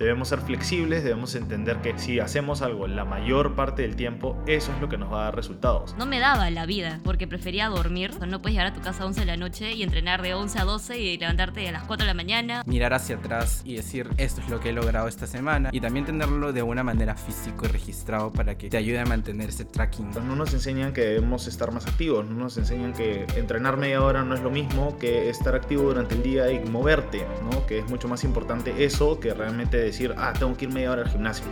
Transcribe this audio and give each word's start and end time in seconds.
Debemos 0.00 0.28
ser 0.28 0.38
flexibles, 0.38 1.02
debemos 1.02 1.34
entender 1.34 1.78
que 1.78 1.98
si 1.98 2.20
hacemos 2.20 2.62
algo 2.62 2.86
la 2.86 3.04
mayor 3.04 3.56
parte 3.56 3.82
del 3.82 3.96
tiempo, 3.96 4.40
eso 4.46 4.72
es 4.72 4.80
lo 4.80 4.88
que 4.88 4.96
nos 4.96 5.12
va 5.12 5.22
a 5.22 5.24
dar 5.24 5.34
resultados. 5.34 5.96
No 5.98 6.06
me 6.06 6.20
daba 6.20 6.48
la 6.50 6.66
vida 6.66 7.00
porque 7.02 7.26
prefería 7.26 7.68
dormir. 7.68 8.12
no 8.28 8.40
puedes 8.40 8.54
llegar 8.54 8.68
a 8.68 8.72
tu 8.72 8.80
casa 8.80 9.02
a 9.02 9.06
11 9.06 9.18
de 9.18 9.26
la 9.26 9.36
noche 9.36 9.72
y 9.72 9.82
entrenar 9.82 10.22
de 10.22 10.34
11 10.34 10.56
a 10.60 10.64
12 10.64 11.00
y 11.00 11.18
levantarte 11.18 11.68
a 11.68 11.72
las 11.72 11.82
4 11.82 12.04
de 12.04 12.06
la 12.06 12.14
mañana. 12.14 12.62
Mirar 12.64 12.94
hacia 12.94 13.16
atrás 13.16 13.62
y 13.64 13.74
decir, 13.74 14.08
esto 14.18 14.40
es 14.40 14.48
lo 14.48 14.60
que 14.60 14.68
he 14.68 14.72
logrado 14.72 15.08
esta 15.08 15.26
semana. 15.26 15.70
Y 15.72 15.80
también 15.80 16.06
tenerlo 16.06 16.52
de 16.52 16.62
una 16.62 16.84
manera 16.84 17.16
físico 17.16 17.64
y 17.64 17.68
registrado 17.68 18.30
para 18.30 18.56
que 18.56 18.70
te 18.70 18.76
ayude 18.76 19.00
a 19.00 19.04
mantener 19.04 19.48
ese 19.48 19.64
tracking. 19.64 20.10
No 20.10 20.36
nos 20.36 20.54
enseñan 20.54 20.92
que 20.92 21.00
debemos 21.00 21.48
estar 21.48 21.72
más 21.72 21.88
activos, 21.88 22.24
no 22.24 22.36
nos 22.36 22.56
enseñan 22.56 22.92
que 22.92 23.26
entrenar 23.34 23.76
media 23.76 24.00
hora 24.00 24.22
no 24.22 24.36
es 24.36 24.42
lo 24.42 24.50
mismo 24.50 24.96
que 24.96 25.28
estar 25.28 25.56
activo 25.56 25.82
durante 25.82 26.14
el 26.14 26.22
día 26.22 26.52
y 26.52 26.60
moverte, 26.60 27.26
¿no? 27.50 27.66
Que 27.66 27.80
es 27.80 27.90
mucho 27.90 28.06
más 28.06 28.22
importante 28.22 28.84
eso 28.84 29.18
que 29.18 29.34
realmente 29.34 29.87
decir, 29.88 30.14
ah, 30.18 30.34
tengo 30.38 30.54
que 30.56 30.66
ir 30.66 30.72
media 30.72 30.90
hora 30.90 31.02
al 31.02 31.08
gimnasio. 31.08 31.46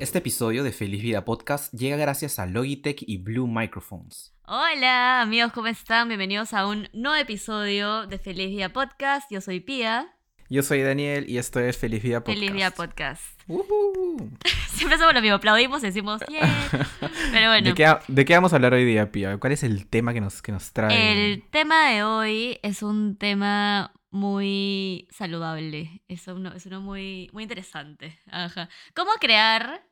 Este 0.00 0.18
episodio 0.18 0.64
de 0.64 0.72
Feliz 0.72 1.02
Vida 1.02 1.24
Podcast 1.24 1.72
llega 1.72 1.96
gracias 1.96 2.38
a 2.40 2.46
Logitech 2.46 3.04
y 3.06 3.18
Blue 3.18 3.46
Microphones. 3.46 4.34
Hola 4.46 5.20
amigos, 5.20 5.52
¿cómo 5.52 5.68
están? 5.68 6.08
Bienvenidos 6.08 6.52
a 6.52 6.66
un 6.66 6.88
nuevo 6.92 7.16
episodio 7.16 8.06
de 8.08 8.18
Feliz 8.18 8.48
Vida 8.48 8.70
Podcast. 8.70 9.30
Yo 9.30 9.40
soy 9.40 9.60
Pia. 9.60 10.12
Yo 10.48 10.64
soy 10.64 10.82
Daniel 10.82 11.28
y 11.28 11.38
esto 11.38 11.60
es 11.60 11.76
Feliz 11.76 12.02
Vida 12.02 12.20
Podcast. 12.20 12.38
Feliz 12.38 12.52
Vida 12.52 12.70
Podcast. 12.72 13.22
Siempre 14.74 14.98
somos 14.98 15.14
lo 15.14 15.20
mismo, 15.20 15.36
aplaudimos 15.36 15.82
y 15.84 15.86
decimos 15.86 16.20
yeah. 16.28 16.68
Pero 17.32 17.48
bueno. 17.50 17.72
¿De 18.08 18.24
qué, 18.24 18.34
vamos 18.34 18.52
a 18.52 18.56
hablar 18.56 18.74
hoy 18.74 18.84
día, 18.84 19.12
Pia? 19.12 19.38
¿Cuál 19.38 19.52
es 19.52 19.62
el 19.62 19.86
tema 19.86 20.12
que 20.12 20.20
nos, 20.20 20.42
que 20.42 20.50
nos 20.50 20.72
trae? 20.72 21.32
El 21.32 21.44
tema 21.50 21.90
de 21.90 22.02
hoy 22.02 22.58
es 22.62 22.82
un 22.82 23.16
tema 23.16 23.92
muy 24.16 25.06
saludable. 25.10 26.02
Es 26.08 26.26
uno, 26.26 26.52
es 26.54 26.66
uno 26.66 26.80
muy, 26.80 27.30
muy 27.32 27.42
interesante. 27.42 28.18
Ajá. 28.30 28.68
¿Cómo 28.94 29.12
crear 29.20 29.86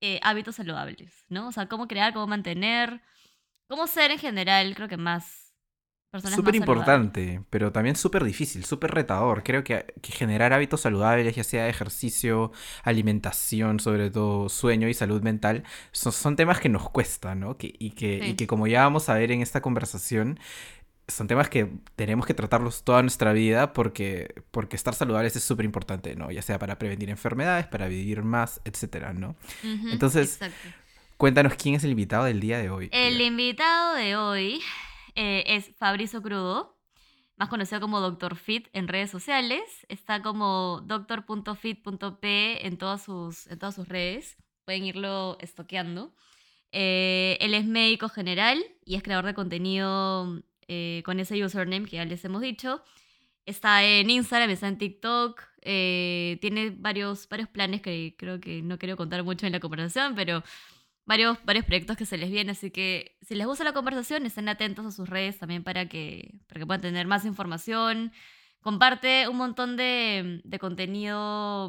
eh, 0.00 0.20
hábitos 0.22 0.56
saludables? 0.56 1.24
¿No? 1.28 1.48
O 1.48 1.52
sea, 1.52 1.68
cómo 1.68 1.86
crear, 1.86 2.12
cómo 2.12 2.26
mantener, 2.26 3.00
cómo 3.68 3.86
ser 3.86 4.10
en 4.10 4.18
general, 4.18 4.74
creo 4.74 4.88
que 4.88 4.96
más 4.96 5.54
personas 6.10 6.36
Súper 6.36 6.56
importante, 6.56 7.44
pero 7.50 7.70
también 7.70 7.94
súper 7.94 8.24
difícil, 8.24 8.64
súper 8.64 8.90
retador. 8.90 9.44
Creo 9.44 9.62
que, 9.62 9.94
generar 10.02 10.52
hábitos 10.52 10.80
saludables, 10.80 11.36
ya 11.36 11.44
sea 11.44 11.68
ejercicio, 11.68 12.50
alimentación, 12.82 13.78
sobre 13.78 14.10
todo 14.10 14.48
sueño 14.48 14.88
y 14.88 14.94
salud 14.94 15.22
mental, 15.22 15.62
son, 15.92 16.34
temas 16.34 16.58
que 16.58 16.68
nos 16.68 16.90
cuestan, 16.90 17.38
¿no? 17.40 17.56
Que, 17.56 17.72
y, 17.78 17.92
que, 17.92 18.26
y 18.26 18.34
que 18.34 18.48
como 18.48 18.66
ya 18.66 18.82
vamos 18.82 19.08
a 19.08 19.14
ver 19.14 19.30
en 19.30 19.40
esta 19.40 19.60
conversación, 19.60 20.40
son 21.10 21.26
temas 21.26 21.48
que 21.48 21.70
tenemos 21.96 22.26
que 22.26 22.34
tratarlos 22.34 22.84
toda 22.84 23.02
nuestra 23.02 23.32
vida 23.32 23.72
porque, 23.72 24.42
porque 24.50 24.76
estar 24.76 24.94
saludables 24.94 25.36
es 25.36 25.44
súper 25.44 25.64
importante, 25.64 26.14
¿no? 26.16 26.30
Ya 26.30 26.42
sea 26.42 26.58
para 26.58 26.78
prevenir 26.78 27.10
enfermedades, 27.10 27.66
para 27.66 27.88
vivir 27.88 28.22
más, 28.22 28.60
etcétera, 28.64 29.12
¿no? 29.12 29.36
Entonces, 29.62 30.38
cuéntanos 31.16 31.54
quién 31.54 31.74
es 31.74 31.84
el 31.84 31.90
invitado 31.90 32.24
del 32.24 32.40
día 32.40 32.58
de 32.58 32.70
hoy. 32.70 32.88
El 32.92 33.20
invitado 33.20 33.94
de 33.94 34.16
hoy 34.16 34.60
eh, 35.14 35.44
es 35.46 35.70
Fabrizio 35.76 36.22
Crudo, 36.22 36.78
más 37.36 37.48
conocido 37.48 37.80
como 37.80 38.00
Dr. 38.00 38.36
Fit 38.36 38.68
en 38.72 38.88
redes 38.88 39.10
sociales. 39.10 39.62
Está 39.88 40.22
como 40.22 40.82
doctor.fit.p 40.86 42.66
en 42.66 42.78
todas 42.78 43.02
sus, 43.02 43.46
en 43.48 43.58
todas 43.58 43.74
sus 43.74 43.88
redes. 43.88 44.36
Pueden 44.64 44.84
irlo 44.84 45.38
estoqueando. 45.40 46.14
Eh, 46.72 47.36
él 47.40 47.54
es 47.54 47.64
médico 47.64 48.08
general 48.08 48.62
y 48.84 48.94
es 48.94 49.02
creador 49.02 49.26
de 49.26 49.34
contenido 49.34 50.42
eh, 50.72 51.02
con 51.04 51.18
ese 51.18 51.44
username 51.44 51.86
que 51.86 51.96
ya 51.96 52.04
les 52.04 52.24
hemos 52.24 52.42
dicho. 52.42 52.80
Está 53.44 53.82
en 53.82 54.08
Instagram, 54.08 54.50
está 54.50 54.68
en 54.68 54.78
TikTok, 54.78 55.42
eh, 55.62 56.38
tiene 56.40 56.70
varios, 56.70 57.28
varios 57.28 57.48
planes 57.48 57.82
que 57.82 58.14
creo 58.16 58.40
que 58.40 58.62
no 58.62 58.78
quiero 58.78 58.96
contar 58.96 59.24
mucho 59.24 59.46
en 59.46 59.52
la 59.52 59.58
conversación, 59.58 60.14
pero 60.14 60.44
varios, 61.06 61.38
varios 61.44 61.64
proyectos 61.64 61.96
que 61.96 62.06
se 62.06 62.16
les 62.18 62.30
vienen, 62.30 62.50
así 62.50 62.70
que 62.70 63.18
si 63.20 63.34
les 63.34 63.48
gusta 63.48 63.64
la 63.64 63.72
conversación, 63.72 64.24
estén 64.26 64.48
atentos 64.48 64.86
a 64.86 64.92
sus 64.92 65.08
redes 65.08 65.40
también 65.40 65.64
para 65.64 65.88
que, 65.88 66.38
para 66.46 66.60
que 66.60 66.66
puedan 66.66 66.82
tener 66.82 67.08
más 67.08 67.24
información. 67.24 68.12
Comparte 68.60 69.26
un 69.26 69.38
montón 69.38 69.76
de, 69.76 70.40
de 70.44 70.58
contenido 70.60 71.68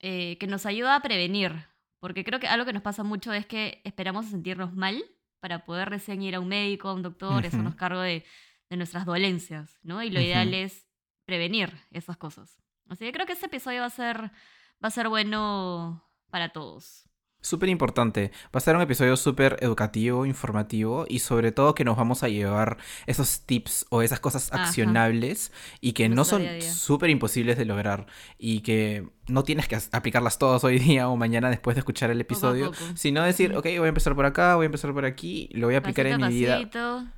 eh, 0.00 0.38
que 0.38 0.48
nos 0.48 0.66
ayuda 0.66 0.96
a 0.96 1.02
prevenir, 1.02 1.52
porque 2.00 2.24
creo 2.24 2.40
que 2.40 2.48
algo 2.48 2.66
que 2.66 2.72
nos 2.72 2.82
pasa 2.82 3.04
mucho 3.04 3.32
es 3.32 3.46
que 3.46 3.80
esperamos 3.84 4.26
sentirnos 4.26 4.74
mal 4.74 5.00
para 5.38 5.64
poder 5.64 5.88
recién 5.88 6.22
ir 6.22 6.34
a 6.34 6.40
un 6.40 6.48
médico, 6.48 6.88
a 6.88 6.94
un 6.94 7.02
doctor, 7.02 7.44
eso 7.46 7.58
nos 7.58 7.74
cargo 7.74 8.00
de, 8.00 8.24
nuestras 8.78 9.04
dolencias, 9.04 9.78
¿no? 9.82 10.02
Y 10.02 10.10
lo 10.10 10.20
ideal 10.20 10.54
es 10.54 10.86
prevenir 11.24 11.72
esas 11.90 12.16
cosas. 12.16 12.56
Así 12.88 13.04
que 13.04 13.12
creo 13.12 13.26
que 13.26 13.32
este 13.32 13.46
episodio 13.46 13.80
va 13.80 13.86
a 13.86 13.90
ser, 13.90 14.20
va 14.82 14.88
a 14.88 14.90
ser 14.90 15.08
bueno 15.08 16.04
para 16.30 16.50
todos. 16.50 17.10
Súper 17.42 17.70
importante. 17.70 18.32
Va 18.46 18.58
a 18.58 18.60
ser 18.60 18.76
un 18.76 18.82
episodio 18.82 19.16
súper 19.16 19.56
educativo, 19.60 20.26
informativo 20.26 21.06
y 21.08 21.20
sobre 21.20 21.52
todo 21.52 21.74
que 21.74 21.84
nos 21.84 21.96
vamos 21.96 22.22
a 22.22 22.28
llevar 22.28 22.76
esos 23.06 23.46
tips 23.46 23.86
o 23.88 24.02
esas 24.02 24.20
cosas 24.20 24.52
accionables 24.52 25.50
y 25.80 25.92
que 25.92 26.10
no 26.10 26.26
son 26.26 26.42
súper 26.60 27.08
imposibles 27.08 27.56
de 27.56 27.64
lograr 27.64 28.06
y 28.38 28.60
que 28.60 29.08
no 29.26 29.42
tienes 29.42 29.68
que 29.68 29.78
aplicarlas 29.92 30.38
todas 30.38 30.64
hoy 30.64 30.78
día 30.78 31.08
o 31.08 31.16
mañana 31.16 31.48
después 31.48 31.76
de 31.76 31.78
escuchar 31.78 32.10
el 32.10 32.20
episodio, 32.20 32.72
sino 32.94 33.22
decir, 33.22 33.56
ok, 33.56 33.64
voy 33.78 33.86
a 33.86 33.88
empezar 33.88 34.14
por 34.14 34.26
acá, 34.26 34.56
voy 34.56 34.64
a 34.64 34.66
empezar 34.66 34.92
por 34.92 35.06
aquí, 35.06 35.48
lo 35.52 35.66
voy 35.66 35.76
a 35.76 35.78
aplicar 35.78 36.06
en 36.08 36.20
mi 36.20 36.28
vida. 36.28 37.10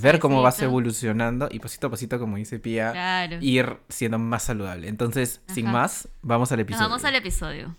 Ver 0.00 0.18
cómo 0.18 0.42
vas 0.42 0.60
evolucionando 0.60 1.48
y 1.50 1.60
pasito 1.60 1.86
a 1.86 1.90
pasito, 1.90 2.18
como 2.18 2.36
dice 2.36 2.58
Pia, 2.58 3.26
ir 3.40 3.78
siendo 3.88 4.18
más 4.18 4.42
saludable. 4.42 4.88
Entonces, 4.88 5.42
sin 5.46 5.70
más, 5.70 6.08
vamos 6.22 6.52
al 6.52 6.60
episodio. 6.60 6.88
vamos 6.88 7.04
al 7.04 7.14
episodio. 7.14 7.76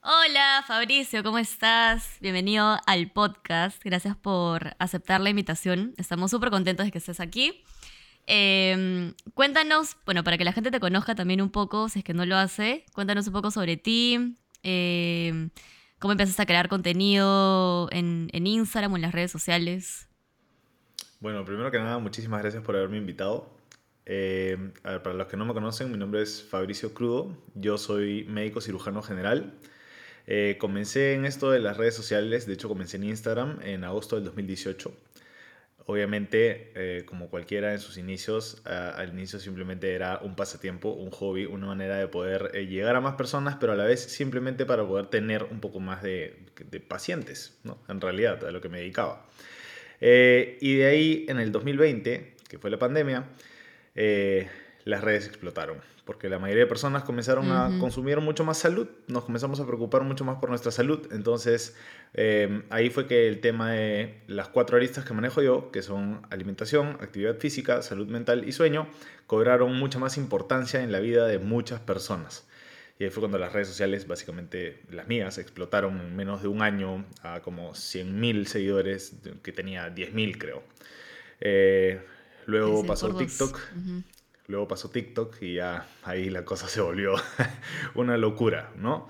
Hola 0.00 0.64
Fabricio, 0.66 1.22
¿cómo 1.22 1.38
estás? 1.38 2.16
Bienvenido 2.20 2.78
al 2.86 3.10
podcast. 3.10 3.82
Gracias 3.84 4.16
por 4.16 4.74
aceptar 4.78 5.20
la 5.20 5.30
invitación. 5.30 5.92
Estamos 5.98 6.30
súper 6.30 6.50
contentos 6.50 6.86
de 6.86 6.92
que 6.92 6.98
estés 6.98 7.20
aquí. 7.20 7.62
Em, 8.30 9.14
cuéntanos, 9.32 9.96
bueno, 10.04 10.22
para 10.22 10.36
que 10.36 10.44
la 10.44 10.52
gente 10.52 10.70
te 10.70 10.80
conozca 10.80 11.14
también 11.14 11.40
un 11.40 11.48
poco, 11.48 11.88
si 11.88 12.00
es 12.00 12.04
que 12.04 12.12
no 12.12 12.26
lo 12.26 12.36
hace, 12.36 12.84
cuéntanos 12.92 13.26
un 13.26 13.32
poco 13.32 13.50
sobre 13.50 13.78
ti, 13.78 14.36
em, 14.62 15.48
cómo 15.98 16.12
empezaste 16.12 16.42
a 16.42 16.46
crear 16.46 16.68
contenido 16.68 17.88
en, 17.90 18.28
Instagram 18.34 18.92
o 18.92 18.96
en 18.96 19.02
las 19.02 19.12
redes 19.12 19.30
sociales. 19.30 20.08
Bueno, 21.20 21.42
primero 21.46 21.70
que 21.70 21.78
nada, 21.78 21.98
muchísimas 21.98 22.42
gracias 22.42 22.62
por 22.62 22.76
haberme 22.76 22.98
invitado. 22.98 23.50
Em, 24.04 24.72
para 24.82 25.14
los 25.14 25.26
que 25.26 25.38
no 25.38 25.46
me 25.46 25.54
conocen, 25.54 25.90
mi 25.90 25.96
nombre 25.96 26.20
es 26.20 26.42
Fabricio 26.42 26.92
Crudo, 26.92 27.34
yo 27.54 27.78
soy 27.78 28.24
médico 28.24 28.60
cirujano 28.60 29.00
general. 29.00 29.54
Eh, 30.26 30.58
comencé 30.60 31.14
en 31.14 31.24
esto 31.24 31.50
de 31.50 31.60
las 31.60 31.78
redes 31.78 31.94
sociales, 31.94 32.46
de 32.46 32.52
hecho 32.52 32.68
comencé 32.68 32.98
en 32.98 33.04
Instagram 33.04 33.58
en 33.62 33.84
agosto 33.84 34.16
del 34.16 34.26
2018. 34.26 34.92
Obviamente, 35.90 36.70
eh, 36.74 37.06
como 37.06 37.30
cualquiera 37.30 37.72
en 37.72 37.78
sus 37.78 37.96
inicios, 37.96 38.60
al 38.66 39.08
inicio 39.08 39.38
simplemente 39.38 39.94
era 39.94 40.18
un 40.18 40.36
pasatiempo, 40.36 40.90
un 40.90 41.10
hobby, 41.10 41.46
una 41.46 41.68
manera 41.68 41.96
de 41.96 42.06
poder 42.08 42.50
eh, 42.52 42.66
llegar 42.66 42.94
a 42.94 43.00
más 43.00 43.14
personas, 43.14 43.56
pero 43.58 43.72
a 43.72 43.74
la 43.74 43.84
vez 43.84 44.02
simplemente 44.02 44.66
para 44.66 44.86
poder 44.86 45.06
tener 45.06 45.44
un 45.44 45.60
poco 45.60 45.80
más 45.80 46.02
de, 46.02 46.36
pacientes, 46.86 47.58
¿no? 47.64 47.78
en 47.88 48.02
realidad, 48.02 48.44
a 48.44 48.50
lo 48.50 48.60
que 48.60 48.68
me 48.68 48.80
dedicaba. 48.80 49.26
y 49.98 50.76
de 50.76 50.84
ahí, 50.84 51.24
en 51.26 51.40
el 51.40 51.52
2020, 51.52 52.34
que 52.46 52.58
fue 52.58 52.68
la 52.68 52.78
pandemia, 52.78 53.24
las 54.84 55.00
redes 55.02 55.26
explotaron 55.26 55.78
porque 56.08 56.30
la 56.30 56.38
mayoría 56.38 56.64
de 56.64 56.66
personas 56.66 57.02
comenzaron 57.04 57.52
a 57.52 57.70
consumir 57.78 58.18
mucho 58.22 58.42
más 58.42 58.56
salud, 58.56 58.88
nos 59.08 59.24
comenzamos 59.24 59.60
a 59.60 59.66
preocupar 59.66 60.04
mucho 60.04 60.24
más 60.24 60.38
por 60.38 60.48
nuestra 60.48 60.72
salud, 60.72 61.06
entonces 61.12 61.76
em, 62.14 62.62
ahí 62.70 62.88
fue 62.88 63.06
que 63.06 63.28
el 63.28 63.42
tema 63.42 63.72
de 63.72 64.22
las 64.26 64.48
cuatro 64.48 64.78
aristas 64.78 65.04
que 65.04 65.12
manejo 65.12 65.42
yo, 65.42 65.70
que 65.70 65.82
son 65.82 66.22
alimentación, 66.30 66.96
actividad 67.02 67.36
física, 67.36 67.82
salud 67.82 68.06
mental 68.06 68.48
y 68.48 68.52
sueño, 68.52 68.88
cobraron 69.26 69.76
mucha 69.78 69.98
más 69.98 70.16
importancia 70.16 70.82
en 70.82 70.92
la 70.92 71.00
vida 71.00 71.26
de 71.26 71.40
muchas 71.40 71.78
personas. 71.78 72.48
Y 72.98 73.04
ahí 73.04 73.10
fue 73.10 73.20
cuando 73.20 73.36
las 73.36 73.52
redes 73.52 73.68
sociales, 73.68 74.08
básicamente 74.08 74.80
las 74.90 75.08
mías, 75.08 75.36
explotaron 75.36 76.00
en 76.00 76.16
menos 76.16 76.40
de 76.40 76.48
un 76.48 76.62
año 76.62 77.04
a 77.22 77.42
como 77.42 77.72
100.000 77.72 78.46
seguidores, 78.46 79.12
que 79.42 79.52
tenía 79.52 79.94
10.000 79.94 80.38
creo. 80.38 80.62
Eh, 81.42 82.00
luego 82.46 82.86
pasó 82.86 83.14
TikTok. 83.14 83.60
Luego 84.48 84.66
pasó 84.66 84.90
TikTok 84.90 85.42
y 85.42 85.54
ya 85.54 85.86
ahí 86.02 86.30
la 86.30 86.44
cosa 86.44 86.68
se 86.68 86.80
volvió 86.80 87.14
una 87.94 88.16
locura, 88.16 88.72
¿no? 88.76 89.06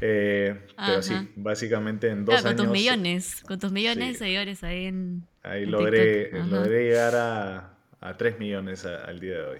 Eh, 0.00 0.66
pero 0.76 1.02
sí, 1.02 1.14
básicamente 1.36 2.10
en 2.10 2.24
dos 2.24 2.34
años. 2.36 2.54
Con 2.54 2.56
tus 2.56 2.68
millones, 2.68 3.42
con 3.42 3.58
tus 3.58 3.72
millones 3.72 4.12
de 4.12 4.18
seguidores 4.18 4.62
ahí 4.62 4.86
en. 4.86 5.26
Ahí 5.42 5.66
logré, 5.66 6.30
logré 6.44 6.84
llegar 6.84 7.14
a, 7.16 7.74
a 8.00 8.16
3 8.16 8.38
millones 8.38 8.84
al 8.84 9.18
día 9.20 9.34
de 9.38 9.44
hoy. 9.44 9.58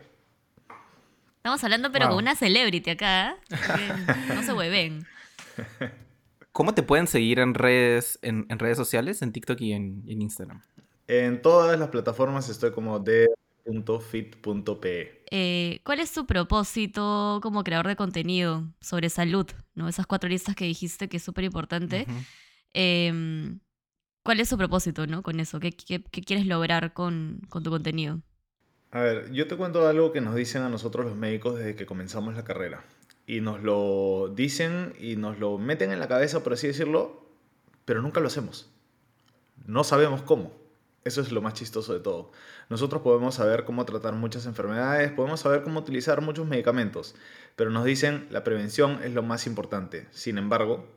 Estamos 1.38 1.62
hablando, 1.64 1.92
pero 1.92 2.08
con 2.08 2.18
una 2.18 2.34
celebrity 2.34 2.90
acá. 2.90 3.36
¿eh? 3.50 3.92
no 4.34 4.42
se 4.42 4.52
hueven. 4.52 5.06
¿Cómo 6.52 6.72
te 6.72 6.82
pueden 6.82 7.06
seguir 7.06 7.38
en 7.38 7.54
redes, 7.54 8.18
en, 8.22 8.46
redes 8.48 8.76
sociales, 8.76 9.22
en 9.22 9.32
TikTok 9.32 9.60
y 9.60 9.72
en, 9.72 10.04
Instagram? 10.06 10.62
En 11.06 11.42
todas 11.42 11.78
las 11.78 11.88
plataformas 11.88 12.48
estoy 12.48 12.72
como 12.72 12.98
de.fit.pe. 13.64 15.24
Eh, 15.30 15.80
¿Cuál 15.84 16.00
es 16.00 16.12
tu 16.12 16.26
propósito 16.26 17.40
como 17.42 17.64
creador 17.64 17.88
de 17.88 17.96
contenido 17.96 18.64
sobre 18.80 19.08
salud? 19.10 19.46
¿no? 19.74 19.88
Esas 19.88 20.06
cuatro 20.06 20.28
listas 20.28 20.54
que 20.54 20.64
dijiste 20.64 21.08
que 21.08 21.16
es 21.16 21.22
súper 21.22 21.44
importante. 21.44 22.06
Em, 22.72 23.60
¿Cuál 24.22 24.40
es 24.40 24.48
su 24.48 24.56
propósito 24.56 25.06
¿no? 25.06 25.22
con 25.22 25.40
eso? 25.40 25.60
¿Qué, 25.60 25.72
quieres 25.72 26.46
lograr 26.46 26.92
con, 26.92 27.40
con 27.48 27.62
tu 27.62 27.70
contenido? 27.70 28.20
A 28.90 29.00
ver, 29.00 29.32
yo 29.32 29.48
te 29.48 29.56
cuento 29.56 29.86
algo 29.88 30.12
que 30.12 30.20
nos 30.20 30.34
dicen 30.34 30.62
a 30.62 30.68
nosotros 30.68 31.04
los 31.04 31.16
médicos 31.16 31.56
desde 31.56 31.74
que 31.74 31.86
comenzamos 31.86 32.34
la 32.34 32.44
carrera. 32.44 32.84
Y 33.26 33.40
nos 33.40 33.62
lo 33.62 34.30
dicen 34.34 34.92
y 35.00 35.16
nos 35.16 35.38
lo 35.38 35.58
meten 35.58 35.90
en 35.90 35.98
la 35.98 36.08
cabeza, 36.08 36.44
por 36.44 36.52
así 36.52 36.66
decirlo, 36.66 37.26
pero 37.84 38.02
nunca 38.02 38.20
lo 38.20 38.28
hacemos. 38.28 38.70
No 39.66 39.82
sabemos 39.82 40.22
cómo. 40.22 40.52
Eso 41.04 41.20
es 41.20 41.32
lo 41.32 41.42
más 41.42 41.52
chistoso 41.52 41.92
de 41.92 42.00
todo. 42.00 42.32
Nosotros 42.70 43.02
podemos 43.02 43.34
saber 43.34 43.64
cómo 43.64 43.84
tratar 43.84 44.14
muchas 44.14 44.46
enfermedades, 44.46 45.12
podemos 45.12 45.40
saber 45.40 45.62
cómo 45.62 45.80
utilizar 45.80 46.22
muchos 46.22 46.46
medicamentos, 46.46 47.14
pero 47.56 47.70
nos 47.70 47.84
dicen 47.84 48.26
la 48.30 48.42
prevención 48.42 49.00
es 49.04 49.12
lo 49.12 49.22
más 49.22 49.46
importante. 49.46 50.08
Sin 50.12 50.38
embargo, 50.38 50.88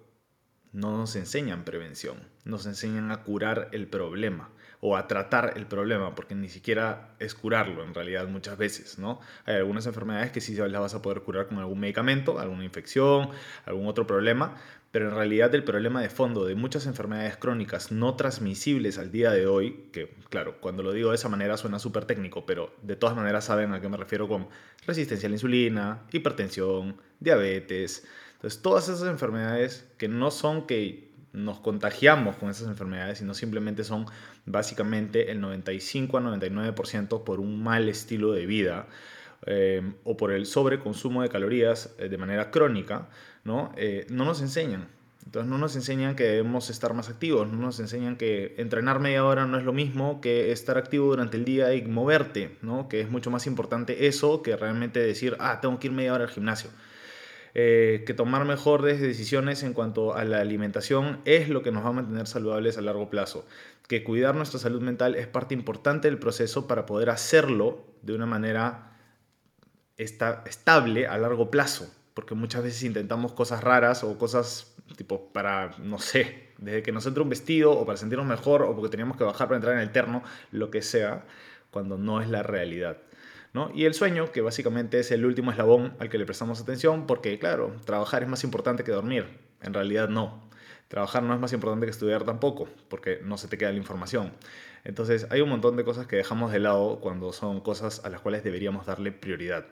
no 0.71 0.98
nos 0.98 1.15
enseñan 1.18 1.65
prevención, 1.65 2.19
nos 2.45 2.65
enseñan 2.65 3.12
a 3.12 3.24
curar 3.24 3.68
el 3.74 3.88
problema 3.88 4.50
o 4.80 4.95
a 4.95 5.07
tratar 5.07 5.54
el 5.56 5.65
problema, 5.65 6.13
porque 6.13 6.36
ni 6.36 6.50
siquiera 6.50 7.15
es 7.19 7.33
curarlo 7.33 7.83
en 7.83 7.94
realidad 7.94 8.27
muchas 8.27 8.57
veces, 8.57 9.00
¿no? 9.00 9.19
Hay 9.45 9.56
algunas 9.56 9.88
enfermedades 9.88 10.31
que 10.31 10.39
sí 10.39 10.56
las 10.56 10.80
vas 10.80 10.94
a 10.94 11.01
poder 11.01 11.21
curar 11.21 11.48
con 11.48 11.57
algún 11.57 11.80
medicamento, 11.80 12.39
alguna 12.39 12.63
infección, 12.63 13.30
algún 13.65 13.88
otro 13.88 14.06
problema, 14.06 14.56
pero 14.92 15.10
en 15.10 15.16
realidad 15.16 15.54
el 15.54 15.63
problema 15.63 16.01
de 16.01 16.10
fondo 16.10 16.45
de 16.45 16.56
muchas 16.56 16.86
enfermedades 16.86 17.38
crónicas 17.38 17.92
no 17.92 18.16
transmisibles 18.16 18.98
al 18.98 19.12
día 19.12 19.31
de 19.31 19.45
hoy, 19.45 19.89
que 19.92 20.16
claro, 20.30 20.60
cuando 20.62 20.84
lo 20.84 20.94
digo 20.94 21.10
de 21.10 21.16
esa 21.16 21.30
manera 21.30 21.57
suena 21.57 21.80
súper 21.80 22.06
técnico, 22.06 22.45
pero 22.45 22.74
de 22.81 22.95
todas 22.95 23.16
maneras 23.16 23.45
saben 23.45 23.74
a 23.74 23.81
qué 23.81 23.89
me 23.89 23.98
refiero 23.98 24.28
con 24.28 24.48
resistencia 24.86 25.28
a 25.28 25.30
la 25.30 25.36
insulina, 25.36 26.04
hipertensión, 26.12 26.98
diabetes, 27.19 28.07
entonces 28.36 28.62
todas 28.62 28.88
esas 28.88 29.07
enfermedades 29.10 29.89
que 29.98 30.07
no 30.07 30.31
son 30.31 30.68
que 30.68 31.07
nos 31.34 31.60
contagiamos 31.60 32.36
con 32.38 32.50
esas 32.50 32.68
enfermedades, 32.68 33.19
sino 33.19 33.34
simplemente 33.34 33.84
son 33.84 34.06
básicamente 34.45 35.31
el 35.31 35.42
95 35.42 36.18
a 36.18 36.22
99% 36.22 37.24
por 37.24 37.39
un 37.39 37.62
mal 37.62 37.89
estilo 37.89 38.31
de 38.31 38.45
vida 38.45 38.88
eh, 39.45 39.81
o 40.04 40.18
por 40.18 40.31
el 40.31 40.45
sobreconsumo 40.45 41.22
de 41.22 41.30
calorías 41.30 41.95
eh, 42.00 42.10
de 42.10 42.18
manera 42.18 42.50
crónica, 42.50 43.10
¿no? 43.48 43.72
Eh, 43.78 44.06
no 44.10 44.26
nos 44.26 44.42
enseñan. 44.42 44.90
Entonces 45.26 45.50
no 45.50 45.58
nos 45.58 45.76
enseñan 45.76 46.16
que 46.16 46.24
debemos 46.24 46.70
estar 46.70 46.94
más 46.94 47.10
activos, 47.10 47.48
no 47.48 47.58
nos 47.58 47.80
enseñan 47.80 48.16
que 48.18 48.56
entrenar 48.58 49.00
media 49.00 49.26
hora 49.26 49.46
no 49.46 49.58
es 49.58 49.64
lo 49.66 49.74
mismo 49.74 50.22
que 50.22 50.52
estar 50.52 50.78
activo 50.78 51.08
durante 51.08 51.36
el 51.36 51.44
día 51.44 51.74
y 51.74 51.82
moverte, 51.82 52.58
¿no? 52.62 52.88
que 52.88 53.02
es 53.02 53.10
mucho 53.10 53.30
más 53.30 53.46
importante 53.46 54.08
eso 54.08 54.42
que 54.42 54.56
realmente 54.56 55.00
decir, 55.00 55.36
ah, 55.40 55.60
tengo 55.60 55.80
que 55.80 55.88
ir 55.88 55.94
media 55.94 56.14
hora 56.14 56.26
al 56.26 56.30
gimnasio. 56.30 56.70
Eh, 57.56 58.04
que 58.06 58.14
tomar 58.14 58.46
mejores 58.46 59.02
decisiones 59.02 59.64
en 59.64 59.74
cuanto 59.74 60.14
a 60.16 60.24
la 60.24 60.40
alimentación 60.40 61.20
es 61.26 61.50
lo 61.50 61.64
que 61.64 61.72
nos 61.72 61.84
va 61.84 61.90
a 61.90 61.94
mantener 61.94 62.28
saludables 62.28 62.78
a 62.78 62.82
largo 62.82 63.10
plazo. 63.10 63.46
Que 63.88 64.04
cuidar 64.04 64.36
nuestra 64.36 64.60
salud 64.60 64.82
mental 64.82 65.16
es 65.16 65.28
parte 65.28 65.56
importante 65.56 66.08
del 66.08 66.20
proceso 66.20 66.68
para 66.68 66.86
poder 66.86 67.10
hacerlo 67.10 67.86
de 68.02 68.14
una 68.14 68.26
manera 68.28 68.98
estable 69.98 71.08
a 71.08 71.18
largo 71.18 71.50
plazo. 71.50 71.92
Porque 72.18 72.34
muchas 72.34 72.64
veces 72.64 72.81
intentamos 72.81 73.31
cosas 73.34 73.64
raras 73.64 74.04
o 74.04 74.18
cosas 74.18 74.75
tipo 74.96 75.31
para, 75.31 75.75
no 75.78 76.00
sé, 76.00 76.50
desde 76.58 76.81
que 76.81 76.92
nos 76.92 77.06
entre 77.06 77.22
un 77.22 77.30
vestido 77.30 77.74
o 77.74 77.86
para 77.86 77.96
sentirnos 78.00 78.28
mejor 78.28 78.64
o 78.64 78.74
porque 78.74 78.90
teníamos 78.90 79.18
que 79.18 79.24
bajar 79.24 79.48
para 79.48 79.58
entrar 79.58 79.75
en 79.75 79.81
el 79.81 79.92
terno, 79.92 80.24
lo 80.50 80.72
que 80.72 80.81
sea, 80.81 81.25
cuando 81.69 81.96
no 82.00 82.19
es 82.19 82.28
la 82.28 82.42
realidad. 82.42 82.98
Y 83.75 83.86
el 83.86 83.94
sueño, 83.94 84.31
que 84.31 84.42
básicamente 84.42 85.00
es 85.00 85.12
el 85.12 85.28
último 85.28 85.52
eslabón 85.52 85.96
al 86.00 86.10
que 86.10 86.18
le 86.18 86.25
prestamos 86.25 86.60
atención, 86.60 87.06
porque 87.06 87.38
claro, 87.38 87.75
trabajar 87.86 88.24
es 88.24 88.30
más 88.30 88.44
importante 88.44 88.84
que 88.84 88.92
dormir. 88.92 89.28
En 89.62 89.75
realidad 89.75 90.10
no. 90.10 90.50
Trabajar 90.88 91.22
no 91.22 91.36
es 91.36 91.40
más 91.40 91.54
importante 91.54 91.86
que 91.86 91.92
estudiar 91.92 92.24
tampoco, 92.24 92.68
porque 92.90 93.20
no 93.24 93.38
se 93.38 93.48
te 93.48 93.60
queda 93.60 93.72
la 93.72 93.78
información. 93.78 94.34
Entonces 94.84 95.28
hay 95.30 95.42
un 95.42 95.50
montón 95.50 95.78
de 95.78 95.84
cosas 95.84 96.08
que 96.08 96.16
dejamos 96.16 96.52
de 96.52 96.62
lado 96.62 97.00
cuando 97.00 97.31
son 97.31 97.62
cosas 97.62 98.04
a 98.04 98.10
las 98.10 98.22
cuales 98.22 98.44
deberíamos 98.44 98.88
darle 98.88 99.12
prioridad. 99.12 99.68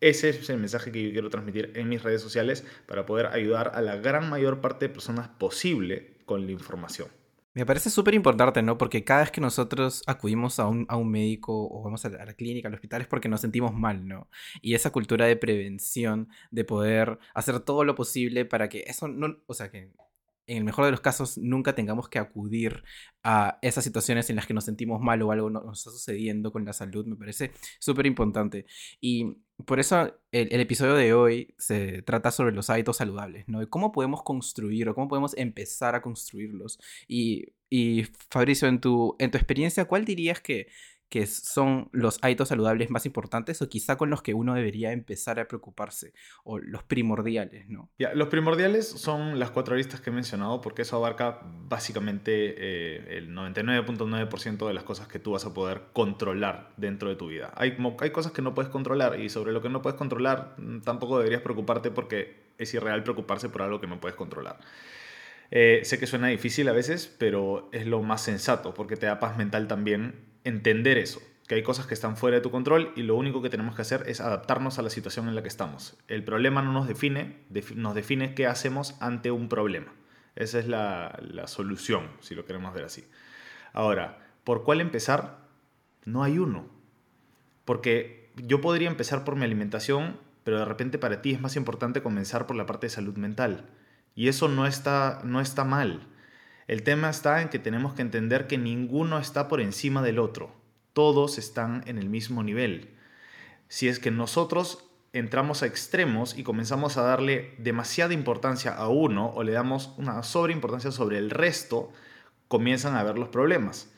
Ese 0.00 0.30
es 0.30 0.48
el 0.48 0.58
mensaje 0.58 0.90
que 0.90 1.02
yo 1.02 1.12
quiero 1.12 1.28
transmitir 1.28 1.72
en 1.74 1.88
mis 1.88 2.02
redes 2.02 2.22
sociales 2.22 2.64
para 2.86 3.04
poder 3.04 3.26
ayudar 3.26 3.72
a 3.74 3.82
la 3.82 3.96
gran 3.96 4.30
mayor 4.30 4.60
parte 4.62 4.88
de 4.88 4.94
personas 4.94 5.28
posible 5.28 6.16
con 6.24 6.46
la 6.46 6.52
información. 6.52 7.08
Me 7.52 7.66
parece 7.66 7.90
súper 7.90 8.14
importante, 8.14 8.62
¿no? 8.62 8.78
Porque 8.78 9.04
cada 9.04 9.20
vez 9.20 9.30
que 9.32 9.40
nosotros 9.40 10.02
acudimos 10.06 10.60
a 10.60 10.68
un, 10.68 10.86
a 10.88 10.96
un 10.96 11.10
médico 11.10 11.68
o 11.68 11.82
vamos 11.82 12.04
a 12.04 12.08
la 12.10 12.32
clínica, 12.34 12.68
al 12.68 12.74
hospital, 12.74 13.02
es 13.02 13.08
porque 13.08 13.28
nos 13.28 13.40
sentimos 13.40 13.74
mal, 13.74 14.06
¿no? 14.06 14.30
Y 14.62 14.74
esa 14.74 14.90
cultura 14.90 15.26
de 15.26 15.36
prevención, 15.36 16.28
de 16.50 16.64
poder 16.64 17.18
hacer 17.34 17.60
todo 17.60 17.84
lo 17.84 17.96
posible 17.96 18.44
para 18.44 18.68
que 18.68 18.84
eso 18.86 19.08
no, 19.08 19.36
o 19.46 19.54
sea, 19.54 19.70
que 19.70 19.90
en 20.50 20.56
el 20.56 20.64
mejor 20.64 20.84
de 20.84 20.90
los 20.90 21.00
casos 21.00 21.38
nunca 21.38 21.74
tengamos 21.74 22.08
que 22.08 22.18
acudir 22.18 22.82
a 23.22 23.58
esas 23.62 23.84
situaciones 23.84 24.30
en 24.30 24.36
las 24.36 24.46
que 24.46 24.54
nos 24.54 24.64
sentimos 24.64 25.00
mal 25.00 25.22
o 25.22 25.30
algo 25.30 25.48
nos 25.50 25.78
está 25.78 25.90
sucediendo 25.90 26.50
con 26.52 26.64
la 26.64 26.72
salud, 26.72 27.06
me 27.06 27.16
parece 27.16 27.52
súper 27.78 28.06
importante. 28.06 28.66
Y 29.00 29.36
por 29.64 29.80
eso 29.80 30.14
el, 30.32 30.60
episodio 30.60 30.94
de 30.94 31.12
hoy 31.14 31.54
se 31.58 32.02
trata 32.02 32.30
sobre 32.30 32.52
los 32.52 32.70
hábitos 32.70 32.98
saludables, 32.98 33.48
¿no? 33.48 33.68
cómo 33.68 33.92
podemos 33.92 34.22
construir 34.22 34.88
o 34.88 34.94
cómo 34.94 35.08
podemos 35.08 35.36
empezar 35.36 35.94
a 35.94 36.02
construirlos. 36.02 36.78
Y, 37.08 37.52
y 37.68 38.04
Fabricio, 38.30 38.68
en 38.68 38.80
tu, 38.80 39.16
en 39.18 39.30
tu 39.30 39.38
experiencia, 39.38 39.84
¿cuál 39.86 40.04
dirías 40.04 40.40
que, 40.40 40.68
que 41.10 41.26
son 41.26 41.88
los 41.90 42.18
hábitos 42.22 42.48
saludables 42.48 42.88
más 42.88 43.04
importantes 43.04 43.60
o 43.60 43.68
quizá 43.68 43.96
con 43.96 44.10
los 44.10 44.22
que 44.22 44.32
uno 44.32 44.54
debería 44.54 44.92
empezar 44.92 45.40
a 45.40 45.48
preocuparse 45.48 46.14
o 46.44 46.58
los 46.58 46.84
primordiales, 46.84 47.68
¿no? 47.68 47.90
Ya, 47.98 48.14
los 48.14 48.28
primordiales 48.28 48.88
son 48.88 49.40
las 49.40 49.50
cuatro 49.50 49.74
listas 49.74 50.00
que 50.00 50.10
he 50.10 50.12
mencionado 50.12 50.60
porque 50.60 50.82
eso 50.82 50.96
abarca 50.96 51.40
básicamente 51.42 52.54
eh, 52.56 53.18
el 53.18 53.34
99.9% 53.34 54.68
de 54.68 54.72
las 54.72 54.84
cosas 54.84 55.08
que 55.08 55.18
tú 55.18 55.32
vas 55.32 55.44
a 55.44 55.52
poder 55.52 55.82
controlar 55.92 56.72
dentro 56.76 57.08
de 57.08 57.16
tu 57.16 57.26
vida. 57.26 57.52
Hay, 57.56 57.76
hay 58.00 58.10
cosas 58.10 58.30
que 58.30 58.40
no 58.40 58.54
puedes 58.54 58.70
controlar 58.70 59.18
y 59.18 59.28
sobre 59.28 59.52
lo 59.52 59.60
que 59.60 59.68
no 59.68 59.82
puedes 59.82 59.98
controlar 59.98 60.54
mm, 60.58 60.82
tampoco 60.82 61.18
deberías 61.18 61.42
preocuparte 61.42 61.90
porque 61.90 62.50
es 62.56 62.72
irreal 62.72 63.02
preocuparse 63.02 63.48
por 63.48 63.62
algo 63.62 63.80
que 63.80 63.88
no 63.88 64.00
puedes 64.00 64.16
controlar. 64.16 64.60
Eh, 65.50 65.80
sé 65.84 65.98
que 65.98 66.06
suena 66.06 66.28
difícil 66.28 66.68
a 66.68 66.72
veces, 66.72 67.14
pero 67.18 67.68
es 67.72 67.86
lo 67.86 68.02
más 68.02 68.22
sensato 68.22 68.72
porque 68.74 68.96
te 68.96 69.06
da 69.06 69.18
paz 69.18 69.36
mental 69.36 69.66
también 69.66 70.14
entender 70.44 70.96
eso, 70.96 71.20
que 71.48 71.56
hay 71.56 71.62
cosas 71.62 71.86
que 71.86 71.94
están 71.94 72.16
fuera 72.16 72.36
de 72.36 72.42
tu 72.42 72.50
control 72.50 72.92
y 72.94 73.02
lo 73.02 73.16
único 73.16 73.42
que 73.42 73.50
tenemos 73.50 73.74
que 73.74 73.82
hacer 73.82 74.04
es 74.06 74.20
adaptarnos 74.20 74.78
a 74.78 74.82
la 74.82 74.90
situación 74.90 75.28
en 75.28 75.34
la 75.34 75.42
que 75.42 75.48
estamos. 75.48 75.98
El 76.06 76.22
problema 76.22 76.62
no 76.62 76.72
nos 76.72 76.86
define, 76.86 77.38
nos 77.74 77.94
define 77.94 78.34
qué 78.34 78.46
hacemos 78.46 78.96
ante 79.00 79.30
un 79.30 79.48
problema. 79.48 79.92
Esa 80.36 80.60
es 80.60 80.68
la, 80.68 81.18
la 81.20 81.48
solución, 81.48 82.08
si 82.20 82.34
lo 82.34 82.44
queremos 82.44 82.72
ver 82.72 82.84
así. 82.84 83.04
Ahora, 83.72 84.18
¿por 84.44 84.62
cuál 84.62 84.80
empezar? 84.80 85.38
No 86.04 86.22
hay 86.22 86.38
uno. 86.38 86.68
Porque 87.64 88.30
yo 88.36 88.60
podría 88.60 88.88
empezar 88.88 89.24
por 89.24 89.36
mi 89.36 89.44
alimentación, 89.44 90.18
pero 90.44 90.58
de 90.58 90.64
repente 90.64 90.98
para 90.98 91.20
ti 91.20 91.32
es 91.32 91.40
más 91.40 91.56
importante 91.56 92.02
comenzar 92.02 92.46
por 92.46 92.56
la 92.56 92.66
parte 92.66 92.86
de 92.86 92.90
salud 92.90 93.16
mental. 93.16 93.68
Y 94.20 94.28
eso 94.28 94.48
no 94.48 94.66
está, 94.66 95.22
no 95.24 95.40
está 95.40 95.64
mal. 95.64 96.06
El 96.66 96.82
tema 96.82 97.08
está 97.08 97.40
en 97.40 97.48
que 97.48 97.58
tenemos 97.58 97.94
que 97.94 98.02
entender 98.02 98.46
que 98.46 98.58
ninguno 98.58 99.18
está 99.18 99.48
por 99.48 99.62
encima 99.62 100.02
del 100.02 100.18
otro. 100.18 100.54
Todos 100.92 101.38
están 101.38 101.82
en 101.86 101.96
el 101.96 102.10
mismo 102.10 102.42
nivel. 102.42 102.90
Si 103.68 103.88
es 103.88 103.98
que 103.98 104.10
nosotros 104.10 104.84
entramos 105.14 105.62
a 105.62 105.66
extremos 105.66 106.36
y 106.36 106.42
comenzamos 106.42 106.98
a 106.98 107.02
darle 107.02 107.54
demasiada 107.56 108.12
importancia 108.12 108.74
a 108.74 108.88
uno 108.88 109.30
o 109.30 109.42
le 109.42 109.52
damos 109.52 109.94
una 109.96 110.22
sobreimportancia 110.22 110.90
sobre 110.90 111.16
el 111.16 111.30
resto, 111.30 111.90
comienzan 112.46 112.96
a 112.96 113.00
haber 113.00 113.18
los 113.18 113.30
problemas 113.30 113.90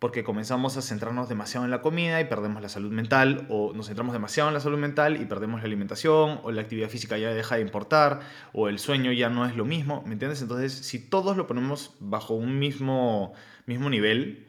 porque 0.00 0.24
comenzamos 0.24 0.78
a 0.78 0.82
centrarnos 0.82 1.28
demasiado 1.28 1.66
en 1.66 1.70
la 1.70 1.82
comida 1.82 2.22
y 2.22 2.24
perdemos 2.24 2.62
la 2.62 2.70
salud 2.70 2.90
mental, 2.90 3.46
o 3.50 3.74
nos 3.74 3.86
centramos 3.86 4.14
demasiado 4.14 4.48
en 4.48 4.54
la 4.54 4.60
salud 4.60 4.78
mental 4.78 5.20
y 5.20 5.26
perdemos 5.26 5.60
la 5.60 5.66
alimentación, 5.66 6.40
o 6.42 6.50
la 6.50 6.62
actividad 6.62 6.88
física 6.88 7.18
ya 7.18 7.34
deja 7.34 7.56
de 7.56 7.60
importar, 7.60 8.20
o 8.54 8.70
el 8.70 8.78
sueño 8.78 9.12
ya 9.12 9.28
no 9.28 9.44
es 9.44 9.54
lo 9.56 9.66
mismo, 9.66 10.02
¿me 10.06 10.14
entiendes? 10.14 10.40
Entonces, 10.40 10.72
si 10.72 10.98
todos 10.98 11.36
lo 11.36 11.46
ponemos 11.46 11.94
bajo 12.00 12.32
un 12.32 12.58
mismo, 12.58 13.34
mismo 13.66 13.90
nivel, 13.90 14.48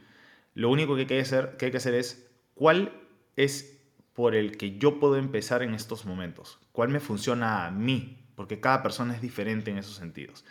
lo 0.53 0.69
único 0.69 0.95
que 0.95 1.01
hay 1.01 1.07
que, 1.07 1.19
hacer, 1.19 1.57
que 1.57 1.65
hay 1.65 1.71
que 1.71 1.77
hacer 1.77 1.95
es 1.95 2.31
cuál 2.55 2.93
es 3.35 3.77
por 4.13 4.35
el 4.35 4.55
que 4.55 4.77
yo 4.77 5.01
puedo 5.01 5.17
empezar 5.17 5.63
en 5.63 5.73
estos 5.73 6.05
momentos, 6.05 6.59
cuál 6.71 6.87
me 6.87 7.01
funciona 7.01 7.65
a 7.65 7.71
mí, 7.71 8.25
porque 8.35 8.61
cada 8.61 8.81
persona 8.81 9.13
es 9.13 9.21
diferente 9.21 9.69
en 9.69 9.79
esos 9.79 9.95
sentidos. 9.95 10.45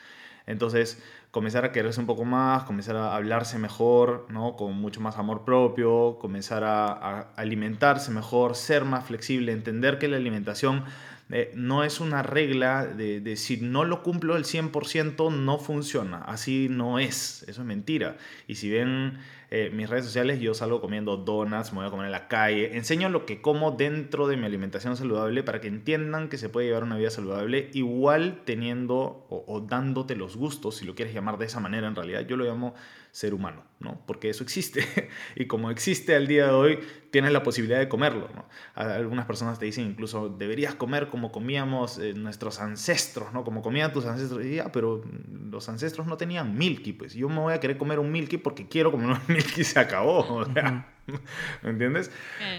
Entonces, 0.47 1.03
comenzar 1.31 1.65
a 1.65 1.73
quererse 1.73 2.01
un 2.01 2.07
poco 2.07 2.25
más, 2.25 2.65
comenzar 2.65 2.97
a 2.97 3.15
hablarse 3.15 3.59
mejor, 3.59 4.27
¿no? 4.31 4.57
Con 4.57 4.75
mucho 4.75 5.01
más 5.01 5.17
amor 5.17 5.45
propio, 5.45 6.19
comenzar 6.21 6.65
a, 6.65 7.33
alimentarse 7.37 8.11
mejor, 8.11 8.57
ser 8.57 8.85
más 8.85 9.05
flexible, 9.05 9.53
entender 9.53 9.99
que 9.99 10.09
la 10.09 10.17
alimentación 10.17 10.85
eh, 11.31 11.53
no 11.55 11.85
es 11.85 12.01
una 12.01 12.23
regla 12.23 12.85
de, 12.85 13.37
si 13.37 13.59
no 13.59 13.85
lo 13.85 14.03
cumplo 14.03 14.37
el 14.37 14.45
100% 14.45 15.33
no 15.33 15.59
funciona. 15.59 16.19
Así 16.23 16.69
no 16.69 16.99
es. 16.99 17.45
Eso 17.47 17.61
es 17.63 17.67
mentira. 17.67 18.17
Y 18.49 18.57
si 18.57 18.69
ven 18.69 19.19
eh, 19.53 19.69
mis 19.73 19.91
redes 19.91 20.05
sociales, 20.05 20.39
yo 20.39 20.55
salgo 20.55 20.81
comiendo 20.81 21.17
donuts, 21.17 21.73
me 21.73 21.81
voy 21.81 21.89
a 21.89 21.91
comer 21.91 22.07
en 22.07 22.13
la 22.13 22.29
calle. 22.29 22.77
Enseño 22.77 23.09
lo 23.09 23.27
que 23.27 23.41
como 23.41 23.73
dentro 23.73 24.29
de 24.29 24.37
mi 24.37 24.47
alimentación 24.47 24.97
saludable 24.97 25.43
para 25.43 25.61
que 25.61 25.67
entiendan 25.67 26.29
que 26.29 26.39
se 26.39 26.49
puede 26.49 26.69
llevar 26.69 26.85
una 26.85 26.97
vida 26.97 27.11
saludable 27.11 27.69
igual 27.73 28.43
teniendo 28.45 29.27
o, 29.29 29.61
dándote 29.69 30.15
los 30.15 30.37
gustos, 30.37 30.77
si 30.77 30.85
lo 30.85 30.95
quieres 30.95 31.13
llamar 31.13 31.37
de 31.37 31.47
esa 31.47 31.59
manera 31.59 31.89
en 31.89 31.97
realidad. 31.97 32.21
Yo 32.29 32.37
lo 32.37 32.45
llamo 32.45 32.75
ser 33.11 33.35
humano, 33.35 33.65
¿no? 33.81 34.01
Porque 34.07 34.31
eso 34.31 34.45
existe. 34.45 34.87
y 35.35 35.47
como 35.47 35.73
existe 35.73 36.15
al 36.15 36.29
día 36.29 36.47
de 36.47 36.53
hoy, 36.53 36.79
tienes 37.11 37.33
la 37.33 37.43
posibilidad 37.43 37.81
de 37.81 37.89
comerlo, 37.89 38.29
¿no? 38.33 38.45
Algunas 38.75 39.27
personas 39.27 39.59
te 39.59 39.65
dicen 39.65 39.85
incluso, 39.85 40.29
deberías 40.29 40.77
comer 40.77 41.09
como 41.09 41.33
comíamos 41.33 41.99
eh, 41.99 42.15
nuestros 42.15 42.61
ancestros, 42.61 43.33
¿no? 43.33 43.43
Como 43.43 43.63
comían 43.63 43.93
tus 43.93 44.05
ancestros. 44.07 44.45
Y 44.47 44.57
ya, 44.57 44.71
pero 44.71 45.03
los 45.51 45.69
ancestros 45.69 46.07
no 46.07 46.17
tenían 46.17 46.57
milky, 46.57 46.93
pues. 46.93 47.15
Yo 47.15 47.29
me 47.29 47.41
voy 47.41 47.53
a 47.53 47.59
querer 47.59 47.79
comer 47.79 47.99
un 47.99 48.13
milky 48.13 48.37
porque 48.37 48.69
quiero 48.69 48.93
comer 48.93 49.09
un 49.09 49.19
milky 49.27 49.40
y 49.57 49.65
se 49.65 49.79
acabó. 49.79 50.45
¿Me 51.63 51.71
entiendes? 51.71 52.11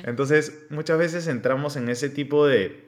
Entonces, 0.04 0.66
muchas 0.70 0.98
veces 0.98 1.28
entramos 1.28 1.76
en 1.78 1.90
ese 1.90 2.10
tipo 2.10 2.46
de 2.46 2.86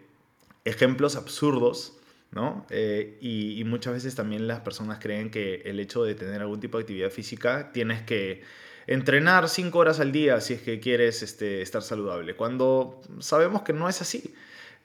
ejemplos 0.65 1.15
absurdos 1.15 1.97
¿no? 2.33 2.65
Eh, 2.69 3.17
y, 3.21 3.63
muchas 3.65 3.93
veces 3.93 4.15
también 4.15 4.47
las 4.47 4.61
personas 4.61 4.99
creen 4.99 5.29
que 5.29 5.61
el 5.65 5.79
hecho 5.79 6.03
de 6.03 6.15
tener 6.15 6.41
algún 6.41 6.59
tipo 6.59 6.77
de 6.77 6.83
actividad 6.83 7.09
física 7.09 7.71
tienes 7.71 8.01
que 8.01 8.41
entrenar 8.87 9.47
cinco 9.49 9.79
horas 9.79 9.99
al 9.99 10.11
día 10.11 10.41
si 10.41 10.55
es 10.55 10.61
que 10.61 10.79
quieres 10.79 11.21
este, 11.23 11.61
estar 11.61 11.81
saludable, 11.81 12.35
cuando 12.35 13.01
sabemos 13.19 13.61
que 13.61 13.73
no 13.73 13.87
es 13.87 14.01
así. 14.01 14.33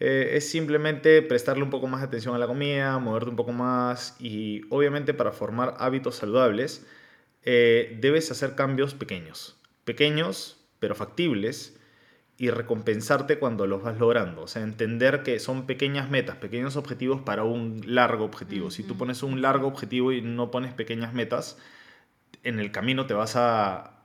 Eh, 0.01 0.37
es 0.37 0.49
simplemente 0.49 1.23
prestarle 1.23 1.65
un 1.65 1.71
poco 1.71 1.89
más 1.89 2.01
de 2.01 2.07
atención 2.07 2.33
a 2.35 2.39
la 2.39 2.47
comida, 2.47 2.99
moverte 2.99 3.31
un 3.31 3.37
poco 3.37 3.53
más 3.53 4.15
y 4.21 4.63
obviamente 4.71 5.13
para 5.13 5.33
formar 5.33 5.75
hábitos 5.79 6.17
saludables 6.17 6.87
eh, 7.51 7.97
debes 7.99 8.31
hacer 8.31 8.55
cambios 8.55 8.93
pequeños, 8.93 9.57
pequeños 9.87 10.59
pero 10.81 10.95
factibles 10.95 11.81
y 12.37 12.51
recompensarte 12.51 13.39
cuando 13.39 13.67
los 13.67 13.83
vas 13.83 13.97
logrando. 13.99 14.43
O 14.43 14.47
sea, 14.47 14.63
entender 14.63 15.23
que 15.23 15.41
son 15.41 15.65
pequeñas 15.65 16.11
metas, 16.11 16.37
pequeños 16.37 16.77
objetivos 16.77 17.23
para 17.23 17.45
un 17.45 17.81
largo 17.87 18.27
objetivo. 18.27 18.71
Si 18.71 18.83
tú 18.83 18.99
pones 18.99 19.23
un 19.23 19.41
largo 19.41 19.67
objetivo 19.67 20.13
y 20.13 20.21
no 20.21 20.51
pones 20.51 20.75
pequeñas 20.75 21.15
metas, 21.15 21.57
en 22.43 22.61
el 22.61 22.71
camino 22.71 23.07
te 23.07 23.15
vas 23.15 23.35
a 23.37 24.03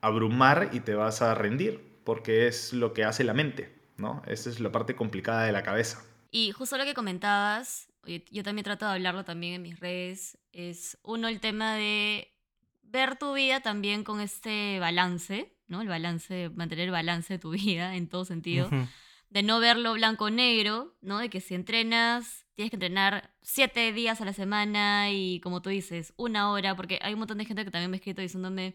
abrumar 0.00 0.70
y 0.72 0.78
te 0.78 0.94
vas 0.94 1.22
a 1.22 1.34
rendir, 1.34 1.82
porque 2.04 2.46
es 2.46 2.72
lo 2.72 2.92
que 2.92 3.02
hace 3.02 3.24
la 3.24 3.34
mente, 3.34 3.74
¿no? 3.96 4.22
Esa 4.28 4.48
es 4.48 4.60
la 4.60 4.70
parte 4.70 4.94
complicada 4.94 5.42
de 5.42 5.50
la 5.50 5.64
cabeza. 5.64 6.04
Y 6.30 6.52
justo 6.52 6.78
lo 6.78 6.84
que 6.84 6.94
comentabas, 6.94 7.88
yo 8.30 8.42
también 8.42 8.64
trato 8.64 8.86
de 8.86 8.92
hablarlo 8.92 9.24
también 9.24 9.54
en 9.54 9.62
mis 9.62 9.78
redes, 9.78 10.38
es 10.52 10.98
uno 11.02 11.28
el 11.28 11.40
tema 11.40 11.74
de 11.74 12.32
ver 12.82 13.16
tu 13.18 13.34
vida 13.34 13.60
también 13.60 14.04
con 14.04 14.20
este 14.20 14.78
balance, 14.80 15.54
¿no? 15.66 15.82
El 15.82 15.88
balance, 15.88 16.50
mantener 16.50 16.86
el 16.86 16.90
balance 16.90 17.34
de 17.34 17.38
tu 17.38 17.50
vida 17.52 17.94
en 17.96 18.08
todo 18.08 18.24
sentido. 18.24 18.70
De 19.30 19.42
no 19.42 19.60
verlo 19.60 19.92
blanco-negro, 19.92 20.96
¿no? 21.02 21.18
De 21.18 21.28
que 21.28 21.42
si 21.42 21.54
entrenas, 21.54 22.46
tienes 22.54 22.70
que 22.70 22.76
entrenar 22.76 23.34
siete 23.42 23.92
días 23.92 24.20
a 24.22 24.24
la 24.24 24.32
semana 24.32 25.10
y 25.10 25.40
como 25.40 25.60
tú 25.60 25.68
dices, 25.68 26.14
una 26.16 26.50
hora, 26.50 26.74
porque 26.74 26.98
hay 27.02 27.12
un 27.12 27.18
montón 27.18 27.38
de 27.38 27.44
gente 27.44 27.64
que 27.64 27.70
también 27.70 27.90
me 27.90 27.96
ha 27.96 27.98
escrito 27.98 28.22
diciéndome, 28.22 28.74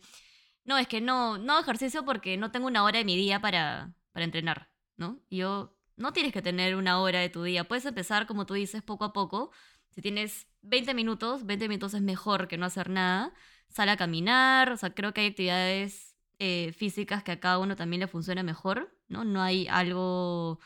no, 0.63 0.78
es 0.78 0.88
que 0.88 1.02
no, 1.02 1.40
no 1.40 1.60
ejercicio 1.60 2.06
porque 2.06 2.38
no 2.38 2.52
tengo 2.52 2.68
una 2.68 2.84
hora 2.84 3.00
de 3.00 3.06
mi 3.06 3.18
día 3.18 3.42
para, 3.42 3.96
para 4.12 4.25
entrenar, 4.25 4.70
¿no? 4.96 5.20
Y 5.28 5.38
yo, 5.38 5.73
no 5.97 6.13
tienes 6.13 6.33
que 6.33 6.41
tener 6.41 6.75
una 6.75 7.00
hora 7.00 7.19
de 7.19 7.29
tu 7.29 7.43
día, 7.43 7.65
puedes 7.65 7.85
empezar, 7.85 8.27
como 8.27 8.45
tú 8.45 8.53
dices, 8.55 8.81
poco 8.83 9.05
a 9.05 9.13
poco. 9.13 9.51
Si 9.91 10.01
tienes 10.01 10.47
20 10.62 10.93
minutos, 10.93 11.45
20 11.45 11.67
minutos 11.67 11.93
es 11.93 12.01
mejor 12.01 12.47
que 12.47 12.57
no 12.57 12.65
hacer 12.65 12.89
nada. 12.89 13.33
Sale 13.69 13.91
a 13.91 13.97
caminar, 13.97 14.71
o 14.71 14.77
sea, 14.77 14.93
creo 14.93 15.13
que 15.13 15.21
hay 15.21 15.27
actividades 15.27 16.15
eh, 16.39 16.73
físicas 16.73 17.23
que 17.23 17.31
a 17.31 17.39
cada 17.39 17.59
uno 17.59 17.75
también 17.75 18.00
le 18.01 18.07
funciona 18.07 18.43
mejor, 18.43 18.95
¿no? 19.07 19.23
No 19.23 19.41
hay 19.41 19.67
algo 19.67 20.59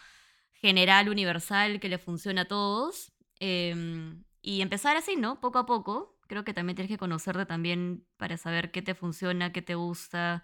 general, 0.54 1.10
universal, 1.10 1.80
que 1.80 1.90
le 1.90 1.98
funcione 1.98 2.42
a 2.42 2.48
todos. 2.48 3.12
Em, 3.40 4.24
y 4.42 4.62
empezar 4.62 4.98
así, 4.98 5.16
¿no? 5.16 5.40
Poco 5.42 5.60
a 5.60 5.66
poco. 5.66 6.18
Creo 6.28 6.44
que 6.44 6.54
también 6.54 6.76
tienes 6.76 6.90
que 6.92 6.98
conocerte 6.98 7.46
también 7.46 8.06
para 8.18 8.38
saber 8.38 8.72
qué 8.72 8.82
te 8.82 8.96
funciona, 8.96 9.52
qué 9.54 9.62
te 9.62 9.76
gusta, 9.76 10.44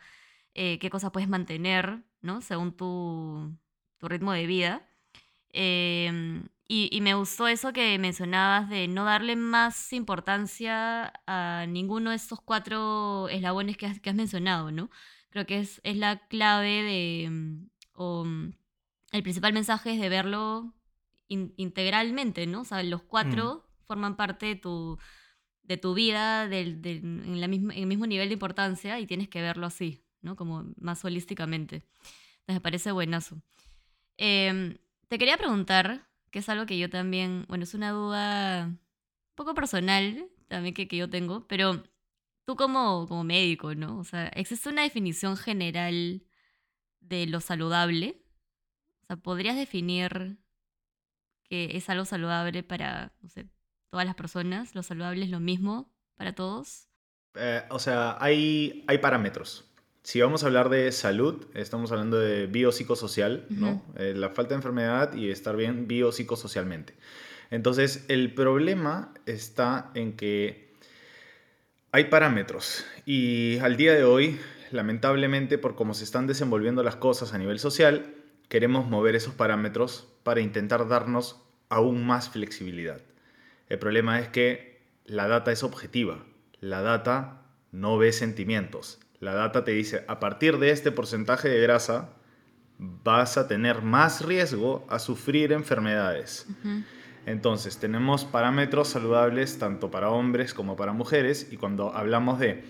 eh, 0.54 0.80
qué 0.80 0.90
cosas 0.90 1.12
puedes 1.12 1.30
mantener, 1.30 2.04
¿no? 2.22 2.42
Según 2.42 2.76
tu, 2.76 3.58
tu 4.04 4.10
ritmo 4.10 4.34
de 4.34 4.46
vida. 4.46 4.86
Em, 5.54 6.44
y, 6.68 7.00
me 7.02 7.14
gustó 7.14 7.48
eso 7.48 7.72
que 7.72 7.98
mencionabas 8.00 8.70
de 8.70 8.88
no 8.90 9.06
darle 9.06 9.38
más 9.38 9.94
importancia 9.94 11.14
a 11.26 11.66
ninguno 11.70 12.10
de 12.10 12.18
estos 12.18 12.42
cuatro 12.42 13.30
eslabones 13.30 13.78
que 13.78 13.86
has, 13.86 14.00
que 14.02 14.10
has 14.10 14.16
mencionado, 14.16 14.72
¿no? 14.72 14.90
Creo 15.30 15.46
que 15.46 15.60
es, 15.60 15.80
es 15.86 15.96
la 15.96 16.28
clave 16.28 16.84
de, 16.84 17.30
mm, 17.30 17.70
o 17.94 18.26
mm, 18.26 18.54
el 19.14 19.24
principal 19.24 19.54
mensaje 19.54 19.94
es 19.94 20.02
de 20.02 20.10
verlo 20.10 20.74
integralmente, 21.30 22.46
¿no? 22.46 22.62
O 22.62 22.66
sea, 22.66 22.84
los 22.84 23.04
cuatro 23.04 23.64
mm. 23.66 23.86
forman 23.86 24.18
parte 24.18 24.48
de 24.48 24.56
tu, 24.56 24.98
de 25.64 25.78
tu 25.78 25.94
vida 25.94 26.50
del, 26.50 26.82
en, 26.84 27.40
la 27.40 27.48
misma, 27.48 27.74
en 27.74 27.84
el 27.84 27.88
mismo 27.88 28.06
nivel 28.06 28.28
de 28.28 28.34
importancia 28.34 29.00
y 29.00 29.08
tienes 29.08 29.30
que 29.30 29.42
verlo 29.42 29.66
así, 29.66 30.04
¿no? 30.22 30.36
Como 30.36 30.66
más 30.78 31.06
holísticamente. 31.06 31.86
Entonces 32.42 32.56
me 32.56 32.62
parece 32.62 32.92
buenazo. 32.92 33.42
Em, 34.18 34.78
te 35.08 35.18
quería 35.18 35.38
preguntar, 35.38 36.08
que 36.32 36.40
es 36.40 36.50
algo 36.50 36.66
que 36.66 36.78
yo 36.78 36.90
también, 36.90 37.46
bueno, 37.48 37.64
es 37.64 37.74
una 37.74 37.92
duda 37.92 38.66
un 38.66 38.80
poco 39.36 39.54
personal 39.54 40.30
también 40.48 40.74
que, 40.74 40.88
que 40.88 40.98
yo 40.98 41.10
tengo, 41.10 41.48
pero 41.48 41.84
tú 42.46 42.56
como, 42.56 43.08
como 43.08 43.24
médico, 43.24 43.76
¿no? 43.76 44.00
O 44.00 44.04
sea, 44.04 44.28
¿existe 44.28 44.70
una 44.70 44.84
definición 44.84 45.38
general 45.38 46.24
de 47.00 47.28
lo 47.28 47.42
saludable? 47.42 48.22
O 49.02 49.06
sea, 49.06 49.18
¿podrías 49.18 49.56
definir 49.56 50.38
que 51.44 51.78
es 51.78 51.90
algo 51.90 52.06
saludable 52.06 52.64
para, 52.64 53.14
todas 53.90 54.06
las 54.06 54.16
personas? 54.16 54.76
¿Lo 54.76 54.84
saludable 54.84 55.26
es 55.26 55.30
lo 55.30 55.40
mismo 55.40 55.92
para 56.16 56.34
todos? 56.34 56.88
Eh, 57.36 57.64
o 57.70 57.80
sea, 57.80 58.18
hay, 58.20 58.84
hay 58.88 58.98
parámetros. 59.00 59.73
Si 60.04 60.20
vamos 60.20 60.44
a 60.44 60.48
hablar 60.48 60.68
de 60.68 60.92
salud, 60.92 61.46
estamos 61.54 61.94
hablando 61.94 62.20
de 62.20 62.46
biopsicosocial, 62.48 63.46
¿no? 63.50 63.82
Eh, 63.96 64.14
la 64.14 64.30
falta 64.30 64.50
de 64.50 64.56
enfermedad 64.56 65.14
y 65.14 65.32
estar 65.32 65.56
bien 65.56 65.88
biopsicosocialmente. 65.88 66.94
Entonces, 67.52 68.04
el 68.10 68.34
problema 68.34 69.14
está 69.26 69.92
en 69.96 70.18
que 70.18 70.74
hay 71.94 72.06
parámetros 72.06 72.84
y 73.06 73.60
al 73.60 73.78
día 73.78 73.94
de 73.94 74.04
hoy, 74.04 74.40
lamentablemente, 74.72 75.58
por 75.58 75.76
cómo 75.76 75.94
se 75.94 76.04
están 76.04 76.28
desenvolviendo 76.28 76.84
las 76.84 76.98
cosas 76.98 77.34
a 77.34 77.38
nivel 77.38 77.60
social, 77.60 78.14
queremos 78.50 78.90
mover 78.90 79.16
esos 79.16 79.34
parámetros 79.34 80.10
para 80.24 80.42
intentar 80.42 80.90
darnos 80.90 81.40
aún 81.70 82.06
más 82.06 82.30
flexibilidad. 82.30 83.00
El 83.70 83.80
problema 83.80 84.20
es 84.20 84.28
que 84.28 84.82
la 85.06 85.30
data 85.30 85.54
es 85.54 85.64
objetiva, 85.64 86.26
la 86.60 86.82
data 86.82 87.46
no 87.72 87.98
ve 87.98 88.12
sentimientos, 88.12 89.00
la 89.24 89.34
data 89.34 89.64
te 89.64 89.72
dice, 89.72 90.04
a 90.08 90.20
partir 90.20 90.60
de 90.60 90.72
este 90.72 90.92
porcentaje 90.92 91.50
de 91.50 91.62
grasa, 91.62 92.10
vas 92.78 93.38
a 93.38 93.48
tener 93.48 93.82
más 93.82 94.26
riesgo 94.26 94.86
a 94.90 95.00
sufrir 95.00 95.52
enfermedades. 95.54 96.48
Entonces, 97.26 97.78
tenemos 97.78 98.26
parámetros 98.26 98.90
saludables 98.90 99.58
tanto 99.58 99.90
para 99.90 100.10
hombres 100.10 100.54
como 100.54 100.76
para 100.76 100.92
mujeres 100.92 101.48
y 101.52 101.58
cuando 101.58 101.96
hablamos 101.96 102.40
de, 102.40 102.66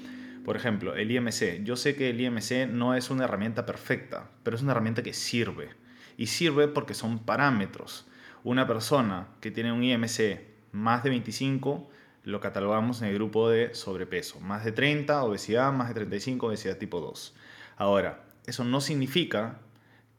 por 0.45 0.55
ejemplo, 0.55 0.95
el 0.95 1.09
IMC, 1.09 1.63
yo 1.63 1.75
sé 1.75 1.95
que 1.95 2.11
el 2.11 2.21
IMC 2.21 2.67
no 2.69 2.93
es 2.93 3.09
una 3.09 3.23
herramienta 3.23 3.65
perfecta, 3.65 4.29
pero 4.43 4.55
es 4.55 4.61
una 4.61 4.73
herramienta 4.73 5.01
que 5.01 5.13
sirve. 5.13 5.69
Y 6.17 6.27
sirve 6.27 6.67
porque 6.67 6.93
son 6.93 7.17
parámetros. 7.17 8.07
Una 8.43 8.67
persona 8.67 9.29
que 9.41 9.49
tiene 9.49 9.71
un 9.71 9.83
IMC 9.83 10.41
más 10.71 11.03
de 11.03 11.09
25 11.09 11.89
lo 12.23 12.39
catalogamos 12.39 13.01
en 13.01 13.09
el 13.09 13.15
grupo 13.15 13.49
de 13.49 13.75
sobrepeso. 13.75 14.39
Más 14.39 14.63
de 14.63 14.71
30, 14.71 15.23
obesidad, 15.23 15.71
más 15.73 15.89
de 15.89 15.95
35, 15.95 16.47
obesidad 16.47 16.77
tipo 16.77 17.01
2. 17.01 17.35
Ahora, 17.77 18.23
eso 18.45 18.63
no 18.63 18.81
significa 18.81 19.59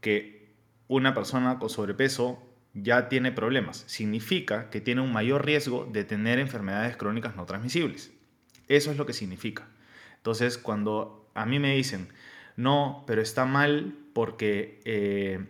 que 0.01 0.55
una 0.89 1.15
persona 1.15 1.59
con 1.59 1.71
sobrepeso 1.71 2.43
ya 2.75 3.09
tiene 3.09 3.33
problemas. 3.33 3.85
Significa 3.87 4.69
que 4.71 4.81
tiene 4.81 5.01
un 5.01 5.13
mayor 5.13 5.47
riesgo 5.47 5.89
de 5.91 6.05
tener 6.05 6.39
enfermedades 6.39 6.97
crónicas 6.97 7.37
no 7.37 7.47
transmisibles. 7.47 8.13
Eso 8.69 8.91
es 8.91 8.97
lo 8.97 9.07
que 9.07 9.13
significa. 9.13 9.67
Entonces, 10.17 10.59
cuando 10.59 11.29
a 11.35 11.47
mí 11.47 11.59
me 11.59 11.75
dicen, 11.75 12.09
no, 12.57 13.05
pero 13.07 13.23
está 13.23 13.45
mal 13.45 13.95
porque 14.13 14.81
eh, 14.85 15.45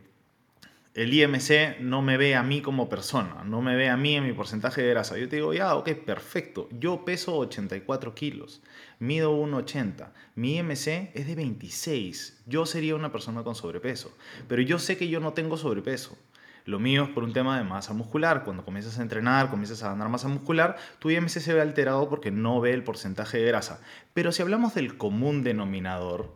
el 0.94 1.12
IMC 1.12 1.80
no 1.80 2.02
me 2.02 2.16
ve 2.16 2.36
a 2.36 2.44
mí 2.44 2.62
como 2.62 2.88
persona, 2.88 3.42
no 3.44 3.60
me 3.62 3.74
ve 3.74 3.88
a 3.88 3.96
mí 3.96 4.14
en 4.14 4.24
mi 4.24 4.32
porcentaje 4.32 4.80
de 4.80 4.90
grasa. 4.90 5.18
Yo 5.18 5.28
te 5.28 5.36
digo, 5.36 5.52
ya, 5.52 5.74
ok, 5.74 5.90
perfecto. 5.90 6.68
Yo 6.70 7.04
peso 7.04 7.36
84 7.36 8.14
kilos, 8.14 8.62
mido 9.00 9.36
1,80, 9.36 10.12
mi 10.36 10.56
IMC 10.56 11.10
es 11.12 11.26
de 11.26 11.34
26. 11.34 12.44
Yo 12.46 12.64
sería 12.64 12.94
una 12.94 13.10
persona 13.10 13.42
con 13.42 13.56
sobrepeso, 13.56 14.16
pero 14.46 14.62
yo 14.62 14.78
sé 14.78 14.96
que 14.96 15.08
yo 15.08 15.18
no 15.18 15.32
tengo 15.32 15.56
sobrepeso 15.56 16.16
Lo 16.64 16.78
mío 16.78 17.02
es 17.02 17.10
por 17.10 17.24
un 17.24 17.32
tema 17.32 17.58
de 17.58 17.64
masa 17.64 17.92
muscular. 17.92 18.44
Cuando 18.44 18.64
comienzas 18.64 18.98
a 19.00 19.02
entrenar, 19.02 19.50
comienzas 19.50 19.82
a 19.82 19.90
ganar 19.90 20.08
masa 20.08 20.28
muscular, 20.28 20.76
tu 21.00 21.10
IMC 21.10 21.40
se 21.40 21.54
ve 21.54 21.60
alterado 21.60 22.08
porque 22.08 22.30
no 22.30 22.60
ve 22.60 22.72
el 22.72 22.84
porcentaje 22.84 23.38
de 23.38 23.46
grasa. 23.46 23.80
Pero 24.14 24.30
si 24.30 24.42
hablamos 24.42 24.74
del 24.74 24.96
común 24.96 25.42
denominador, 25.42 26.32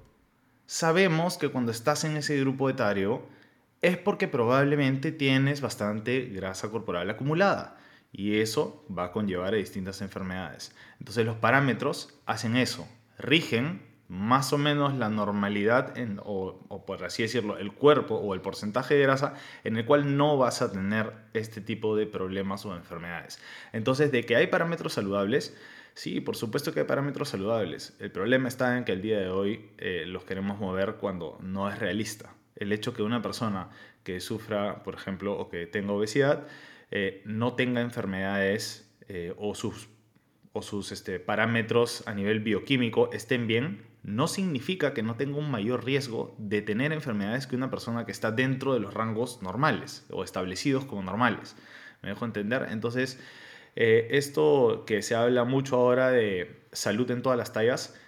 sabemos 0.67 1.39
que 1.39 1.49
cuando 1.49 1.71
estás 1.71 2.03
en 2.03 2.17
ese 2.17 2.39
grupo 2.41 2.69
etario 2.69 3.38
es 3.83 3.97
porque 3.97 4.29
probablemente 4.29 5.13
tienes 5.13 5.61
bastante 5.61 6.27
grasa 6.27 6.71
corporal 6.71 7.11
acumulada 7.11 7.79
y 8.13 8.41
eso 8.41 8.85
va 8.97 9.05
a 9.05 9.13
conllevar 9.13 9.55
a 9.55 9.59
distintas 9.59 10.01
enfermedades. 10.03 10.75
Entonces 10.99 11.25
los 11.27 11.37
parámetros 11.37 12.19
hacen 12.27 12.57
eso, 12.57 12.89
rigen 13.19 13.87
más 14.09 14.55
o 14.55 14.59
menos 14.59 14.95
la 14.97 15.11
normalidad, 15.11 15.95
o, 16.25 16.65
o, 16.69 16.87
por 16.87 17.05
así 17.05 17.23
decirlo, 17.23 17.59
el 17.59 17.73
cuerpo 17.73 18.15
o 18.15 18.33
el 18.33 18.41
porcentaje 18.41 18.95
de 18.95 19.03
grasa 19.03 19.35
en 19.65 19.77
el 19.77 19.85
cual 19.85 20.17
no 20.17 20.39
vas 20.39 20.63
a 20.63 20.73
tener 20.73 21.13
este 21.35 21.61
tipo 21.61 21.95
de 21.95 22.07
problemas 22.07 22.65
o 22.65 22.75
enfermedades. 22.75 23.39
Entonces, 23.75 24.11
de 24.11 24.25
que 24.25 24.35
hay 24.35 24.47
parámetros 24.47 24.95
saludables, 24.95 25.55
sí, 25.93 26.23
por 26.23 26.37
supuesto 26.37 26.73
que 26.73 26.81
hay 26.81 26.87
parámetros 26.87 27.29
saludables. 27.29 27.97
El 28.01 28.11
problema 28.11 28.49
está 28.49 28.79
en 28.79 28.85
que 28.85 28.93
el 28.93 29.03
día 29.03 29.21
de 29.21 29.29
hoy 29.29 29.73
eh, 29.77 30.05
los 30.07 30.25
queremos 30.25 30.59
mover 30.59 30.95
cuando 30.95 31.37
no 31.43 31.69
es 31.71 31.79
realista. 31.79 32.35
El 32.59 32.73
hecho 32.73 32.93
que 32.93 33.03
una 33.03 33.23
persona 33.23 33.71
que 34.03 34.21
sufra, 34.21 34.83
por 34.83 34.95
ejemplo, 34.95 35.39
o 35.39 35.49
que 35.49 35.67
tenga 35.67 35.93
obesidad, 35.93 36.47
eh, 36.91 37.23
no 37.25 37.55
tenga 37.55 37.81
enfermedades 37.81 38.91
eh, 39.09 39.35
o 39.37 39.55
sus, 39.55 39.89
o 40.53 40.63
sus 40.63 40.91
este, 40.93 41.21
parámetros 41.21 42.03
a 42.07 42.15
nivel 42.15 42.41
bioquímico 42.41 43.11
estén 43.13 43.47
bien, 43.47 43.87
no 44.03 44.27
significa 44.27 44.95
que 44.95 45.03
no 45.03 45.17
tenga 45.17 45.37
un 45.37 45.51
mayor 45.51 45.85
riesgo 45.85 46.35
de 46.39 46.63
tener 46.63 46.93
enfermedades 46.93 47.47
que 47.47 47.57
una 47.57 47.71
persona 47.71 48.07
que 48.07 48.13
está 48.13 48.33
dentro 48.33 48.73
de 48.73 48.81
los 48.81 48.95
rangos 48.95 49.43
normales 49.43 50.07
o 50.11 50.25
establecidos 50.25 50.85
como 50.85 51.03
normales. 51.03 51.57
¿Me 52.03 52.09
dejo 52.09 52.25
entender? 52.25 52.67
Entonces, 52.71 53.21
eh, 53.77 54.09
esto 54.13 54.85
que 54.87 55.03
se 55.03 55.15
habla 55.15 55.45
mucho 55.45 55.77
ahora 55.77 56.11
de 56.11 56.63
salud 56.73 57.11
en 57.11 57.23
todas 57.23 57.39
las 57.39 57.53
tallas, 57.53 57.99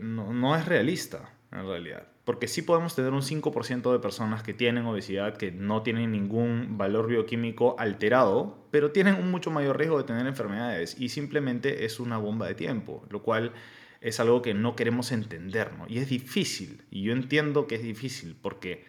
no, 0.00 0.32
no 0.32 0.54
es 0.56 0.64
realista 0.64 1.34
en 1.50 1.66
realidad. 1.66 2.06
Porque 2.26 2.48
sí 2.48 2.62
podemos 2.62 2.96
tener 2.96 3.12
un 3.12 3.22
5% 3.22 3.92
de 3.92 4.00
personas 4.00 4.42
que 4.42 4.52
tienen 4.52 4.84
obesidad, 4.84 5.36
que 5.36 5.52
no 5.52 5.84
tienen 5.84 6.10
ningún 6.10 6.76
valor 6.76 7.06
bioquímico 7.06 7.76
alterado, 7.78 8.66
pero 8.72 8.90
tienen 8.90 9.14
un 9.14 9.30
mucho 9.30 9.52
mayor 9.52 9.78
riesgo 9.78 9.96
de 9.98 10.02
tener 10.02 10.26
enfermedades 10.26 11.00
y 11.00 11.10
simplemente 11.10 11.84
es 11.84 12.00
una 12.00 12.18
bomba 12.18 12.48
de 12.48 12.56
tiempo, 12.56 13.06
lo 13.10 13.22
cual 13.22 13.52
es 14.00 14.18
algo 14.18 14.42
que 14.42 14.54
no 14.54 14.74
queremos 14.74 15.12
entender. 15.12 15.70
Y 15.86 15.98
es 15.98 16.08
difícil, 16.08 16.82
y 16.90 17.04
yo 17.04 17.12
entiendo 17.12 17.68
que 17.68 17.76
es 17.76 17.82
difícil 17.84 18.36
porque 18.42 18.84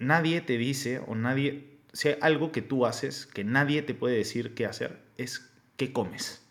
nadie 0.00 0.40
te 0.40 0.58
dice 0.58 1.00
o 1.06 1.14
nadie, 1.14 1.78
si 1.92 2.08
hay 2.08 2.16
algo 2.22 2.50
que 2.50 2.60
tú 2.60 2.86
haces 2.86 3.24
que 3.24 3.44
nadie 3.44 3.82
te 3.82 3.94
puede 3.94 4.16
decir 4.16 4.52
qué 4.56 4.66
hacer, 4.66 5.00
es 5.16 5.48
qué 5.76 5.92
comes. 5.92 6.44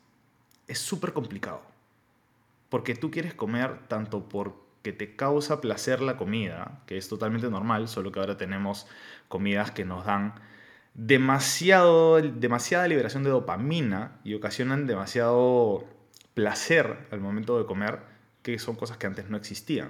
Es 0.70 0.80
súper 0.80 1.12
complicado. 1.12 1.64
Porque 2.70 2.96
tú 2.96 3.12
quieres 3.12 3.34
comer 3.34 3.90
tanto 3.90 4.30
por 4.30 4.67
que 4.88 4.94
te 4.94 5.18
causa 5.18 5.60
placer 5.60 6.02
la 6.02 6.16
comida, 6.16 6.82
que 6.86 6.98
es 6.98 7.10
totalmente 7.10 7.50
normal, 7.50 7.90
solo 7.90 8.10
que 8.14 8.22
ahora 8.22 8.38
tenemos 8.38 8.88
comidas 9.28 9.70
que 9.72 9.84
nos 9.84 10.06
dan 10.06 10.36
demasiado, 10.94 12.22
demasiada 12.22 12.88
liberación 12.88 13.26
de 13.26 13.30
dopamina 13.30 14.22
y 14.24 14.34
ocasionan 14.34 14.88
demasiado 14.88 15.86
placer 16.34 17.06
al 17.12 17.20
momento 17.20 17.60
de 17.60 17.66
comer, 17.66 18.00
que 18.44 18.60
son 18.60 18.78
cosas 18.78 18.96
que 18.96 19.08
antes 19.08 19.30
no 19.30 19.36
existían. 19.36 19.90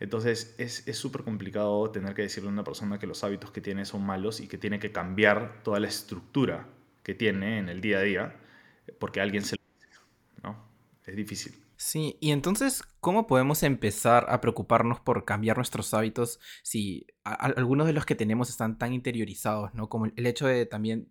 Entonces 0.00 0.54
es 0.56 0.96
súper 0.96 1.22
complicado 1.22 1.90
tener 1.90 2.14
que 2.14 2.22
decirle 2.22 2.48
a 2.48 2.52
una 2.52 2.64
persona 2.64 2.98
que 2.98 3.06
los 3.06 3.24
hábitos 3.24 3.50
que 3.50 3.60
tiene 3.60 3.84
son 3.84 4.06
malos 4.06 4.40
y 4.40 4.48
que 4.48 4.56
tiene 4.56 4.78
que 4.78 4.90
cambiar 4.90 5.60
toda 5.62 5.80
la 5.80 5.88
estructura 5.88 6.66
que 7.02 7.12
tiene 7.12 7.58
en 7.58 7.68
el 7.68 7.82
día 7.82 7.98
a 7.98 8.00
día 8.00 8.36
porque 8.98 9.20
alguien 9.20 9.44
se 9.44 9.56
lo 9.56 9.62
dice. 9.78 10.00
¿no? 10.42 10.56
Es 11.04 11.14
difícil. 11.14 11.63
Sí, 11.76 12.16
y 12.20 12.30
entonces, 12.30 12.82
¿cómo 13.00 13.26
podemos 13.26 13.62
empezar 13.64 14.26
a 14.28 14.40
preocuparnos 14.40 15.00
por 15.00 15.24
cambiar 15.24 15.56
nuestros 15.56 15.92
hábitos 15.92 16.38
si 16.62 17.06
algunos 17.24 17.86
de 17.86 17.92
los 17.92 18.06
que 18.06 18.14
tenemos 18.14 18.48
están 18.48 18.78
tan 18.78 18.92
interiorizados, 18.92 19.74
¿no? 19.74 19.88
Como 19.88 20.06
el 20.06 20.26
hecho 20.26 20.46
de 20.46 20.66
también 20.66 21.08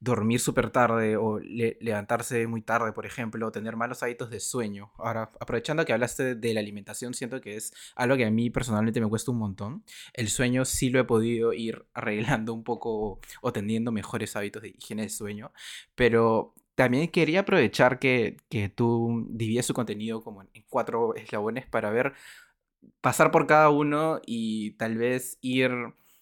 dormir 0.00 0.40
súper 0.40 0.70
tarde 0.70 1.16
o 1.16 1.38
levantarse 1.38 2.46
muy 2.46 2.62
tarde, 2.62 2.92
por 2.92 3.06
ejemplo, 3.06 3.46
o 3.46 3.52
tener 3.52 3.76
malos 3.76 4.02
hábitos 4.02 4.30
de 4.30 4.40
sueño. 4.40 4.90
Ahora, 4.98 5.30
aprovechando 5.38 5.84
que 5.84 5.92
hablaste 5.92 6.34
de 6.34 6.54
la 6.54 6.60
alimentación, 6.60 7.14
siento 7.14 7.40
que 7.40 7.56
es 7.56 7.72
algo 7.94 8.16
que 8.16 8.24
a 8.24 8.30
mí 8.30 8.50
personalmente 8.50 9.00
me 9.00 9.08
cuesta 9.08 9.30
un 9.30 9.38
montón. 9.38 9.84
El 10.12 10.28
sueño 10.28 10.64
sí 10.64 10.90
lo 10.90 10.98
he 10.98 11.04
podido 11.04 11.52
ir 11.52 11.86
arreglando 11.94 12.52
un 12.54 12.64
poco 12.64 13.20
o 13.42 13.52
teniendo 13.52 13.92
mejores 13.92 14.34
hábitos 14.36 14.62
de 14.62 14.70
higiene 14.70 15.02
de 15.02 15.10
sueño, 15.10 15.52
pero 15.94 16.54
también 16.80 17.08
quería 17.08 17.40
aprovechar 17.40 17.98
que, 17.98 18.38
que 18.48 18.70
tú 18.70 19.26
divides 19.28 19.66
su 19.66 19.74
contenido 19.74 20.22
como 20.22 20.40
en 20.40 20.64
cuatro 20.70 21.14
eslabones 21.14 21.66
para 21.66 21.90
ver, 21.90 22.14
pasar 23.02 23.30
por 23.30 23.46
cada 23.46 23.68
uno 23.68 24.18
y 24.24 24.70
tal 24.78 24.96
vez 24.96 25.36
ir, 25.42 25.70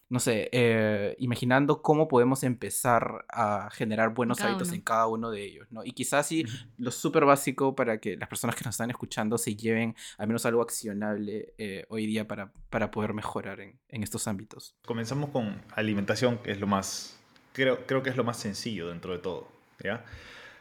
no 0.09 0.19
sé, 0.19 0.49
eh, 0.51 1.15
imaginando 1.21 1.81
cómo 1.81 2.09
podemos 2.09 2.43
empezar 2.43 3.25
a 3.29 3.69
generar 3.71 4.15
buenos 4.15 4.41
hábitos 4.41 4.73
en 4.73 4.81
cada 4.81 5.07
uno 5.07 5.31
de 5.31 5.45
ellos, 5.45 5.69
¿no? 5.71 5.85
Y 5.85 5.93
quizás 5.93 6.27
sí, 6.27 6.45
lo 6.77 6.91
súper 6.91 7.25
básico 7.25 7.77
para 7.77 8.01
que 8.01 8.17
las 8.17 8.29
personas 8.29 8.57
que 8.57 8.65
nos 8.65 8.75
están 8.75 8.91
escuchando 8.91 9.39
se 9.39 9.55
lleven 9.55 9.95
al 10.17 10.27
menos 10.27 10.45
algo 10.45 10.61
accionable 10.61 11.55
eh, 11.59 11.87
hoy 11.89 12.05
día 12.07 12.27
para, 12.27 12.51
para 12.69 12.91
poder 12.91 13.15
mejorar 13.15 13.61
en, 13.61 13.79
en, 13.91 14.03
estos 14.03 14.27
ámbitos. 14.27 14.75
Comenzamos 14.85 15.31
con 15.31 15.63
alimentación, 15.77 16.39
que 16.39 16.51
es 16.51 16.59
lo 16.59 16.67
más, 16.67 17.17
creo, 17.53 17.87
creo 17.87 18.03
que 18.03 18.11
es 18.11 18.17
lo 18.17 18.25
más 18.25 18.39
sencillo 18.39 18.89
dentro 18.89 19.13
de 19.13 19.21
todo, 19.21 19.47
¿ya? 19.85 20.05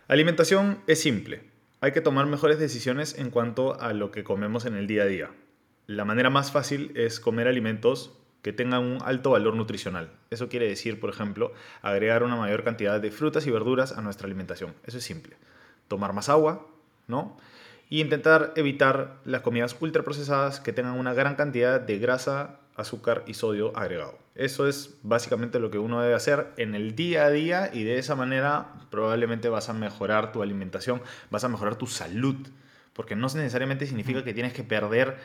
Alimentación 0.10 0.82
es 0.88 1.02
simple. 1.02 1.42
Hay 1.82 1.92
que 1.92 2.00
tomar 2.00 2.28
mejores 2.28 2.60
decisiones 2.60 3.20
en 3.20 3.30
cuanto 3.30 3.78
a 3.82 3.92
lo 3.92 4.10
que 4.10 4.24
comemos 4.24 4.64
en 4.64 4.76
el 4.78 4.88
día 4.88 5.04
a 5.04 5.08
día. 5.08 5.32
La 5.86 6.06
manera 6.06 6.30
más 6.30 6.50
fácil 6.50 6.94
es 6.96 7.20
comer 7.20 7.46
alimentos 7.46 8.18
que 8.42 8.54
tengan 8.54 8.86
un 8.86 9.00
alto 9.04 9.32
valor 9.32 9.58
nutricional. 9.58 10.14
Eso 10.30 10.48
quiere 10.48 10.70
decir, 10.70 11.02
por 11.02 11.10
ejemplo, 11.10 11.52
agregar 11.82 12.24
una 12.24 12.38
mayor 12.38 12.64
cantidad 12.64 13.02
de 13.02 13.12
frutas 13.12 13.48
y 13.48 13.52
verduras 13.52 13.92
a 13.92 14.02
nuestra 14.02 14.28
alimentación. 14.28 14.76
Eso 14.86 14.98
es 14.98 15.04
simple. 15.04 15.36
Tomar 15.90 16.14
más 16.14 16.30
agua, 16.30 16.66
¿no? 17.08 17.36
Y 17.90 18.00
intentar 18.00 18.54
evitar 18.56 19.20
las 19.26 19.42
comidas 19.42 19.76
ultraprocesadas 19.78 20.62
que 20.62 20.72
tengan 20.72 20.98
una 20.98 21.14
gran 21.14 21.36
cantidad 21.36 21.82
de 21.82 22.00
grasa, 22.00 22.62
azúcar 22.78 23.24
y 23.28 23.34
sodio 23.34 23.76
agregado. 23.76 24.18
Eso 24.36 24.68
es 24.68 24.98
básicamente 25.02 25.60
lo 25.60 25.72
que 25.72 25.80
uno 25.80 26.02
debe 26.02 26.14
hacer 26.14 26.54
en 26.58 26.76
el 26.76 26.96
día 26.96 27.26
a 27.26 27.30
día 27.30 27.70
y 27.74 27.84
de 27.84 27.98
esa 27.98 28.16
manera 28.16 28.76
probablemente 28.92 29.50
vas 29.50 29.70
a 29.70 29.74
mejorar 29.74 30.32
tu 30.32 30.42
alimentación, 30.42 31.02
vas 31.32 31.44
a 31.44 31.50
mejorar 31.50 31.76
tu 31.76 31.88
salud, 31.88 32.48
porque 32.94 33.16
no 33.16 33.28
necesariamente 33.28 33.88
significa 33.88 34.24
que 34.24 34.34
tienes 34.34 34.54
que 34.54 34.64
perder 34.64 35.18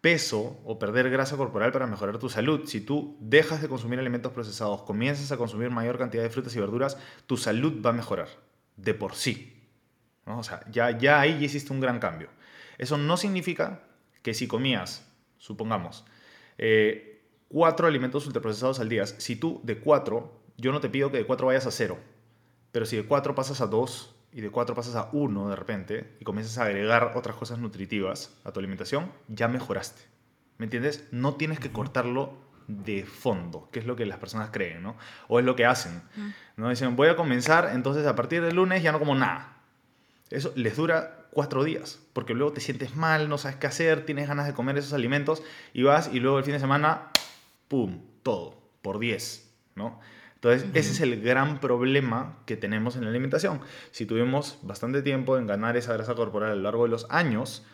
peso 0.00 0.60
o 0.64 0.78
perder 0.78 1.10
grasa 1.10 1.36
corporal 1.36 1.72
para 1.72 1.88
mejorar 1.88 2.18
tu 2.18 2.28
salud. 2.28 2.62
Si 2.66 2.80
tú 2.80 3.16
dejas 3.20 3.60
de 3.60 3.68
consumir 3.68 3.98
alimentos 3.98 4.32
procesados, 4.32 4.82
comienzas 4.82 5.32
a 5.32 5.36
consumir 5.36 5.70
mayor 5.70 5.98
cantidad 5.98 6.22
de 6.22 6.30
frutas 6.30 6.54
y 6.54 6.60
verduras, 6.60 6.96
tu 7.26 7.36
salud 7.36 7.82
va 7.84 7.90
a 7.90 7.92
mejorar 7.92 8.28
de 8.76 8.94
por 8.94 9.16
sí. 9.16 9.52
O 10.24 10.42
sea, 10.44 10.60
ya, 10.70 10.96
ya 10.96 11.20
ahí 11.20 11.38
ya 11.38 11.46
hiciste 11.46 11.72
un 11.72 11.80
gran 11.80 11.98
cambio. 11.98 12.28
Eso 12.78 12.98
no 12.98 13.16
significa 13.16 13.82
que 14.22 14.34
si 14.34 14.46
comías, 14.46 15.06
supongamos, 15.38 16.04
eh, 16.58 17.22
cuatro 17.48 17.86
alimentos 17.86 18.26
ultraprocesados 18.26 18.80
al 18.80 18.88
día. 18.88 19.06
Si 19.06 19.36
tú 19.36 19.60
de 19.64 19.78
cuatro, 19.78 20.40
yo 20.56 20.72
no 20.72 20.80
te 20.80 20.88
pido 20.88 21.10
que 21.10 21.18
de 21.18 21.26
cuatro 21.26 21.46
vayas 21.46 21.66
a 21.66 21.70
cero, 21.70 21.98
pero 22.72 22.86
si 22.86 22.96
de 22.96 23.04
cuatro 23.04 23.34
pasas 23.34 23.60
a 23.60 23.66
dos 23.66 24.14
y 24.32 24.40
de 24.40 24.50
cuatro 24.50 24.74
pasas 24.74 24.94
a 24.96 25.08
uno 25.12 25.48
de 25.48 25.56
repente 25.56 26.16
y 26.20 26.24
comienzas 26.24 26.58
a 26.58 26.64
agregar 26.64 27.12
otras 27.14 27.36
cosas 27.36 27.58
nutritivas 27.58 28.36
a 28.44 28.52
tu 28.52 28.60
alimentación, 28.60 29.12
ya 29.28 29.48
mejoraste. 29.48 30.02
¿Me 30.58 30.64
entiendes? 30.64 31.06
No 31.10 31.34
tienes 31.34 31.60
que 31.60 31.70
cortarlo 31.70 32.34
de 32.68 33.04
fondo, 33.04 33.68
que 33.70 33.78
es 33.78 33.86
lo 33.86 33.96
que 33.96 34.06
las 34.06 34.18
personas 34.18 34.50
creen, 34.50 34.82
¿no? 34.82 34.96
O 35.28 35.38
es 35.38 35.44
lo 35.44 35.54
que 35.54 35.66
hacen. 35.66 36.02
¿no? 36.56 36.68
Dicen, 36.68 36.96
voy 36.96 37.08
a 37.08 37.16
comenzar, 37.16 37.70
entonces 37.72 38.06
a 38.06 38.16
partir 38.16 38.42
del 38.42 38.56
lunes 38.56 38.82
ya 38.82 38.92
no 38.92 38.98
como 38.98 39.14
nada. 39.14 39.58
Eso 40.30 40.52
les 40.56 40.76
dura 40.76 41.25
cuatro 41.36 41.64
días, 41.64 42.00
porque 42.14 42.32
luego 42.32 42.54
te 42.54 42.62
sientes 42.62 42.96
mal, 42.96 43.28
no 43.28 43.36
sabes 43.36 43.58
qué 43.58 43.66
hacer, 43.66 44.06
tienes 44.06 44.26
ganas 44.26 44.46
de 44.46 44.54
comer 44.54 44.78
esos 44.78 44.94
alimentos 44.94 45.42
y 45.74 45.82
vas 45.82 46.08
y 46.10 46.18
luego 46.18 46.38
el 46.38 46.44
fin 46.44 46.54
de 46.54 46.60
semana, 46.60 47.10
¡pum!, 47.68 48.00
todo, 48.22 48.58
por 48.80 48.98
10, 48.98 49.46
¿no? 49.74 50.00
Entonces, 50.36 50.66
ese 50.72 50.92
es 50.92 51.00
el 51.02 51.20
gran 51.20 51.60
problema 51.60 52.38
que 52.46 52.56
tenemos 52.56 52.96
en 52.96 53.04
la 53.04 53.10
alimentación. 53.10 53.60
Si 53.90 54.06
tuvimos 54.06 54.60
bastante 54.62 55.02
tiempo 55.02 55.36
en 55.36 55.46
ganar 55.46 55.76
esa 55.76 55.92
grasa 55.92 56.14
corporal 56.14 56.52
a 56.52 56.54
lo 56.54 56.62
largo 56.62 56.84
de 56.84 56.88
los 56.88 57.06
años, 57.10 57.66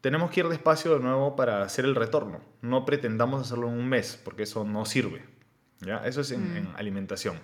tenemos 0.00 0.32
que 0.32 0.40
ir 0.40 0.48
despacio 0.48 0.94
de 0.94 0.98
nuevo 0.98 1.36
para 1.36 1.62
hacer 1.62 1.84
el 1.84 1.94
retorno. 1.94 2.40
No 2.60 2.84
pretendamos 2.84 3.40
hacerlo 3.40 3.68
en 3.68 3.74
un 3.74 3.88
mes, 3.88 4.20
porque 4.24 4.42
eso 4.42 4.64
no 4.64 4.84
sirve. 4.84 5.24
¿ya? 5.80 5.98
Eso 5.98 6.22
es 6.22 6.32
en, 6.32 6.56
en 6.56 6.68
alimentación. 6.74 7.38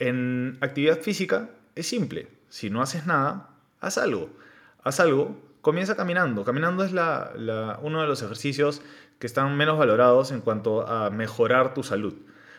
En 0.00 0.58
actividad 0.60 0.98
física 0.98 1.50
es 1.76 1.86
simple. 1.86 2.26
Si 2.48 2.68
no 2.68 2.82
haces 2.82 3.06
nada, 3.06 3.50
haz 3.80 3.96
algo 3.98 4.44
haz 4.86 5.00
algo, 5.00 5.36
comienza 5.62 5.96
caminando. 5.96 6.44
Caminando 6.44 6.84
es 6.84 6.92
uno 6.92 8.00
de 8.00 8.06
los 8.06 8.22
ejercicios 8.22 8.82
que 9.18 9.26
están 9.26 9.56
menos 9.56 9.76
valorados 9.78 10.30
en 10.30 10.40
cuanto 10.40 10.86
a 10.86 11.10
mejorar 11.10 11.74
tu 11.74 11.82
salud. 11.82 12.14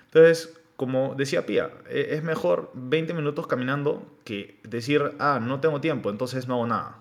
Entonces, 0.06 0.60
como 0.76 1.16
decía 1.16 1.46
Pía, 1.46 1.72
e, 1.90 2.16
es 2.16 2.24
mejor 2.24 2.70
20 2.74 3.13
minutos 3.13 3.48
caminando 3.48 4.06
que 4.26 4.60
decir, 4.63 5.16
ah, 5.20 5.40
no 5.42 5.62
tengo 5.62 5.80
tiempo, 5.80 6.10
entonces 6.10 6.50
no 6.50 6.56
hago 6.56 6.68
nada. 6.68 6.98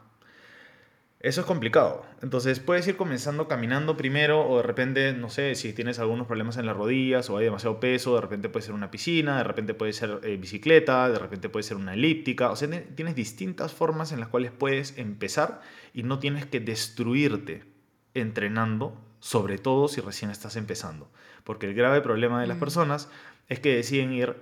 Eso 1.21 1.41
es 1.41 1.47
complicado. 1.47 2.05
Entonces 2.23 2.61
puedes 2.61 2.87
ir 2.87 2.97
comenzando 2.97 3.49
caminando 3.49 3.97
primero 3.97 4.47
o 4.47 4.59
de 4.59 4.63
repente, 4.63 5.13
no 5.15 5.31
sé, 5.31 5.55
si 5.55 5.73
tienes 5.73 5.99
algunos 5.99 6.27
problemas 6.27 6.59
en 6.59 6.67
las 6.67 6.77
rodillas 6.77 7.31
o 7.31 7.39
hay 7.39 7.47
demasiado 7.47 7.81
peso, 7.81 8.15
de 8.15 8.21
repente 8.21 8.49
puede 8.49 8.67
ser 8.67 8.75
una 8.75 8.91
piscina, 8.91 9.39
de 9.39 9.45
repente 9.45 9.73
puede 9.73 9.93
ser 9.95 10.21
eh, 10.23 10.37
bicicleta, 10.37 11.09
de 11.09 11.19
repente 11.19 11.49
puede 11.49 11.63
ser 11.63 11.79
una 11.79 11.95
elíptica. 11.95 12.51
O 12.51 12.57
sea, 12.57 12.69
tienes 12.95 13.15
distintas 13.15 13.73
formas 13.73 14.13
en 14.13 14.21
las 14.21 14.29
cuales 14.29 14.53
puedes 14.53 14.99
empezar 14.99 15.63
y 15.95 16.03
no 16.03 16.19
tienes 16.19 16.45
que 16.47 16.61
destruirte 16.61 17.65
entrenando, 18.13 19.01
sobre 19.21 19.59
todo 19.59 19.89
si 19.89 20.03
recién 20.03 20.31
estás 20.31 20.57
empezando. 20.57 21.11
Porque 21.45 21.67
el 21.67 21.75
grave 21.75 22.03
problema 22.03 22.41
de 22.41 22.47
las 22.47 22.59
mm. 22.59 22.61
personas 22.61 23.09
es 23.49 23.59
que 23.61 23.75
deciden 23.75 24.13
ir 24.13 24.37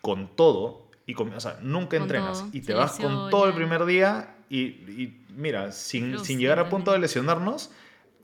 con 0.00 0.34
todo 0.34 0.88
y 1.06 1.14
o 1.14 1.40
sea, 1.40 1.58
nunca 1.62 1.96
entrenas 1.96 2.44
y 2.52 2.60
te 2.60 2.72
vas 2.72 2.98
con 2.98 3.30
todo 3.30 3.46
el 3.46 3.54
primer 3.54 3.84
día 3.84 4.36
y, 4.48 5.16
mira, 5.36 5.72
sin, 5.72 6.16
llegar 6.38 6.58
a 6.58 6.68
punto 6.68 6.92
de 6.92 6.98
lesionarnos, 6.98 7.70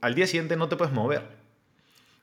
al 0.01 0.15
día 0.15 0.27
siguiente 0.27 0.55
no 0.55 0.69
te 0.69 0.75
puedes 0.75 0.93
mover. 0.93 1.23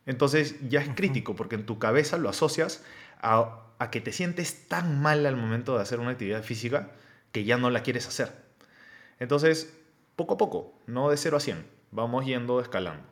Entonces 0.07 0.57
ya 0.69 0.81
es 0.81 0.89
crítico 0.95 1.35
porque 1.35 1.55
en 1.55 1.67
tu 1.67 1.79
cabeza 1.79 2.19
lo 2.19 2.29
asocias 2.29 2.85
a, 3.21 3.61
que 3.91 4.01
te 4.01 4.13
sientes 4.13 4.69
tan 4.69 5.03
mal 5.03 5.27
al 5.27 5.37
momento 5.37 5.77
de 5.77 5.83
hacer 5.83 6.01
una 6.01 6.11
actividad 6.11 6.43
física 6.43 6.93
que 7.33 7.45
ya 7.45 7.59
no 7.59 7.71
la 7.71 7.83
quieres 7.83 8.07
hacer. 8.07 8.33
Entonces, 9.19 9.77
poco 10.17 10.35
a 10.35 10.37
poco, 10.39 10.75
no 10.87 11.11
de 11.11 11.17
0 11.17 11.37
a 11.37 11.41
100, 11.41 11.67
vamos 11.91 12.25
yendo 12.25 12.61
escalando. 12.61 13.07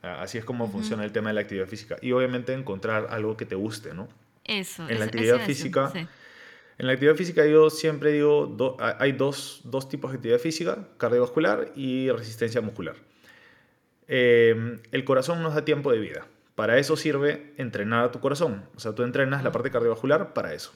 Así 0.00 0.38
es 0.38 0.44
como 0.44 0.68
funciona 0.68 1.04
el 1.04 1.12
tema 1.12 1.30
de 1.30 1.34
la 1.34 1.40
actividad 1.40 1.66
física. 1.66 1.96
Y 2.02 2.12
obviamente 2.12 2.52
encontrar 2.52 3.08
algo 3.10 3.36
que 3.36 3.46
te 3.46 3.54
guste, 3.54 3.94
¿no? 3.94 4.08
Eso. 4.44 4.86
En 4.88 4.98
la 4.98 5.06
actividad 5.06 5.40
física, 5.40 5.92
en 6.78 6.86
la 6.86 6.92
actividad 6.92 7.14
física 7.14 7.46
yo 7.46 7.70
siempre 7.70 8.12
digo, 8.12 8.76
hay 8.98 9.12
dos, 9.12 9.62
tipos 9.88 10.10
de 10.10 10.16
actividad 10.16 10.38
física, 10.38 10.88
cardiovascular 10.96 11.72
y 11.76 12.10
resistencia 12.10 12.60
muscular. 12.60 12.96
Em, 14.08 14.80
el 14.90 15.04
corazón 15.04 15.42
nos 15.42 15.54
da 15.54 15.64
tiempo 15.64 15.92
de 15.92 15.98
vida. 15.98 16.26
Para 16.54 16.78
eso 16.78 16.96
sirve 16.96 17.52
entrenar 17.56 18.04
a 18.04 18.12
tu 18.12 18.20
corazón. 18.20 18.64
O 18.76 18.80
sea, 18.80 18.94
tú 18.94 19.02
entrenas 19.02 19.42
la 19.44 19.52
parte 19.52 19.70
cardiovascular 19.70 20.34
para 20.34 20.52
eso. 20.52 20.72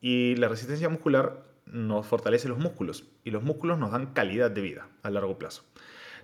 Y 0.00 0.36
la 0.36 0.48
resistencia 0.48 0.88
muscular 0.88 1.44
nos 1.66 2.06
fortalece 2.06 2.48
los 2.48 2.58
músculos. 2.58 3.04
Y 3.24 3.30
los 3.30 3.42
músculos 3.42 3.78
nos 3.78 3.92
dan 3.92 4.12
calidad 4.12 4.50
de 4.50 4.60
vida 4.60 4.88
a 5.02 5.10
largo 5.10 5.38
plazo. 5.38 5.64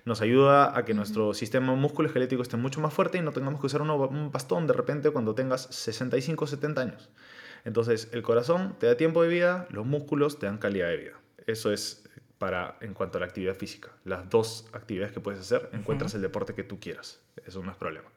Nos 0.05 0.21
ayuda 0.21 0.77
a 0.77 0.85
que 0.85 0.93
nuestro 0.93 1.33
sistema 1.33 1.75
músculo-esquelético 1.75 2.41
esté 2.41 2.55
mucho 2.55 2.79
más 2.79 2.93
fuerte 2.93 3.17
y 3.17 3.21
no 3.21 3.33
tengamos 3.33 3.59
que 3.59 3.67
usar 3.67 3.81
un 3.81 4.31
bastón 4.31 4.65
de 4.65 4.73
repente 4.73 5.11
cuando 5.11 5.35
tengas 5.35 5.63
65 5.63 6.45
o 6.45 6.47
70 6.47 6.81
años. 6.81 7.09
Entonces, 7.67 8.07
el 8.13 8.21
corazón 8.21 8.77
te 8.79 8.87
da 8.87 8.95
tiempo 8.95 9.21
de 9.21 9.27
vida, 9.27 9.67
los 9.71 9.85
músculos 9.85 10.39
te 10.39 10.45
dan 10.45 10.57
calidad 10.57 10.87
de 10.87 10.95
vida. 10.95 11.11
Eso 11.47 11.73
es 11.73 12.07
para 12.37 12.77
en 12.79 12.93
cuanto 12.93 13.17
a 13.17 13.19
la 13.19 13.27
actividad 13.27 13.55
física. 13.55 13.89
Las 14.05 14.29
dos 14.29 14.69
actividades 14.71 15.11
que 15.11 15.19
puedes 15.19 15.41
hacer, 15.41 15.69
encuentras 15.73 16.13
el 16.13 16.21
deporte 16.21 16.53
que 16.53 16.63
tú 16.63 16.79
quieras. 16.79 17.19
Eso 17.45 17.61
no 17.61 17.69
es 17.69 17.75
problema. 17.75 18.07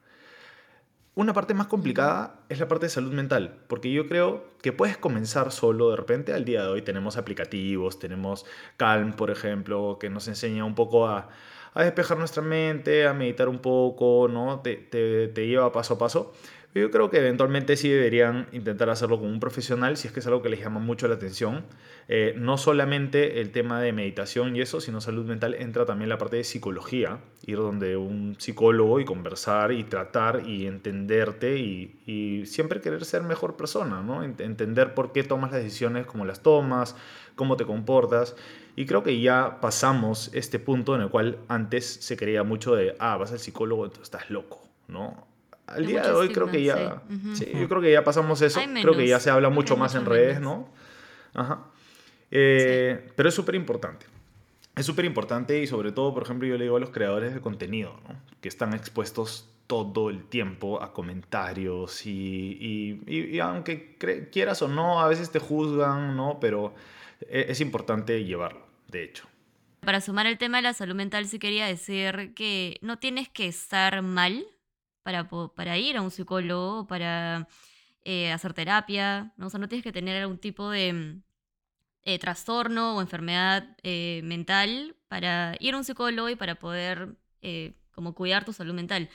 Una 1.16 1.32
parte 1.32 1.52
más 1.52 1.66
complicada 1.66 2.44
es 2.48 2.60
la 2.60 2.68
parte 2.68 2.86
de 2.86 2.90
salud 2.90 3.12
mental, 3.12 3.58
porque 3.66 3.90
yo 3.90 4.06
creo 4.06 4.44
que 4.62 4.72
puedes 4.72 4.96
comenzar 4.96 5.50
solo 5.50 5.90
de 5.90 5.96
repente. 5.96 6.32
Al 6.32 6.44
día 6.44 6.62
de 6.62 6.68
hoy 6.68 6.82
tenemos 6.82 7.16
aplicativos, 7.16 7.98
tenemos 7.98 8.46
Calm, 8.76 9.14
por 9.14 9.32
ejemplo, 9.32 9.98
que 9.98 10.10
nos 10.10 10.28
enseña 10.28 10.64
un 10.64 10.76
poco 10.76 11.08
a, 11.08 11.28
despejar 11.74 12.18
nuestra 12.18 12.44
mente, 12.44 13.04
a 13.04 13.14
meditar 13.14 13.48
un 13.48 13.58
poco, 13.58 14.28
¿no? 14.30 14.60
Te, 14.60 14.76
te 14.76 15.46
lleva 15.48 15.72
paso 15.72 15.94
a 15.94 15.98
paso. 15.98 16.32
Yo 16.72 16.88
creo 16.92 17.10
que 17.10 17.18
eventualmente 17.18 17.76
sí 17.76 17.88
deberían 17.88 18.46
intentar 18.52 18.90
hacerlo 18.90 19.18
con 19.18 19.28
un 19.28 19.40
profesional 19.40 19.96
si 19.96 20.06
es 20.06 20.14
que 20.14 20.20
es 20.20 20.26
algo 20.28 20.40
que 20.40 20.48
les 20.48 20.60
llama 20.60 20.78
mucho 20.78 21.08
la 21.08 21.16
atención. 21.16 21.64
Eh, 22.06 22.34
no 22.36 22.58
solamente 22.58 23.40
el 23.40 23.50
tema 23.50 23.80
de 23.80 23.92
meditación 23.92 24.54
y 24.54 24.60
eso, 24.60 24.80
sino 24.80 25.00
salud 25.00 25.26
mental, 25.26 25.54
entra 25.54 25.84
también 25.84 26.08
la 26.08 26.18
parte 26.18 26.36
de 26.36 26.44
psicología, 26.44 27.18
ir 27.44 27.56
donde 27.56 27.96
un 27.96 28.36
psicólogo 28.38 29.00
y 29.00 29.04
conversar 29.04 29.72
y 29.72 29.82
tratar 29.82 30.46
y 30.46 30.66
entenderte 30.66 31.58
y, 31.58 31.96
siempre 32.46 32.80
querer 32.80 33.04
ser 33.04 33.22
mejor 33.22 33.56
persona, 33.56 34.02
¿no? 34.02 34.22
Entender 34.22 34.94
por 34.94 35.12
qué 35.12 35.22
tomas 35.22 35.52
las 35.52 35.62
decisiones 35.62 36.06
como 36.06 36.24
las 36.24 36.40
tomas, 36.42 36.96
cómo 37.34 37.56
te 37.56 37.64
comportas. 37.64 38.36
Y 38.76 38.86
creo 38.86 39.02
que 39.02 39.20
ya 39.20 39.60
pasamos 39.60 40.30
este 40.34 40.58
punto 40.58 40.94
en 40.94 41.02
el 41.02 41.10
cual 41.10 41.38
antes 41.48 41.86
se 41.86 42.16
creía 42.16 42.42
mucho 42.44 42.74
de, 42.74 42.96
ah, 42.98 43.16
vas 43.16 43.32
al 43.32 43.38
psicólogo, 43.38 43.84
entonces 43.84 44.04
estás 44.04 44.30
loco, 44.30 44.68
¿no? 44.88 45.29
Al 45.70 45.86
día 45.86 46.02
de 46.02 46.12
hoy 46.12 46.28
creo 46.30 46.50
que 46.50 46.62
ya, 46.62 47.02
yo 47.54 47.68
creo 47.68 47.80
que 47.80 47.92
ya 47.92 48.04
pasamos 48.04 48.42
eso, 48.42 48.60
creo 48.60 48.96
que 48.96 49.06
ya 49.06 49.20
se 49.20 49.30
habla 49.30 49.48
mucho 49.50 49.76
más 49.76 49.94
en 49.94 50.04
redes, 50.04 50.40
¿no? 50.40 50.68
Ajá. 51.34 51.66
Eh, 52.30 53.10
pero 53.16 53.28
es 53.28 53.34
súper 53.34 53.54
importante. 53.54 54.06
Es 54.76 54.86
súper 54.86 55.04
importante 55.04 55.60
y 55.60 55.66
sobre 55.66 55.92
todo, 55.92 56.14
por 56.14 56.22
ejemplo, 56.22 56.46
yo 56.48 56.56
le 56.56 56.64
digo 56.64 56.76
a 56.76 56.80
los 56.80 56.90
creadores 56.90 57.34
de 57.34 57.40
contenido, 57.40 58.00
¿no? 58.08 58.16
Que 58.40 58.48
están 58.48 58.72
expuestos 58.72 59.48
todo 59.66 60.10
el 60.10 60.24
tiempo 60.24 60.82
a 60.82 60.92
comentarios 60.92 62.04
y, 62.06 63.00
y, 63.06 63.38
aunque 63.38 63.96
quieras 64.32 64.62
o 64.62 64.68
no, 64.68 65.00
a 65.00 65.08
veces 65.08 65.30
te 65.30 65.38
juzgan, 65.38 66.16
¿no? 66.16 66.38
Pero 66.40 66.74
e, 67.20 67.46
es 67.48 67.60
importante 67.60 68.24
llevarlo, 68.24 68.66
de 68.88 69.04
hecho. 69.04 69.28
Para 69.80 70.00
sumar 70.00 70.26
el 70.26 70.38
tema 70.38 70.58
de 70.58 70.62
la 70.62 70.74
salud 70.74 70.94
mental, 70.94 71.26
sí 71.26 71.38
quería 71.38 71.66
decir 71.66 72.32
que 72.34 72.78
no 72.82 72.98
tienes 72.98 73.28
que 73.28 73.46
estar 73.46 74.02
mal 74.02 74.44
para, 75.02 75.28
para 75.28 75.78
ir 75.78 75.96
a 75.96 76.02
un 76.02 76.10
psicólogo, 76.10 76.86
para 76.86 77.48
eh, 78.04 78.32
hacer 78.32 78.54
terapia, 78.54 79.32
¿no? 79.36 79.46
O 79.46 79.50
sea, 79.50 79.60
no 79.60 79.68
tienes 79.68 79.84
que 79.84 79.92
tener 79.92 80.22
algún 80.22 80.38
tipo 80.38 80.70
de 80.70 81.20
eh, 82.02 82.18
trastorno 82.18 82.96
o 82.96 83.00
enfermedad 83.00 83.76
eh, 83.82 84.22
mental 84.24 84.96
para 85.08 85.54
ir 85.60 85.74
a 85.74 85.76
un 85.78 85.84
psicólogo 85.84 86.28
y 86.30 86.36
para 86.36 86.54
poder 86.56 87.16
como 87.92 88.14
cuidar 88.14 88.44
tu 88.44 88.52
salud 88.52 88.74
mental. 88.74 89.08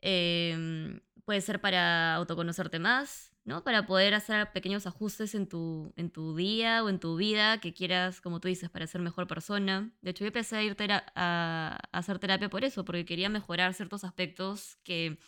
Em, 0.00 1.00
puede 1.24 1.40
ser 1.40 1.60
para 1.60 2.14
autoconocerte 2.14 2.78
más, 2.78 3.32
¿no? 3.46 3.62
Para 3.62 3.86
poder 3.86 4.12
hacer 4.14 4.50
pequeños 4.52 4.86
ajustes 4.88 5.34
en 5.36 5.46
tu, 5.48 5.92
en 5.96 6.10
tu 6.10 6.34
día 6.36 6.82
o 6.82 6.88
en 6.88 6.98
tu 6.98 7.16
vida 7.16 7.58
que 7.60 7.72
quieras, 7.72 8.20
como 8.20 8.40
tú 8.40 8.48
dices, 8.48 8.68
para 8.70 8.88
ser 8.88 9.00
mejor 9.00 9.28
persona. 9.28 9.92
De 10.02 10.10
hecho, 10.10 10.24
yo 10.24 10.28
empecé 10.28 10.56
a 10.56 10.62
ir 10.64 10.76
a, 11.14 11.78
hacer 11.92 12.18
terapia 12.18 12.50
por 12.50 12.64
eso, 12.64 12.84
porque 12.84 13.04
quería 13.04 13.28
mejorar 13.28 13.72
ciertos 13.74 14.02
aspectos 14.02 14.78
que 14.82 15.18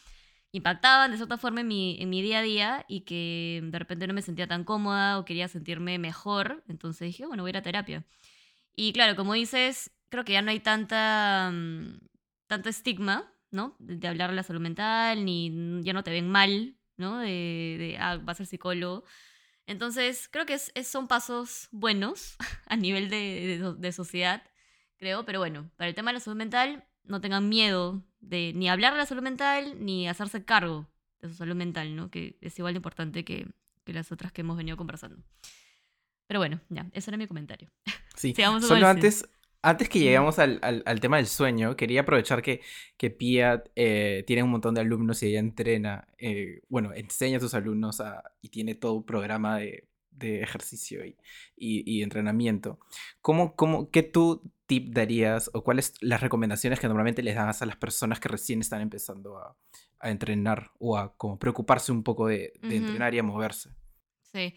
impactaban 0.50 1.12
de 1.12 1.16
cierta 1.16 1.38
forma 1.38 1.60
en 1.60 1.68
mi, 1.68 1.96
en 2.00 2.10
mi 2.10 2.20
día 2.20 2.40
a 2.40 2.42
día 2.42 2.84
y 2.88 3.02
que 3.02 3.60
de 3.62 3.78
repente 3.78 4.08
no 4.08 4.14
me 4.14 4.22
sentía 4.22 4.48
tan 4.48 4.64
cómoda 4.64 5.18
o 5.20 5.24
quería 5.24 5.46
sentirme 5.46 5.98
mejor. 5.98 6.64
Entonces 6.68 7.06
dije, 7.06 7.24
bueno, 7.24 7.44
voy 7.44 7.50
a 7.50 7.52
ir 7.52 7.56
a 7.58 7.62
terapia. 7.62 8.04
Y 8.74 8.92
claro, 8.92 9.14
como 9.16 9.34
dices, 9.34 9.92
creo 10.08 10.24
que 10.24 10.32
ya 10.32 10.42
no 10.42 10.50
hay 10.50 10.60
tanta, 10.60 11.52
mm, 11.52 12.00
tanto 12.48 12.68
estigma, 12.68 13.32
¿no? 13.52 13.76
De 13.78 14.08
hablar 14.08 14.30
de 14.30 14.36
la 14.36 14.42
salud 14.42 14.60
mental, 14.60 15.24
ni 15.24 15.82
ya 15.84 15.92
no 15.92 16.02
te 16.02 16.10
ven 16.10 16.28
mal 16.28 16.77
¿no? 16.98 17.18
De, 17.18 17.76
de 17.78 17.96
ah, 17.98 18.18
vas 18.18 18.40
al 18.40 18.46
psicólogo. 18.46 19.04
Entonces, 19.66 20.28
creo 20.30 20.46
que 20.46 20.54
es, 20.54 20.72
son 20.86 21.08
pasos 21.08 21.68
buenos 21.70 22.36
a 22.66 22.76
nivel 22.76 23.08
de, 23.08 23.74
de, 23.76 23.92
sociedad, 23.92 24.42
creo, 24.98 25.24
pero 25.24 25.38
bueno, 25.38 25.70
para 25.76 25.88
el 25.88 25.94
tema 25.94 26.10
de 26.10 26.14
la 26.14 26.20
salud 26.20 26.36
mental, 26.36 26.84
no 27.04 27.20
tengan 27.20 27.48
miedo 27.48 28.02
de 28.20 28.52
ni 28.54 28.68
hablar 28.68 28.92
de 28.92 28.98
la 28.98 29.06
salud 29.06 29.22
mental, 29.22 29.84
ni 29.84 30.08
hacerse 30.08 30.44
cargo 30.44 30.86
de 31.20 31.28
su 31.28 31.34
salud 31.34 31.54
mental, 31.54 31.96
¿no? 31.96 32.10
Que 32.10 32.38
es 32.40 32.58
igual 32.58 32.74
de 32.74 32.78
importante 32.78 33.24
que, 33.24 33.48
que 33.84 33.92
las 33.92 34.12
otras 34.12 34.32
que 34.32 34.42
hemos 34.42 34.56
venido 34.56 34.76
conversando. 34.76 35.22
Pero 36.26 36.40
bueno, 36.40 36.60
ya, 36.68 36.86
ese 36.92 37.10
era 37.10 37.16
mi 37.16 37.26
comentario. 37.26 37.70
Sí, 38.14 38.34
solo 38.60 38.86
antes, 38.86 39.28
antes 39.62 39.88
que 39.88 39.98
lleguemos 39.98 40.38
al, 40.38 40.60
al, 40.62 41.00
tema 41.00 41.16
del 41.16 41.26
sueño, 41.26 41.76
quería 41.76 42.02
aprovechar 42.02 42.42
que, 42.42 42.60
que 42.96 43.10
Pia 43.10 43.64
eh, 43.74 44.24
tiene 44.26 44.42
un 44.42 44.50
montón 44.50 44.74
de 44.74 44.82
alumnos 44.82 45.22
y 45.22 45.26
ella 45.26 45.40
entrena, 45.40 46.08
eh, 46.18 46.62
bueno, 46.68 46.92
enseña 46.94 47.38
a 47.38 47.40
sus 47.40 47.54
alumnos 47.54 48.02
y 48.40 48.50
tiene 48.50 48.74
todo 48.74 48.94
un 48.94 49.04
programa 49.04 49.58
de, 49.58 49.88
de 50.10 50.42
ejercicio 50.42 51.04
y, 51.04 51.16
y, 51.56 52.02
entrenamiento. 52.02 52.78
¿Cómo, 53.20 53.56
cómo, 53.56 53.90
¿Qué 53.90 54.02
tú 54.02 54.42
tip 54.66 54.92
darías 54.92 55.50
o 55.54 55.64
cuáles 55.64 55.94
las 56.00 56.20
recomendaciones 56.20 56.78
que 56.78 56.88
normalmente 56.88 57.22
les 57.22 57.34
das 57.34 57.62
a 57.62 57.66
las 57.66 57.76
personas 57.76 58.20
que 58.20 58.28
recién 58.28 58.60
están 58.60 58.80
empezando 58.80 59.38
a, 59.38 59.56
a 59.98 60.10
entrenar 60.10 60.72
o 60.78 60.96
a 60.96 61.16
como 61.16 61.38
preocuparse 61.38 61.90
un 61.90 62.02
poco 62.02 62.26
de, 62.28 62.52
de 62.62 62.76
entrenar 62.76 63.14
y 63.14 63.18
a 63.18 63.22
moverse? 63.22 63.70
Sí. 64.22 64.54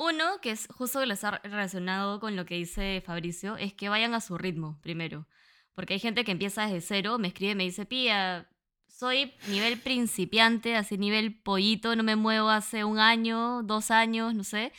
Uno, 0.00 0.40
que 0.40 0.52
es 0.52 0.66
justo 0.68 1.04
lo 1.04 1.12
está 1.12 1.42
relacionado 1.44 2.20
con 2.20 2.34
lo 2.34 2.46
que 2.46 2.54
dice 2.54 3.02
Fabricio, 3.04 3.58
es 3.58 3.74
que 3.74 3.90
vayan 3.90 4.14
a 4.14 4.22
su 4.22 4.38
ritmo 4.38 4.78
primero. 4.80 5.28
Porque 5.74 5.92
hay 5.92 6.00
gente 6.00 6.24
que 6.24 6.32
empieza 6.32 6.64
desde 6.64 6.80
cero, 6.80 7.18
me 7.18 7.28
escribe, 7.28 7.54
me 7.54 7.64
dice, 7.64 7.84
Pía, 7.84 8.48
soy 8.88 9.34
nivel 9.48 9.78
principiante, 9.78 10.74
así 10.74 10.96
nivel 10.96 11.38
pollito, 11.42 11.96
no 11.96 12.02
me 12.02 12.16
muevo 12.16 12.48
hace 12.48 12.82
un 12.82 12.98
año, 12.98 13.62
dos 13.62 13.90
años, 13.90 14.34
no 14.34 14.42
sé. 14.42 14.72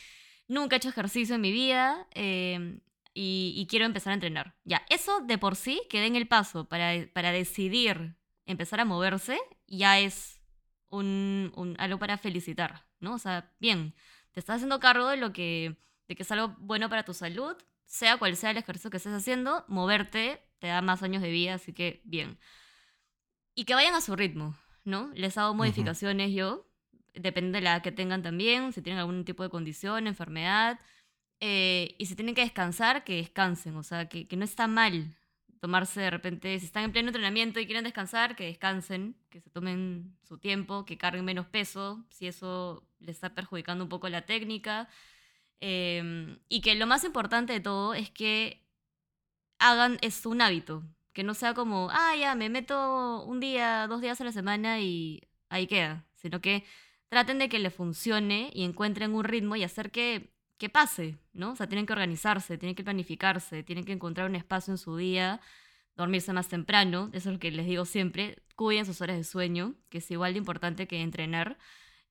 Nunca 0.48 0.74
he 0.74 0.78
hecho 0.78 0.88
ejercicio 0.88 1.36
en 1.36 1.40
mi 1.40 1.52
vida 1.52 2.08
em, 2.14 2.80
y, 3.14 3.64
quiero 3.70 3.84
empezar 3.84 4.10
a 4.10 4.14
entrenar. 4.14 4.56
Ya, 4.64 4.84
eso 4.90 5.20
de 5.20 5.38
por 5.38 5.54
sí, 5.54 5.82
que 5.88 6.00
den 6.00 6.16
el 6.16 6.26
paso 6.26 6.68
para, 6.68 6.94
para 7.12 7.30
decidir 7.30 8.16
empezar 8.44 8.80
a 8.80 8.84
moverse, 8.84 9.38
ya 9.68 10.00
es 10.00 10.40
un, 10.88 11.52
un, 11.54 11.76
algo 11.78 12.00
para 12.00 12.18
felicitar, 12.18 12.88
¿no? 12.98 13.14
O 13.14 13.18
sea, 13.18 13.52
bien, 13.60 13.94
te 14.32 14.40
estás 14.40 14.56
haciendo 14.56 14.80
cargo 14.80 15.08
de 15.08 15.16
lo 15.16 15.32
que, 15.32 15.76
de 16.08 16.16
que 16.16 16.22
es 16.22 16.32
algo 16.32 16.56
bueno 16.58 16.88
para 16.88 17.04
tu 17.04 17.14
salud, 17.14 17.56
sea 17.86 18.16
cual 18.18 18.36
sea 18.36 18.50
el 18.50 18.56
ejercicio 18.56 18.90
que 18.90 18.96
estés 18.96 19.12
haciendo, 19.12 19.64
moverte 19.68 20.42
te 20.58 20.68
da 20.68 20.80
más 20.80 21.02
años 21.02 21.22
de 21.22 21.30
vida, 21.30 21.54
así 21.54 21.72
que 21.72 22.00
bien. 22.04 22.38
Y 23.54 23.64
que 23.64 23.74
vayan 23.74 23.94
a 23.94 24.00
su 24.00 24.14
ritmo, 24.16 24.56
¿no? 24.84 25.10
Les 25.14 25.36
hago 25.36 25.54
modificaciones 25.54 26.32
yo, 26.32 26.70
depende 27.14 27.58
de 27.58 27.64
la 27.64 27.72
edad 27.72 27.82
que 27.82 27.92
tengan 27.92 28.22
también, 28.22 28.72
si 28.72 28.80
tienen 28.80 29.00
algún 29.00 29.24
tipo 29.24 29.42
de 29.42 29.50
condición, 29.50 30.06
enfermedad, 30.06 30.78
eh, 31.40 31.96
y 31.98 32.06
si 32.06 32.14
tienen 32.14 32.34
que 32.34 32.42
descansar, 32.42 33.04
que 33.04 33.16
descansen, 33.16 33.76
o 33.76 33.82
sea, 33.82 34.08
que, 34.08 34.28
que 34.28 34.36
no 34.36 34.44
está 34.44 34.68
mal 34.68 35.16
tomarse 35.62 36.00
de 36.00 36.10
repente, 36.10 36.58
si 36.58 36.66
están 36.66 36.82
en 36.82 36.90
pleno 36.90 37.10
entrenamiento 37.10 37.60
y 37.60 37.66
quieren 37.66 37.84
descansar, 37.84 38.34
que 38.34 38.46
descansen, 38.46 39.14
que 39.30 39.40
se 39.40 39.48
tomen 39.48 40.16
su 40.24 40.36
tiempo, 40.38 40.84
que 40.84 40.98
carguen 40.98 41.24
menos 41.24 41.46
peso, 41.46 42.04
si 42.10 42.26
eso 42.26 42.84
les 42.98 43.14
está 43.14 43.32
perjudicando 43.32 43.84
un 43.84 43.88
poco 43.88 44.08
la 44.08 44.26
técnica. 44.26 44.88
Em, 45.60 46.40
y 46.48 46.62
que 46.62 46.74
lo 46.74 46.88
más 46.88 47.04
importante 47.04 47.52
de 47.52 47.60
todo 47.60 47.94
es 47.94 48.10
que 48.10 48.66
hagan 49.60 49.98
es 50.02 50.26
un 50.26 50.42
hábito, 50.42 50.82
que 51.12 51.22
no 51.22 51.32
sea 51.34 51.54
como, 51.54 51.90
ah, 51.92 52.16
ya, 52.16 52.34
me 52.34 52.48
meto 52.48 53.22
un 53.24 53.38
día, 53.38 53.86
dos 53.86 54.00
días 54.00 54.20
a 54.20 54.24
la 54.24 54.32
semana 54.32 54.80
y 54.80 55.28
ahí 55.48 55.68
queda, 55.68 56.04
sino 56.16 56.40
que 56.40 56.64
traten 57.08 57.38
de 57.38 57.48
que 57.48 57.60
le 57.60 57.70
funcione 57.70 58.50
y 58.52 58.64
encuentren 58.64 59.14
un 59.14 59.22
ritmo 59.22 59.54
y 59.54 59.62
hacer 59.62 59.92
que 59.92 60.31
que 60.62 60.68
pase, 60.68 61.18
¿no? 61.32 61.50
O 61.50 61.56
sea, 61.56 61.66
tienen 61.66 61.86
que 61.86 61.92
organizarse, 61.92 62.56
tienen 62.56 62.76
que 62.76 62.84
planificarse, 62.84 63.64
tienen 63.64 63.84
que 63.84 63.90
encontrar 63.90 64.30
un 64.30 64.36
espacio 64.36 64.72
en 64.72 64.78
su 64.78 64.96
día, 64.96 65.40
dormirse 65.96 66.32
más 66.32 66.46
temprano, 66.46 67.10
eso 67.12 67.30
es 67.30 67.32
lo 67.34 67.40
que 67.40 67.50
les 67.50 67.66
digo 67.66 67.84
siempre, 67.84 68.44
cuiden 68.54 68.86
sus 68.86 69.00
horas 69.00 69.16
de 69.16 69.24
sueño, 69.24 69.74
que 69.88 69.98
es 69.98 70.08
igual 70.12 70.34
de 70.34 70.38
importante 70.38 70.86
que 70.86 71.00
entrenar. 71.00 71.58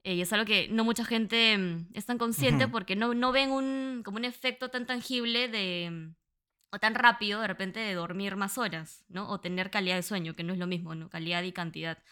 Eh, 0.04 0.16
y 0.16 0.22
es 0.22 0.34
algo 0.34 0.46
que 0.46 0.68
no 0.68 0.84
mucha 0.84 1.06
gente 1.06 1.58
mm, 1.58 1.92
es 1.94 2.06
tan 2.06 2.18
consciente 2.18 2.68
porque 2.68 2.98
no, 2.98 3.14
no 3.14 3.32
ven 3.32 3.52
un, 3.52 4.02
como 4.04 4.18
un 4.18 4.26
efecto 4.26 4.68
tan 4.70 4.86
tangible 4.86 5.48
de, 5.48 5.90
mm, 5.90 6.16
o 6.72 6.80
tan 6.80 6.94
rápido 6.96 7.40
de 7.40 7.48
repente 7.48 7.80
de 7.80 7.94
dormir 7.94 8.36
más 8.36 8.58
horas, 8.58 9.06
¿no? 9.08 9.30
O 9.30 9.40
tener 9.40 9.72
calidad 9.72 9.96
de 9.96 10.04
sueño, 10.04 10.36
que 10.36 10.44
no 10.44 10.52
es 10.52 10.60
lo 10.60 10.68
mismo, 10.68 10.94
¿no? 10.94 11.10
Calidad 11.10 11.44
y 11.44 11.54
cantidad. 11.54 12.04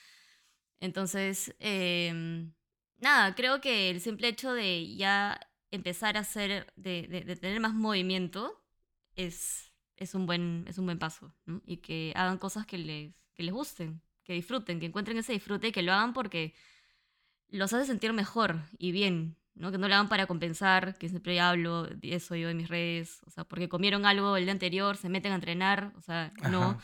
Entonces, 0.80 1.54
em, 1.60 2.54
nada, 2.99 3.36
creo 3.36 3.60
que 3.60 3.89
el 3.89 3.99
simple 3.99 4.30
hecho 4.30 4.54
de 4.54 4.95
ya 4.95 5.38
empezar 5.71 6.17
a 6.17 6.21
hacer, 6.21 6.71
de, 6.75 7.08
de, 7.08 7.36
tener 7.36 7.60
más 7.60 7.73
movimiento, 7.73 8.62
es, 9.15 9.71
es, 9.97 10.15
un, 10.15 10.25
buen, 10.25 10.65
es 10.67 10.77
un 10.77 10.86
buen 10.86 10.99
paso. 10.99 11.34
Y 11.65 11.77
que 11.77 12.13
hagan 12.15 12.38
cosas 12.38 12.65
que 12.65 12.77
les, 12.77 13.13
que 13.34 13.43
les 13.43 13.53
gusten, 13.53 14.01
que 14.23 14.34
disfruten, 14.34 14.79
que 14.79 14.88
encuentren 14.88 15.17
ese 15.17 15.34
disfrute 15.34 15.67
y 15.67 15.71
que 15.71 15.84
lo 15.84 15.93
hagan 15.93 16.13
porque 16.13 16.53
los 17.49 17.73
hace 17.73 17.86
sentir 17.86 18.13
mejor 18.13 18.62
y 18.77 18.91
bien. 18.91 19.36
¿no? 19.55 19.71
Que 19.71 19.77
no 19.77 19.89
lo 19.89 19.95
hagan 19.95 20.08
para 20.08 20.25
compensar, 20.25 20.97
que 20.97 21.10
siempre 21.10 21.39
hablo 21.41 21.84
de 21.84 22.15
eso 22.15 22.34
yo 22.36 22.49
en 22.49 22.55
mis 22.55 22.69
redes, 22.69 23.19
o 23.25 23.29
sea, 23.29 23.43
porque 23.43 23.67
comieron 23.67 24.05
algo 24.05 24.38
el 24.38 24.45
día 24.45 24.53
anterior, 24.53 24.95
se 24.95 25.10
meten 25.10 25.34
a 25.34 25.36
entrenar, 25.36 25.91
o 25.97 26.01
sea, 26.01 26.32
no 26.49 26.79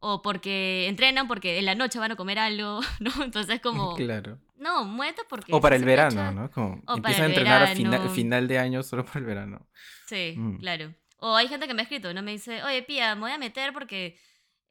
o 0.00 0.22
porque 0.22 0.88
entrenan 0.88 1.28
porque 1.28 1.58
en 1.58 1.66
la 1.66 1.74
noche 1.74 1.98
van 1.98 2.12
a 2.12 2.16
comer 2.16 2.38
algo, 2.38 2.80
¿no? 3.00 3.10
Entonces 3.22 3.56
es 3.56 3.60
como... 3.60 3.94
Claro. 3.94 4.38
No, 4.56 4.84
muévete 4.84 5.22
porque... 5.28 5.52
O 5.52 5.60
para 5.60 5.76
el 5.76 5.84
verano, 5.84 6.32
¿no? 6.32 6.50
Como 6.50 6.82
empiezan 6.88 7.24
a 7.24 7.26
entrenar 7.26 7.62
a 7.62 7.66
final, 7.68 8.10
final, 8.10 8.48
de 8.48 8.58
año 8.58 8.82
solo 8.82 9.04
para 9.04 9.20
el 9.20 9.24
verano. 9.24 9.66
Sí, 10.06 10.34
mm. 10.36 10.58
claro. 10.58 10.94
O 11.18 11.36
hay 11.36 11.48
gente 11.48 11.66
que 11.66 11.74
me 11.74 11.82
ha 11.82 11.84
escrito, 11.84 12.12
¿no? 12.12 12.22
Me 12.22 12.32
dice, 12.32 12.62
oye, 12.62 12.82
Pía, 12.82 13.14
me 13.14 13.22
voy 13.22 13.30
a 13.30 13.38
meter 13.38 13.72
porque 13.72 14.18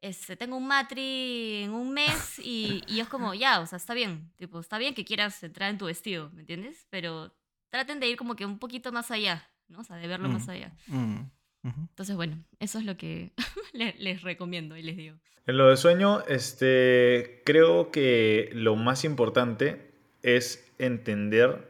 este, 0.00 0.36
tengo 0.36 0.56
un 0.56 0.66
matri 0.66 1.62
en 1.62 1.70
un 1.70 1.92
mes 1.92 2.38
y, 2.44 2.82
y 2.86 3.00
es 3.00 3.08
como, 3.08 3.34
ya, 3.34 3.60
o 3.60 3.66
sea, 3.66 3.76
está 3.76 3.94
bien. 3.94 4.32
Tipo, 4.36 4.60
está 4.60 4.78
bien 4.78 4.94
que 4.94 5.04
quieras 5.04 5.42
entrar 5.42 5.70
en 5.70 5.78
tu 5.78 5.86
vestido, 5.86 6.30
¿me 6.30 6.42
entiendes? 6.42 6.86
Pero 6.90 7.34
traten 7.70 8.00
de 8.00 8.08
ir 8.08 8.16
como 8.16 8.36
que 8.36 8.44
un 8.44 8.58
poquito 8.58 8.92
más 8.92 9.10
allá, 9.10 9.48
¿no? 9.68 9.80
O 9.80 9.84
sea, 9.84 9.96
de 9.96 10.06
verlo 10.06 10.28
más 10.28 10.46
mm, 10.86 11.30
Entonces, 11.62 12.16
bueno, 12.16 12.42
eso 12.58 12.78
es 12.78 12.84
lo 12.84 12.96
que 12.96 13.32
les, 13.72 14.22
recomiendo 14.22 14.76
y 14.76 14.82
les 14.82 14.96
digo. 14.96 15.16
En 15.46 15.56
lo 15.56 15.68
de 15.68 15.76
sueño, 15.76 16.22
este, 16.26 17.42
creo 17.44 17.90
que 17.90 18.50
lo 18.52 18.76
más 18.76 19.04
importante 19.04 19.90
es 20.22 20.72
entender 20.78 21.68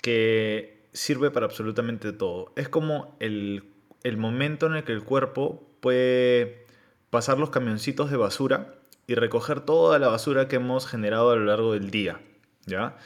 que 0.00 0.82
sirve 0.92 1.30
para 1.30 1.46
absolutamente 1.46 2.12
todo. 2.12 2.52
Es 2.56 2.68
como 2.68 3.16
el, 3.20 3.64
el 4.02 4.16
momento 4.16 4.66
en 4.66 4.74
el 4.74 4.84
que 4.84 4.92
el 4.92 5.02
cuerpo 5.02 5.66
puede 5.80 6.66
pasar 7.10 7.38
los 7.38 7.50
camioncitos 7.50 8.10
de 8.10 8.16
basura 8.16 8.74
y 9.06 9.14
recoger 9.14 9.60
toda 9.60 9.98
la 9.98 10.08
basura 10.08 10.48
que 10.48 10.56
hemos 10.56 10.86
generado 10.86 11.30
a 11.30 11.36
lo 11.36 11.44
largo 11.44 11.74
del 11.74 11.90
día, 11.90 12.20
¿ya? 12.66 12.96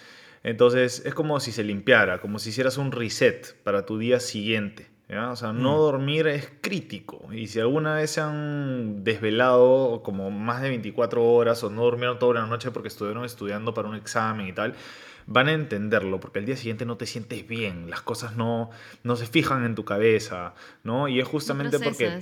Entonces 0.43 1.03
es 1.05 1.15
como 1.15 1.41
si 1.41 1.51
se 1.51 1.65
limpiara, 1.65 2.21
como 2.21 2.39
si 2.39 2.51
hicieras 2.51 2.77
un 2.77 2.93
reset 2.93 3.57
para 3.63 3.85
tu 3.85 3.99
día 3.99 4.21
siguiente. 4.21 4.96
O 5.09 5.37
sea, 5.37 5.53
no 5.53 5.75
mm. 5.75 5.79
dormir 5.79 6.27
es 6.27 6.51
crítico. 6.61 7.29
Y 7.33 7.47
si 7.47 7.61
alguna 7.61 7.95
vez 7.95 8.11
se 8.11 8.21
han 8.21 9.05
desvelado 9.05 10.03
como 10.03 10.31
más 10.33 10.63
de 10.63 10.71
24 10.71 11.25
horas 11.25 11.63
o 11.63 11.71
no 11.71 11.85
durmieron 11.85 12.19
toda 12.19 12.35
la 12.35 12.47
noche 12.47 12.73
porque 12.73 12.89
estuvieron 12.89 13.25
estudiando 13.25 13.73
para 13.73 13.89
un 13.89 13.95
examen 13.95 14.49
y 14.49 14.53
tal, 14.53 14.75
van 15.27 15.49
a 15.49 15.53
entenderlo 15.53 16.19
porque 16.19 16.41
el 16.41 16.47
día 16.47 16.57
siguiente 16.57 16.85
no 16.87 16.97
te 16.97 17.07
sientes 17.07 17.47
bien, 17.47 17.89
las 17.89 18.03
cosas 18.03 18.37
no, 18.37 18.71
no 19.05 19.17
se 19.17 19.27
fijan 19.27 19.65
en 19.65 19.75
tu 19.77 19.85
cabeza, 19.85 20.55
¿no? 20.83 21.07
Y 21.07 21.21
es 21.21 21.29
justamente 21.29 21.79
porque... 21.79 22.21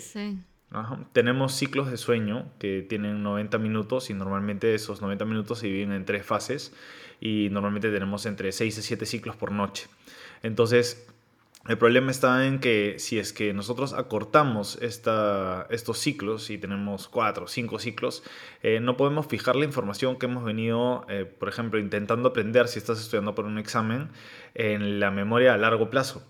tenemos 1.12 1.55
ciclos 1.55 1.90
de 1.90 1.97
sueño 1.97 2.51
que 2.59 2.85
tienen 2.87 3.23
90 3.23 3.59
minutos 3.59 4.11
y 4.11 4.14
normalmente 4.14 4.75
esos 4.75 5.01
90 5.01 5.25
minutos 5.25 5.61
se 5.61 5.68
dividen 5.68 5.92
en 5.92 6.05
tres 6.05 6.27
fases 6.27 6.75
y 7.20 7.49
normalmente 7.51 7.90
tenemos 7.90 8.27
entre 8.27 8.53
6 8.53 8.77
y 8.77 8.83
7 8.83 9.07
ciclos 9.07 9.37
por 9.37 9.53
noche. 9.53 9.87
Entonces, 10.42 11.07
el 11.66 11.79
problema 11.79 12.11
está 12.11 12.46
en 12.46 12.59
que 12.61 12.96
si 12.98 13.18
es 13.18 13.33
que 13.33 13.55
nosotros 13.55 13.94
acortamos 13.94 14.79
estos 14.83 15.98
ciclos 15.98 16.50
y 16.50 16.59
tenemos 16.59 17.09
cuatro 17.09 17.44
o 17.44 17.48
cinco 17.48 17.79
ciclos, 17.79 18.22
eh, 18.62 18.81
no 18.81 18.98
podemos 18.98 19.27
fijar 19.27 19.57
la 19.57 19.64
información 19.64 20.18
que 20.18 20.27
hemos 20.27 20.44
venido, 20.44 21.07
eh, 21.09 21.24
por 21.24 21.48
ejemplo, 21.48 21.81
intentando 21.81 22.29
aprender 22.29 22.68
si 22.68 22.79
estás 22.79 23.00
estudiando 23.00 23.35
por 23.35 23.46
un 23.46 23.59
examen 23.59 24.11
en 24.55 25.00
la 25.00 25.11
memoria 25.11 25.55
a 25.55 25.57
largo 25.57 25.88
plazo. 25.88 26.22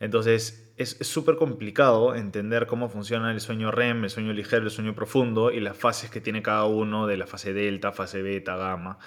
Entonces 0.00 0.72
es 0.78 0.96
súper 1.00 1.36
complicado 1.36 2.14
entender 2.14 2.66
cómo 2.66 2.88
funciona 2.88 3.32
el 3.32 3.40
sueño 3.40 3.72
REM, 3.72 4.04
el 4.04 4.10
sueño 4.10 4.32
ligero, 4.32 4.64
el 4.64 4.70
sueño 4.70 4.94
profundo 4.94 5.50
y 5.50 5.60
las 5.60 5.76
fases 5.76 6.08
que 6.08 6.20
tiene 6.20 6.40
cada 6.40 6.64
uno 6.66 7.06
de 7.06 7.16
la 7.16 7.26
fase 7.26 7.52
delta, 7.52 7.92
fase 7.92 8.22
beta, 8.22 8.56
gamma. 8.56 8.98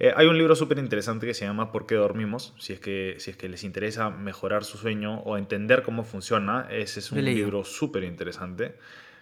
Eh, 0.00 0.12
hay 0.14 0.26
un 0.26 0.38
libro 0.38 0.54
súper 0.54 0.78
interesante 0.78 1.26
que 1.26 1.34
se 1.34 1.44
llama 1.44 1.72
¿Por 1.72 1.86
qué 1.86 1.96
dormimos? 1.96 2.54
Si 2.58 2.72
es, 2.72 2.80
que, 2.80 3.16
si 3.18 3.32
es 3.32 3.36
que 3.36 3.48
les 3.48 3.64
interesa 3.64 4.10
mejorar 4.10 4.64
su 4.64 4.78
sueño 4.78 5.20
o 5.20 5.36
entender 5.36 5.82
cómo 5.82 6.04
funciona, 6.04 6.68
ese 6.70 7.00
es 7.00 7.10
un 7.10 7.24
libro 7.24 7.64
súper 7.64 8.04
interesante 8.04 8.76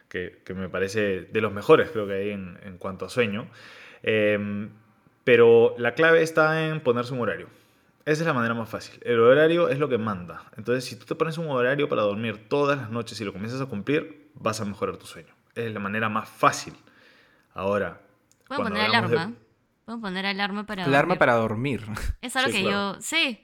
que, 0.09 0.43
que, 0.45 0.55
me 0.55 0.69
parece 0.69 1.23
de 1.23 1.41
los 1.41 1.53
mejores 1.53 1.91
creo 1.91 2.07
que 2.07 2.13
hay 2.13 2.31
en, 2.31 2.59
en 2.63 2.77
cuanto 2.79 3.07
a 3.07 3.09
sueño. 3.09 3.49
Em, 4.03 4.71
pero 5.25 5.75
la 5.79 5.95
clave 5.95 6.23
está 6.23 6.69
en 6.69 6.81
ponerse 6.81 7.13
un 7.13 7.21
horario. 7.21 7.49
Esa 8.05 8.23
es 8.23 8.27
la 8.27 8.35
manera 8.35 8.55
más 8.55 8.69
fácil. 8.69 9.01
El 9.03 9.19
horario 9.19 9.69
es 9.69 9.81
lo 9.81 9.89
que 9.89 9.99
manda. 9.99 10.45
Entonces, 10.57 10.85
si 10.85 10.95
tú 10.95 11.07
te 11.07 11.17
pones 11.17 11.39
un 11.39 11.49
horario 11.49 11.89
para 11.89 12.03
dormir 12.03 12.49
todas 12.49 12.79
las 12.79 12.91
noches 12.91 13.21
y 13.21 13.25
lo 13.25 13.33
comienzas 13.33 13.61
a 13.61 13.67
cumplir, 13.67 14.29
vas 14.35 14.61
a 14.61 14.65
mejorar 14.65 14.97
tu 14.97 15.07
sueño. 15.07 15.35
Es 15.57 15.73
la 15.73 15.81
manera 15.81 16.09
más 16.09 16.29
fácil. 16.29 16.75
Ahora, 17.53 18.01
Puedo 18.47 18.63
poner 18.63 18.83
alarma. 18.83 19.33
Puedo 19.87 20.01
poner 20.01 20.27
alarma 20.27 20.67
para 20.67 20.85
Alarma 20.85 21.15
para 21.15 21.35
dormir. 21.35 21.85
Es 22.21 22.35
algo 22.35 22.51
que 22.51 22.65
yo, 22.65 22.97
sí, 23.01 23.41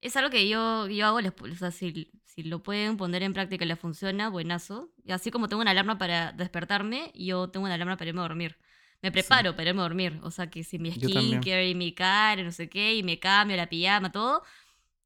es 0.00 0.16
algo 0.16 0.30
que 0.30 0.48
yo, 0.48 0.86
yo 0.86 1.06
hago, 1.06 1.18
o 1.18 1.54
sea, 1.56 1.72
si, 1.72 2.12
si 2.24 2.44
lo 2.44 2.62
pueden 2.62 2.96
poner 2.96 3.24
en 3.24 3.32
práctica 3.32 3.64
y 3.64 3.68
le 3.68 3.74
funciona, 3.74 4.28
buenazo. 4.28 4.92
Y 5.04 5.10
así 5.10 5.32
como 5.32 5.48
tengo 5.48 5.60
una 5.60 5.72
alarma 5.72 5.98
para 5.98 6.30
despertarme, 6.30 7.10
yo 7.16 7.50
tengo 7.50 7.66
una 7.66 7.74
alarma 7.74 7.96
para 7.96 8.10
irme 8.10 8.20
a 8.20 8.22
dormir. 8.22 8.58
Me 9.02 9.10
preparo 9.10 9.56
para 9.56 9.70
irme 9.70 9.80
a 9.80 9.82
dormir. 9.82 10.20
O 10.22 10.30
sea, 10.30 10.48
que 10.48 10.62
si 10.62 10.78
mi 10.78 10.92
skincare 10.92 11.68
y 11.68 11.74
mi 11.74 11.92
cara, 11.92 12.44
no 12.44 12.52
sé 12.52 12.68
qué, 12.68 12.94
y 12.94 13.02
me 13.02 13.18
cambio 13.18 13.56
la 13.56 13.68
pijama, 13.68 14.12
todo, 14.12 14.44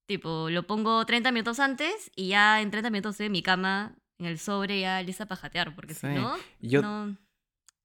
tipo, 0.04 0.50
lo 0.50 0.66
pongo 0.66 1.06
30 1.06 1.32
minutos 1.32 1.58
antes 1.58 2.10
y 2.14 2.28
ya 2.28 2.60
en 2.60 2.70
30 2.70 2.90
minutos 2.90 3.12
estoy 3.14 3.26
en 3.26 3.32
mi 3.32 3.42
cama, 3.42 3.96
en 4.18 4.26
el 4.26 4.38
sobre, 4.38 4.80
ya 4.80 5.02
lista 5.02 5.24
para 5.24 5.40
jatear, 5.40 5.74
porque 5.74 5.94
si 5.94 6.06
no, 6.06 6.36
no... 6.60 7.16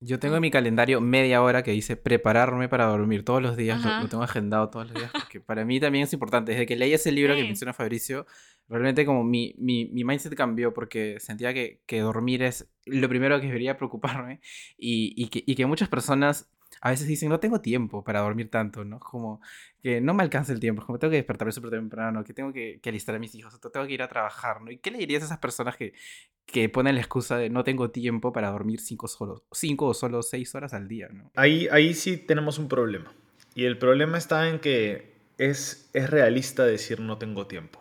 Yo 0.03 0.17
tengo 0.17 0.35
en 0.35 0.41
mi 0.41 0.49
calendario 0.49 0.99
media 0.99 1.43
hora 1.43 1.61
que 1.61 1.69
dice 1.69 1.95
prepararme 1.95 2.67
para 2.67 2.85
dormir 2.85 3.23
todos 3.23 3.39
los 3.39 3.55
días, 3.55 3.85
lo, 3.85 4.09
tengo 4.09 4.23
agendado 4.23 4.67
todos 4.71 4.87
los 4.87 4.95
días, 4.95 5.11
porque 5.11 5.39
para 5.39 5.63
mí 5.63 5.79
también 5.79 6.05
es 6.05 6.13
importante. 6.13 6.53
Desde 6.53 6.65
que 6.65 6.75
leí 6.75 6.91
ese 6.91 7.11
libro 7.11 7.35
que 7.35 7.43
menciona 7.43 7.71
Fabricio, 7.71 8.25
realmente 8.67 9.05
como 9.05 9.23
mi, 9.23 9.53
mi, 9.59 9.85
mi, 9.85 10.03
mindset 10.03 10.33
cambió 10.33 10.73
porque 10.73 11.19
sentía 11.19 11.53
que, 11.53 11.81
que, 11.85 11.99
dormir 11.99 12.41
es 12.41 12.67
lo 12.85 13.07
primero 13.09 13.39
que 13.39 13.45
debería 13.45 13.77
preocuparme 13.77 14.41
y, 14.75 15.13
y, 15.15 15.27
que, 15.27 15.43
y 15.45 15.53
que 15.53 15.67
muchas 15.67 15.87
personas 15.87 16.49
a 16.81 16.89
veces 16.89 17.07
dicen, 17.07 17.29
no 17.29 17.39
tengo 17.39 17.61
tiempo 17.61 18.03
para 18.03 18.21
dormir 18.21 18.49
tanto, 18.49 18.83
¿no? 18.83 18.99
Como 18.99 19.39
que 19.81 20.01
no 20.01 20.13
me 20.13 20.23
alcanza 20.23 20.51
el 20.51 20.59
tiempo, 20.59 20.83
como 20.85 20.99
tengo 20.99 21.11
que 21.11 21.17
despertarme 21.17 21.51
súper 21.51 21.69
temprano, 21.69 22.23
que 22.23 22.33
tengo 22.33 22.51
que, 22.51 22.79
que, 22.81 22.89
alistar 22.89 23.15
a 23.15 23.19
mis 23.19 23.33
hijos, 23.35 23.59
tengo 23.71 23.85
que 23.85 23.93
ir 23.93 24.01
a 24.01 24.07
trabajar, 24.07 24.61
¿no? 24.61 24.71
¿Y 24.71 24.77
qué 24.77 24.89
le 24.89 24.97
dirías 24.97 25.21
a 25.21 25.27
esas 25.27 25.37
personas 25.37 25.77
que, 25.77 25.93
que 26.45 26.69
ponen 26.69 26.95
la 26.95 27.01
excusa 27.01 27.37
de 27.37 27.49
no 27.49 27.63
tengo 27.63 27.91
tiempo 27.91 28.33
para 28.33 28.49
dormir 28.49 28.79
cinco, 28.81 29.07
solo, 29.07 29.45
cinco 29.51 29.87
o 29.87 29.93
solo 29.93 30.23
seis 30.23 30.53
horas 30.55 30.73
al 30.73 30.87
día, 30.87 31.07
¿no? 31.09 31.31
Ahí, 31.35 31.67
ahí 31.71 31.93
sí 31.93 32.17
tenemos 32.17 32.57
un 32.57 32.67
problema. 32.67 33.13
Y 33.53 33.65
el 33.65 33.77
problema 33.77 34.17
está 34.17 34.49
en 34.49 34.59
que 34.59 35.13
es, 35.37 35.89
es 35.93 36.09
realista 36.09 36.65
decir 36.65 36.99
no 36.99 37.17
tengo 37.17 37.47
tiempo. 37.47 37.79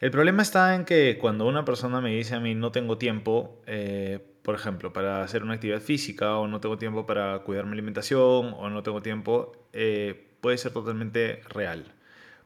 El 0.00 0.10
problema 0.10 0.42
está 0.42 0.74
en 0.74 0.84
que 0.84 1.18
cuando 1.18 1.46
una 1.46 1.64
persona 1.64 2.00
me 2.00 2.14
dice 2.14 2.34
a 2.34 2.40
mí 2.40 2.54
no 2.54 2.72
tengo 2.72 2.96
tiempo, 2.96 3.60
eh, 3.66 4.29
por 4.42 4.54
ejemplo, 4.54 4.92
para 4.92 5.22
hacer 5.22 5.42
una 5.42 5.54
actividad 5.54 5.80
física 5.80 6.36
o 6.36 6.48
no 6.48 6.60
tengo 6.60 6.78
tiempo 6.78 7.06
para 7.06 7.40
cuidar 7.40 7.66
mi 7.66 7.72
alimentación 7.72 8.54
o 8.56 8.70
no 8.70 8.82
tengo 8.82 9.02
tiempo, 9.02 9.52
eh, 9.72 10.28
puede 10.40 10.58
ser 10.58 10.72
totalmente 10.72 11.42
real. 11.48 11.92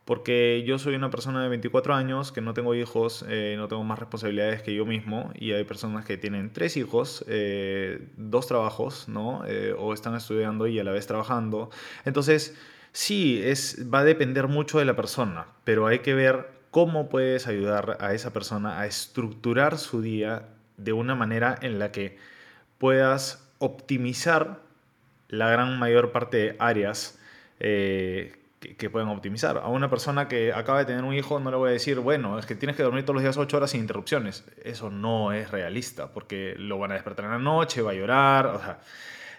Porque 0.04 0.64
yo 0.66 0.78
soy 0.78 0.96
una 0.96 1.08
persona 1.08 1.42
de 1.42 1.48
24 1.48 1.94
años, 1.94 2.30
que 2.30 2.42
no 2.42 2.52
tengo 2.52 2.74
hijos, 2.74 3.24
eh, 3.28 3.54
no 3.56 3.68
tengo 3.68 3.84
más 3.84 3.98
responsabilidades 3.98 4.62
que 4.62 4.74
yo 4.74 4.84
mismo, 4.84 5.32
y 5.34 5.52
hay 5.52 5.64
personas 5.64 6.04
que 6.04 6.18
tienen 6.18 6.52
tres 6.52 6.76
hijos, 6.76 7.24
eh, 7.26 8.08
dos 8.18 8.46
trabajos, 8.46 9.08
¿no? 9.08 9.44
o 9.78 9.94
están 9.94 10.14
estudiando 10.14 10.66
y 10.66 10.78
a 10.78 10.84
la 10.84 10.92
vez 10.92 11.06
trabajando. 11.06 11.70
Entonces, 12.04 12.54
sí, 12.92 13.40
es, 13.42 13.86
va 13.92 14.00
a 14.00 14.04
depender 14.04 14.46
mucho 14.48 14.78
de 14.78 14.84
la 14.84 14.94
persona, 14.94 15.46
pero 15.64 15.86
hay 15.86 16.00
que 16.00 16.12
ver 16.12 16.50
cómo 16.70 17.08
puedes 17.08 17.46
ayudar 17.46 17.96
a 18.00 18.14
esa 18.14 18.32
persona 18.32 18.80
a 18.80 18.86
estructurar 18.86 19.78
su 19.78 20.02
día 20.02 20.48
de 20.76 20.92
una 20.92 21.14
manera 21.14 21.56
en 21.60 21.78
la 21.78 21.92
que 21.92 22.18
puedas 22.78 23.48
optimizar 23.58 24.60
la 25.28 25.48
gran 25.48 25.78
mayor 25.78 26.12
parte 26.12 26.36
de 26.36 26.56
áreas 26.58 27.18
eh, 27.60 28.36
que, 28.78 28.90
pueden 28.90 29.08
optimizar. 29.08 29.58
A 29.58 29.68
una 29.68 29.90
persona 29.90 30.28
que 30.28 30.52
acaba 30.52 30.78
de 30.78 30.84
tener 30.86 31.04
un 31.04 31.14
hijo 31.14 31.38
no 31.40 31.50
le 31.50 31.56
voy 31.56 31.70
a 31.70 31.72
decir, 31.72 31.98
bueno, 31.98 32.38
es 32.38 32.46
que 32.46 32.54
tienes 32.54 32.76
que 32.76 32.82
dormir 32.82 33.04
todos 33.04 33.14
los 33.14 33.22
días 33.22 33.36
8 33.36 33.56
horas 33.56 33.70
sin 33.70 33.80
interrupciones. 33.80 34.44
Eso 34.62 34.90
no 34.90 35.32
es 35.32 35.50
realista, 35.50 36.12
porque 36.12 36.54
lo 36.58 36.78
van 36.78 36.92
a 36.92 36.94
despertar 36.94 37.26
en 37.26 37.32
la 37.32 37.38
noche, 37.38 37.82
va 37.82 37.92
a 37.92 37.94
llorar, 37.94 38.46
o 38.46 38.58
sea, 38.58 38.78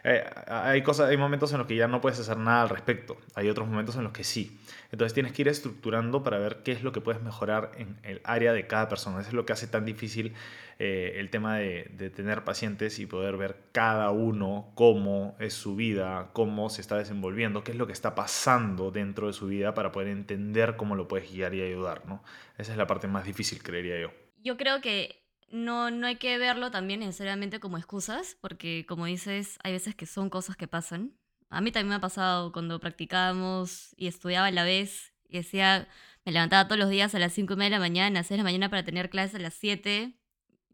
eh, 0.07 0.23
hay, 0.45 0.83
cosas, 0.83 1.09
hay 1.09 1.17
momentos 1.17 1.51
en 1.51 1.57
los 1.57 1.65
que 1.65 1.75
ya 1.75 1.87
no 1.87 1.99
puedes 1.99 2.19
hacer 2.19 2.37
nada 2.37 2.61
al 2.61 2.69
respecto, 2.69 3.17
hay 3.33 3.49
otros 3.49 3.67
momentos 3.67 3.95
en 3.95 4.03
los 4.03 4.13
que 4.13 4.23
sí. 4.23 4.59
Entonces 4.91 5.15
tienes 5.15 5.33
que 5.33 5.41
ir 5.41 5.47
estructurando 5.47 6.21
para 6.21 6.37
ver 6.37 6.61
qué 6.63 6.73
es 6.73 6.83
lo 6.83 6.91
que 6.91 7.01
puedes 7.01 7.23
mejorar 7.23 7.71
en 7.75 7.97
el 8.03 8.21
área 8.23 8.53
de 8.53 8.67
cada 8.67 8.87
persona. 8.87 9.19
Eso 9.19 9.29
es 9.29 9.33
lo 9.33 9.47
que 9.47 9.53
hace 9.53 9.65
tan 9.65 9.83
difícil 9.83 10.35
eh, 10.77 11.13
el 11.15 11.31
tema 11.31 11.57
de, 11.57 11.89
de, 11.97 12.11
tener 12.11 12.43
pacientes 12.43 12.99
y 12.99 13.07
poder 13.07 13.35
ver 13.35 13.57
cada 13.71 14.11
uno 14.11 14.71
cómo 14.75 15.35
es 15.39 15.55
su 15.55 15.75
vida, 15.75 16.29
cómo 16.33 16.69
se 16.69 16.81
está 16.81 16.97
desenvolviendo, 16.99 17.63
qué 17.63 17.71
es 17.71 17.77
lo 17.77 17.87
que 17.87 17.93
está 17.93 18.13
pasando 18.13 18.91
dentro 18.91 19.25
de 19.25 19.33
su 19.33 19.47
vida 19.47 19.73
para 19.73 19.91
poder 19.91 20.09
entender 20.09 20.75
cómo 20.75 20.95
lo 20.95 21.07
puedes 21.07 21.31
guiar 21.31 21.55
y 21.55 21.63
ayudar. 21.63 22.03
¿no? 22.05 22.23
Esa 22.59 22.73
es 22.73 22.77
la 22.77 22.85
parte 22.85 23.07
más 23.07 23.25
difícil, 23.25 23.63
creería 23.63 23.99
yo. 23.99 24.11
Yo 24.43 24.55
creo 24.55 24.81
que 24.81 25.24
no, 25.49 25.91
no 25.91 26.07
hay 26.07 26.17
que 26.17 26.37
verlo 26.37 26.71
también 26.71 27.01
necesariamente 27.01 27.59
como 27.59 27.77
excusas, 27.77 28.37
porque 28.41 28.85
como 28.87 29.05
dices, 29.05 29.57
hay 29.63 29.71
veces 29.73 29.95
que 29.95 30.05
son 30.05 30.29
cosas 30.29 30.55
que 30.55 30.67
pasan. 30.67 31.13
A 31.49 31.61
mí 31.61 31.71
también 31.71 31.89
me 31.89 31.95
ha 31.95 32.01
pasado 32.01 32.51
cuando 32.51 32.79
practicábamos 32.79 33.93
y 33.97 34.07
estudiaba 34.07 34.47
a 34.47 34.51
la 34.51 34.63
vez, 34.63 35.13
y 35.29 35.37
decía, 35.37 35.87
me 36.25 36.31
levantaba 36.31 36.67
todos 36.67 36.79
los 36.79 36.89
días 36.89 37.13
a 37.15 37.19
las 37.19 37.33
5 37.33 37.53
y 37.53 37.55
media 37.55 37.69
de 37.69 37.75
la 37.75 37.79
mañana, 37.79 38.19
a 38.19 38.23
6 38.23 38.29
de 38.29 38.37
la 38.37 38.43
mañana 38.43 38.69
para 38.69 38.83
tener 38.83 39.09
clases 39.09 39.35
a 39.35 39.39
las 39.39 39.53
7, 39.53 40.17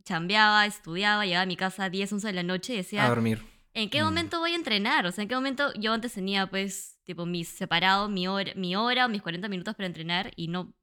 chambeaba, 0.04 0.66
estudiaba, 0.66 1.26
llegaba 1.26 1.44
a 1.44 1.48
mi 1.48 1.58
casa 1.58 1.86
a 1.86 1.90
10, 1.90 2.14
11 2.14 2.28
de 2.28 2.34
la 2.34 2.44
noche 2.44 2.74
y 2.74 2.78
decía... 2.78 3.06
A 3.06 3.10
dormir. 3.10 3.44
¿En 3.74 3.90
qué 3.90 4.02
mm. 4.02 4.06
momento 4.06 4.40
voy 4.40 4.52
a 4.52 4.56
entrenar? 4.56 5.06
O 5.06 5.12
sea, 5.12 5.22
¿en 5.22 5.30
qué 5.30 5.36
momento 5.36 5.74
yo 5.76 5.94
antes 5.94 6.14
tenía 6.14 6.48
pues, 6.48 6.98
tipo, 7.04 7.26
mis 7.26 7.48
separado 7.48 8.10
mi 8.10 8.28
hora, 8.28 8.52
mi 8.56 8.76
hora 8.76 9.06
o 9.06 9.10
mis 9.10 9.22
40 9.22 9.48
minutos 9.50 9.76
para 9.76 9.88
entrenar 9.88 10.32
y 10.36 10.48
no, 10.48 10.74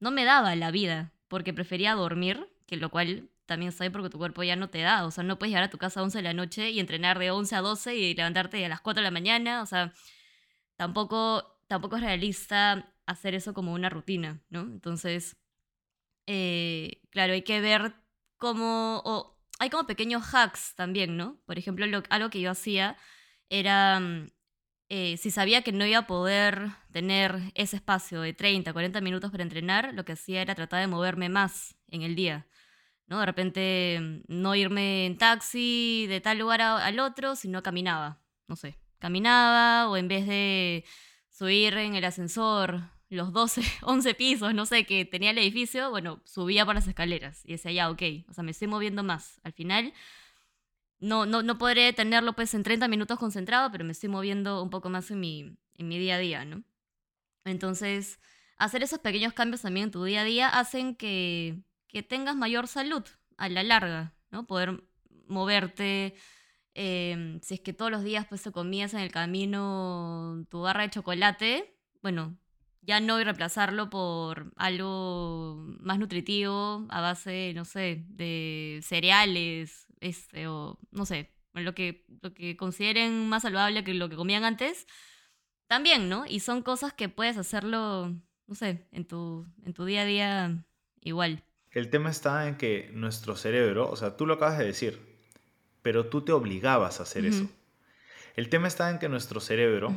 no 0.00 0.10
me 0.10 0.24
daba 0.24 0.54
la 0.56 0.70
vida 0.70 1.12
porque 1.28 1.54
prefería 1.54 1.94
dormir, 1.94 2.48
que 2.66 2.76
lo 2.76 2.90
cual 2.90 3.30
también 3.46 3.72
sabe 3.72 3.90
porque 3.90 4.10
tu 4.10 4.18
cuerpo 4.18 4.42
ya 4.42 4.56
no 4.56 4.70
te 4.70 4.80
da. 4.80 5.04
O 5.06 5.10
sea, 5.10 5.24
no 5.24 5.38
puedes 5.38 5.50
llegar 5.50 5.64
a 5.64 5.70
tu 5.70 5.78
casa 5.78 6.00
a 6.00 6.02
11 6.02 6.18
de 6.18 6.22
la 6.24 6.34
noche 6.34 6.70
y 6.70 6.80
entrenar 6.80 7.18
de 7.18 7.30
11 7.30 7.56
a 7.56 7.60
12 7.60 7.94
y 7.96 8.14
levantarte 8.14 8.64
a 8.64 8.68
las 8.68 8.80
4 8.80 9.00
de 9.00 9.04
la 9.04 9.10
mañana. 9.10 9.62
O 9.62 9.66
sea, 9.66 9.92
tampoco, 10.76 11.60
tampoco 11.68 11.96
es 11.96 12.02
realista 12.02 12.92
hacer 13.06 13.34
eso 13.34 13.54
como 13.54 13.72
una 13.74 13.90
rutina, 13.90 14.42
¿no? 14.50 14.60
Entonces, 14.62 15.36
eh, 16.26 17.02
claro, 17.10 17.34
hay 17.34 17.42
que 17.42 17.60
ver 17.60 17.94
cómo... 18.38 19.02
O 19.04 19.34
hay 19.58 19.70
como 19.70 19.86
pequeños 19.86 20.34
hacks 20.34 20.74
también, 20.74 21.16
¿no? 21.16 21.40
Por 21.46 21.58
ejemplo, 21.58 21.86
algo 22.10 22.30
que 22.30 22.40
yo 22.40 22.50
hacía 22.50 22.96
era... 23.48 24.00
Eh, 24.90 25.16
si 25.16 25.30
sabía 25.30 25.62
que 25.62 25.72
no 25.72 25.86
iba 25.86 26.00
a 26.00 26.06
poder 26.06 26.68
tener 26.92 27.40
ese 27.54 27.76
espacio 27.76 28.20
de 28.20 28.34
30, 28.34 28.72
40 28.72 29.00
minutos 29.00 29.30
para 29.30 29.42
entrenar, 29.42 29.94
lo 29.94 30.04
que 30.04 30.12
hacía 30.12 30.42
era 30.42 30.54
tratar 30.54 30.80
de 30.80 30.86
moverme 30.86 31.28
más 31.30 31.74
en 31.88 32.02
el 32.02 32.14
día. 32.14 32.46
¿No? 33.06 33.20
De 33.20 33.26
repente 33.26 33.98
mm, 34.00 34.20
no 34.28 34.54
irme 34.54 35.06
en 35.06 35.18
taxi 35.18 36.06
de 36.08 36.20
tal 36.20 36.38
lugar 36.38 36.60
al 36.62 36.98
otro, 37.00 37.36
sino 37.36 37.62
caminaba, 37.62 38.20
no 38.48 38.56
sé, 38.56 38.78
caminaba 38.98 39.88
o 39.88 39.96
en 39.96 40.08
vez 40.08 40.26
de 40.26 40.84
subir 41.30 41.74
en 41.74 41.94
el 41.94 42.04
ascensor 42.04 42.82
los 43.10 43.32
12, 43.32 43.62
11 43.82 44.14
pisos, 44.16 44.54
no 44.54 44.66
sé, 44.66 44.84
que 44.86 45.04
tenía 45.04 45.30
el 45.30 45.38
edificio, 45.38 45.90
bueno, 45.90 46.20
subía 46.24 46.64
por 46.66 46.74
las 46.74 46.86
escaleras 46.86 47.44
y 47.44 47.52
decía, 47.52 47.72
ya, 47.72 47.90
ok, 47.90 48.02
o 48.28 48.32
sea, 48.34 48.44
me 48.44 48.50
estoy 48.50 48.68
moviendo 48.68 49.02
más. 49.02 49.40
Al 49.44 49.52
final, 49.52 49.92
no, 51.00 51.26
no, 51.26 51.42
no 51.42 51.58
podré 51.58 51.92
tenerlo 51.92 52.34
pues 52.34 52.54
en 52.54 52.62
30 52.62 52.88
minutos 52.88 53.18
concentrado, 53.18 53.70
pero 53.70 53.84
me 53.84 53.92
estoy 53.92 54.08
moviendo 54.08 54.62
un 54.62 54.70
poco 54.70 54.90
más 54.90 55.10
en 55.10 55.20
mi, 55.20 55.56
en 55.76 55.88
mi 55.88 55.98
día 55.98 56.16
a 56.16 56.18
día, 56.18 56.44
¿no? 56.44 56.64
Entonces, 57.44 58.18
hacer 58.56 58.82
esos 58.82 59.00
pequeños 59.00 59.32
cambios 59.32 59.62
también 59.62 59.84
en 59.84 59.90
tu 59.90 60.04
día 60.04 60.22
a 60.22 60.24
día 60.24 60.48
hacen 60.48 60.96
que 60.96 61.62
que 61.94 62.02
tengas 62.02 62.34
mayor 62.34 62.66
salud 62.66 63.04
a 63.36 63.48
la 63.48 63.62
larga, 63.62 64.14
¿no? 64.32 64.48
Poder 64.48 64.82
moverte, 65.28 66.14
em, 66.74 67.40
si 67.40 67.54
es 67.54 67.60
que 67.60 67.72
todos 67.72 67.92
los 67.92 68.02
días 68.02 68.26
pues 68.28 68.42
te 68.42 68.50
comías 68.50 68.94
en 68.94 69.00
el 69.00 69.12
camino 69.12 70.44
tu 70.50 70.60
barra 70.62 70.82
de 70.82 70.90
chocolate, 70.90 71.78
bueno, 72.02 72.36
ya 72.82 72.98
no 72.98 73.20
y 73.20 73.24
reemplazarlo 73.24 73.90
por 73.90 74.52
algo 74.56 75.64
más 75.78 76.00
nutritivo 76.00 76.84
a 76.90 77.00
base, 77.00 77.52
no 77.54 77.64
sé, 77.64 78.04
de 78.08 78.80
cereales, 78.82 79.86
este, 80.00 80.48
o 80.48 80.80
no 80.90 81.06
sé, 81.06 81.30
lo 81.52 81.76
que, 81.76 82.04
lo 82.22 82.34
que 82.34 82.56
consideren 82.56 83.28
más 83.28 83.42
saludable 83.42 83.84
que 83.84 83.94
lo 83.94 84.08
que 84.08 84.16
comían 84.16 84.42
antes, 84.44 84.88
también, 85.68 86.08
¿no? 86.08 86.26
Y 86.26 86.40
son 86.40 86.62
cosas 86.62 86.92
que 86.92 87.08
puedes 87.08 87.36
hacerlo, 87.38 88.12
no 88.48 88.54
sé, 88.56 88.88
en 88.90 89.06
tu, 89.06 89.46
en 89.64 89.74
tu 89.74 89.84
día 89.84 90.02
a 90.02 90.06
día 90.06 90.66
igual. 91.02 91.44
El 91.74 91.90
tema 91.90 92.08
está 92.10 92.46
en 92.48 92.54
que 92.54 92.90
nuestro 92.94 93.36
cerebro, 93.36 93.90
o 93.90 93.96
sea, 93.96 94.16
tú 94.16 94.26
lo 94.26 94.34
acabas 94.34 94.58
de 94.58 94.64
decir, 94.64 95.00
pero 95.82 96.06
tú 96.06 96.22
te 96.22 96.32
obligabas 96.32 97.00
a 97.00 97.02
hacer 97.02 97.26
eso. 97.26 97.48
El 98.36 98.48
tema 98.48 98.68
está 98.68 98.90
en 98.90 98.98
que 98.98 99.08
nuestro 99.08 99.40
cerebro 99.40 99.92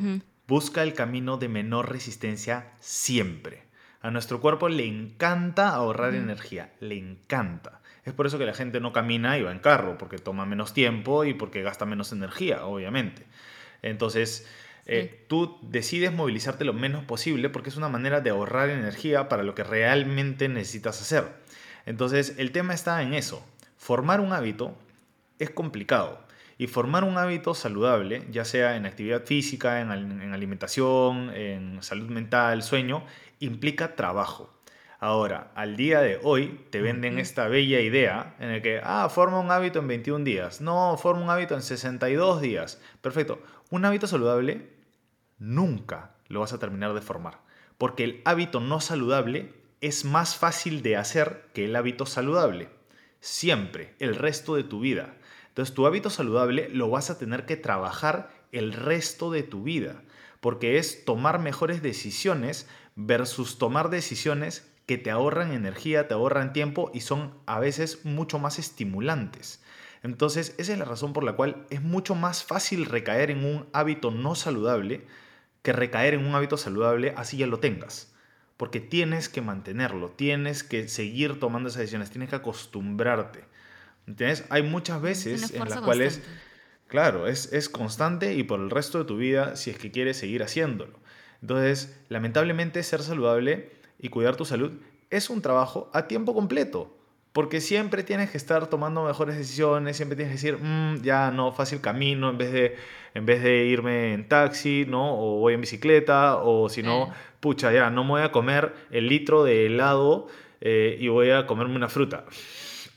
busca 0.46 0.82
el 0.82 0.92
camino 0.92 1.36
de 1.38 1.48
menor 1.48 1.90
resistencia 1.90 2.72
siempre. 2.80 3.62
A 4.00 4.10
nuestro 4.10 4.40
cuerpo 4.40 4.68
le 4.68 4.86
encanta 4.86 5.70
ahorrar 5.70 6.14
energía, 6.14 6.72
le 6.80 6.98
encanta. 6.98 7.80
Es 8.04 8.12
por 8.12 8.26
eso 8.26 8.38
que 8.38 8.46
la 8.46 8.54
gente 8.54 8.80
no 8.80 8.92
camina 8.92 9.38
y 9.38 9.42
va 9.42 9.52
en 9.52 9.58
carro, 9.58 9.98
porque 9.98 10.18
toma 10.18 10.46
menos 10.46 10.72
tiempo 10.72 11.24
y 11.24 11.34
porque 11.34 11.62
gasta 11.62 11.84
menos 11.84 12.12
energía, 12.12 12.64
obviamente. 12.64 13.24
Entonces, 13.82 14.48
eh, 14.86 15.26
tú 15.28 15.58
decides 15.62 16.12
movilizarte 16.12 16.64
lo 16.64 16.72
menos 16.72 17.04
posible 17.04 17.50
porque 17.50 17.68
es 17.68 17.76
una 17.76 17.88
manera 17.88 18.20
de 18.20 18.30
ahorrar 18.30 18.70
energía 18.70 19.28
para 19.28 19.42
lo 19.42 19.54
que 19.54 19.62
realmente 19.62 20.48
necesitas 20.48 21.00
hacer. 21.02 21.24
Entonces, 21.88 22.34
el 22.36 22.52
tema 22.52 22.74
está 22.74 23.00
en 23.00 23.14
eso. 23.14 23.42
Formar 23.78 24.20
un 24.20 24.34
hábito 24.34 24.76
es 25.38 25.48
complicado. 25.48 26.20
Y 26.58 26.66
formar 26.66 27.02
un 27.02 27.16
hábito 27.16 27.54
saludable, 27.54 28.26
ya 28.30 28.44
sea 28.44 28.76
en 28.76 28.84
actividad 28.84 29.24
física, 29.24 29.80
en, 29.80 29.90
alimentación, 29.90 31.30
en 31.30 31.82
salud 31.82 32.10
mental, 32.10 32.62
sueño, 32.62 33.04
implica 33.40 33.96
trabajo. 33.96 34.52
Ahora, 35.00 35.50
al 35.54 35.78
día 35.78 36.02
de 36.02 36.20
hoy 36.22 36.60
te 36.68 36.82
venden 36.82 37.18
esta 37.18 37.48
bella 37.48 37.80
idea 37.80 38.34
en 38.38 38.50
el 38.50 38.60
que, 38.60 38.82
ah, 38.84 39.08
forma 39.08 39.40
un 39.40 39.50
hábito 39.50 39.78
en 39.78 39.88
21 39.88 40.24
días. 40.26 40.60
No, 40.60 40.94
forma 40.98 41.22
un 41.22 41.30
hábito 41.30 41.54
en 41.54 41.62
62 41.62 42.42
días. 42.42 42.82
Perfecto. 43.00 43.40
Un 43.70 43.86
hábito 43.86 44.06
saludable 44.06 44.68
nunca 45.38 46.10
lo 46.26 46.40
vas 46.40 46.52
a 46.52 46.58
terminar 46.58 46.92
de 46.92 47.00
formar. 47.00 47.38
Porque 47.78 48.04
el 48.04 48.20
hábito 48.26 48.60
no 48.60 48.80
saludable 48.80 49.57
es 49.80 50.04
más 50.04 50.36
fácil 50.36 50.82
de 50.82 50.96
hacer 50.96 51.46
que 51.54 51.66
el 51.66 51.76
hábito 51.76 52.06
saludable. 52.06 52.68
Siempre, 53.20 53.94
el 53.98 54.14
resto 54.14 54.56
de 54.56 54.64
tu 54.64 54.80
vida. 54.80 55.16
Entonces 55.48 55.74
tu 55.74 55.86
hábito 55.86 56.10
saludable 56.10 56.68
lo 56.68 56.90
vas 56.90 57.10
a 57.10 57.18
tener 57.18 57.46
que 57.46 57.56
trabajar 57.56 58.30
el 58.52 58.72
resto 58.72 59.30
de 59.30 59.42
tu 59.42 59.62
vida, 59.62 60.02
porque 60.40 60.78
es 60.78 61.04
tomar 61.04 61.38
mejores 61.38 61.82
decisiones 61.82 62.68
versus 62.96 63.58
tomar 63.58 63.90
decisiones 63.90 64.70
que 64.86 64.98
te 64.98 65.10
ahorran 65.10 65.52
energía, 65.52 66.08
te 66.08 66.14
ahorran 66.14 66.52
tiempo 66.52 66.90
y 66.94 67.00
son 67.00 67.34
a 67.46 67.60
veces 67.60 68.04
mucho 68.04 68.38
más 68.38 68.58
estimulantes. 68.58 69.62
Entonces 70.02 70.54
esa 70.58 70.72
es 70.72 70.78
la 70.78 70.84
razón 70.84 71.12
por 71.12 71.24
la 71.24 71.34
cual 71.34 71.66
es 71.70 71.82
mucho 71.82 72.14
más 72.14 72.44
fácil 72.44 72.86
recaer 72.86 73.30
en 73.30 73.44
un 73.44 73.66
hábito 73.72 74.10
no 74.10 74.34
saludable 74.34 75.06
que 75.62 75.72
recaer 75.72 76.14
en 76.14 76.24
un 76.24 76.34
hábito 76.34 76.56
saludable 76.56 77.14
así 77.16 77.36
ya 77.36 77.46
lo 77.46 77.58
tengas 77.58 78.14
porque 78.58 78.80
tienes 78.80 79.30
que 79.30 79.40
mantenerlo, 79.40 80.10
tienes 80.10 80.64
que 80.64 80.88
seguir 80.88 81.40
tomando 81.40 81.70
esas 81.70 81.80
decisiones, 81.80 82.10
tienes 82.10 82.28
que 82.28 82.36
acostumbrarte. 82.36 83.44
¿Entiendes? 84.06 84.44
Hay 84.50 84.62
muchas 84.62 85.00
veces 85.00 85.54
en 85.54 85.68
las 85.68 85.80
cuales, 85.80 86.20
claro, 86.88 87.28
es, 87.28 87.52
es 87.52 87.68
constante 87.68 88.34
y 88.34 88.42
por 88.42 88.58
el 88.58 88.68
resto 88.68 88.98
de 88.98 89.04
tu 89.04 89.16
vida 89.16 89.54
si 89.54 89.70
es 89.70 89.78
que 89.78 89.92
quieres 89.92 90.16
seguir 90.16 90.42
haciéndolo. 90.42 90.98
Entonces, 91.40 91.96
lamentablemente, 92.08 92.82
ser 92.82 93.00
saludable 93.02 93.70
y 94.00 94.08
cuidar 94.08 94.34
tu 94.34 94.44
salud 94.44 94.72
es 95.08 95.30
un 95.30 95.40
trabajo 95.40 95.88
a 95.94 96.08
tiempo 96.08 96.34
completo. 96.34 96.97
Porque 97.32 97.60
siempre 97.60 98.02
tienes 98.02 98.30
que 98.30 98.36
estar 98.36 98.68
tomando 98.68 99.04
mejores 99.04 99.36
decisiones, 99.36 99.96
siempre 99.96 100.16
tienes 100.16 100.32
que 100.32 100.48
decir, 100.48 100.62
mm, 100.62 101.02
ya 101.02 101.30
no, 101.30 101.52
fácil 101.52 101.80
camino 101.80 102.30
en 102.30 102.38
vez, 102.38 102.52
de, 102.52 102.76
en 103.14 103.26
vez 103.26 103.42
de 103.42 103.64
irme 103.66 104.14
en 104.14 104.28
taxi, 104.28 104.86
¿no? 104.88 105.14
O 105.14 105.38
voy 105.40 105.54
en 105.54 105.60
bicicleta, 105.60 106.36
o 106.36 106.68
si 106.68 106.82
no, 106.82 107.12
pucha, 107.40 107.72
ya, 107.72 107.90
no 107.90 108.04
me 108.04 108.10
voy 108.10 108.22
a 108.22 108.32
comer 108.32 108.74
el 108.90 109.08
litro 109.08 109.44
de 109.44 109.66
helado 109.66 110.28
eh, 110.60 110.96
y 110.98 111.08
voy 111.08 111.30
a 111.30 111.46
comerme 111.46 111.76
una 111.76 111.88
fruta. 111.88 112.24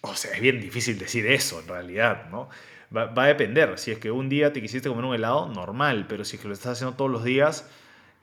O 0.01 0.15
sea, 0.15 0.31
es 0.33 0.41
bien 0.41 0.59
difícil 0.59 0.97
decir 0.97 1.27
eso 1.27 1.59
en 1.59 1.67
realidad, 1.67 2.29
¿no? 2.31 2.49
Va, 2.95 3.05
va, 3.05 3.25
a 3.25 3.27
depender. 3.27 3.77
Si 3.77 3.91
es 3.91 3.99
que 3.99 4.11
un 4.11 4.29
día 4.29 4.53
te 4.53 4.61
quisiste 4.61 4.89
comer 4.89 5.05
un 5.05 5.15
helado, 5.15 5.47
normal, 5.49 6.05
pero 6.09 6.25
si 6.25 6.37
es 6.37 6.41
que 6.41 6.47
lo 6.47 6.53
estás 6.53 6.73
haciendo 6.73 6.95
todos 6.95 7.11
los 7.11 7.23
días, 7.23 7.69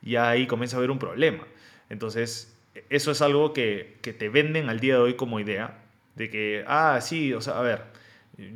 ya 0.03 0.29
ahí 0.31 0.47
comienza 0.47 0.77
a 0.77 0.79
haber 0.79 0.91
un 0.91 0.99
problema. 0.99 1.45
Entonces, 1.91 2.55
eso 2.91 3.11
es 3.11 3.23
algo 3.23 3.53
que, 3.53 3.97
que 4.03 4.13
te 4.13 4.29
venden 4.29 4.69
al 4.69 4.81
día 4.81 4.95
de 4.95 5.01
hoy 5.01 5.15
como 5.15 5.41
idea, 5.41 5.79
de 6.19 6.29
que, 6.29 6.65
ah, 6.67 6.99
sí, 7.01 7.33
o 7.33 7.41
sea, 7.41 7.59
a 7.59 7.63
ver, 7.63 7.85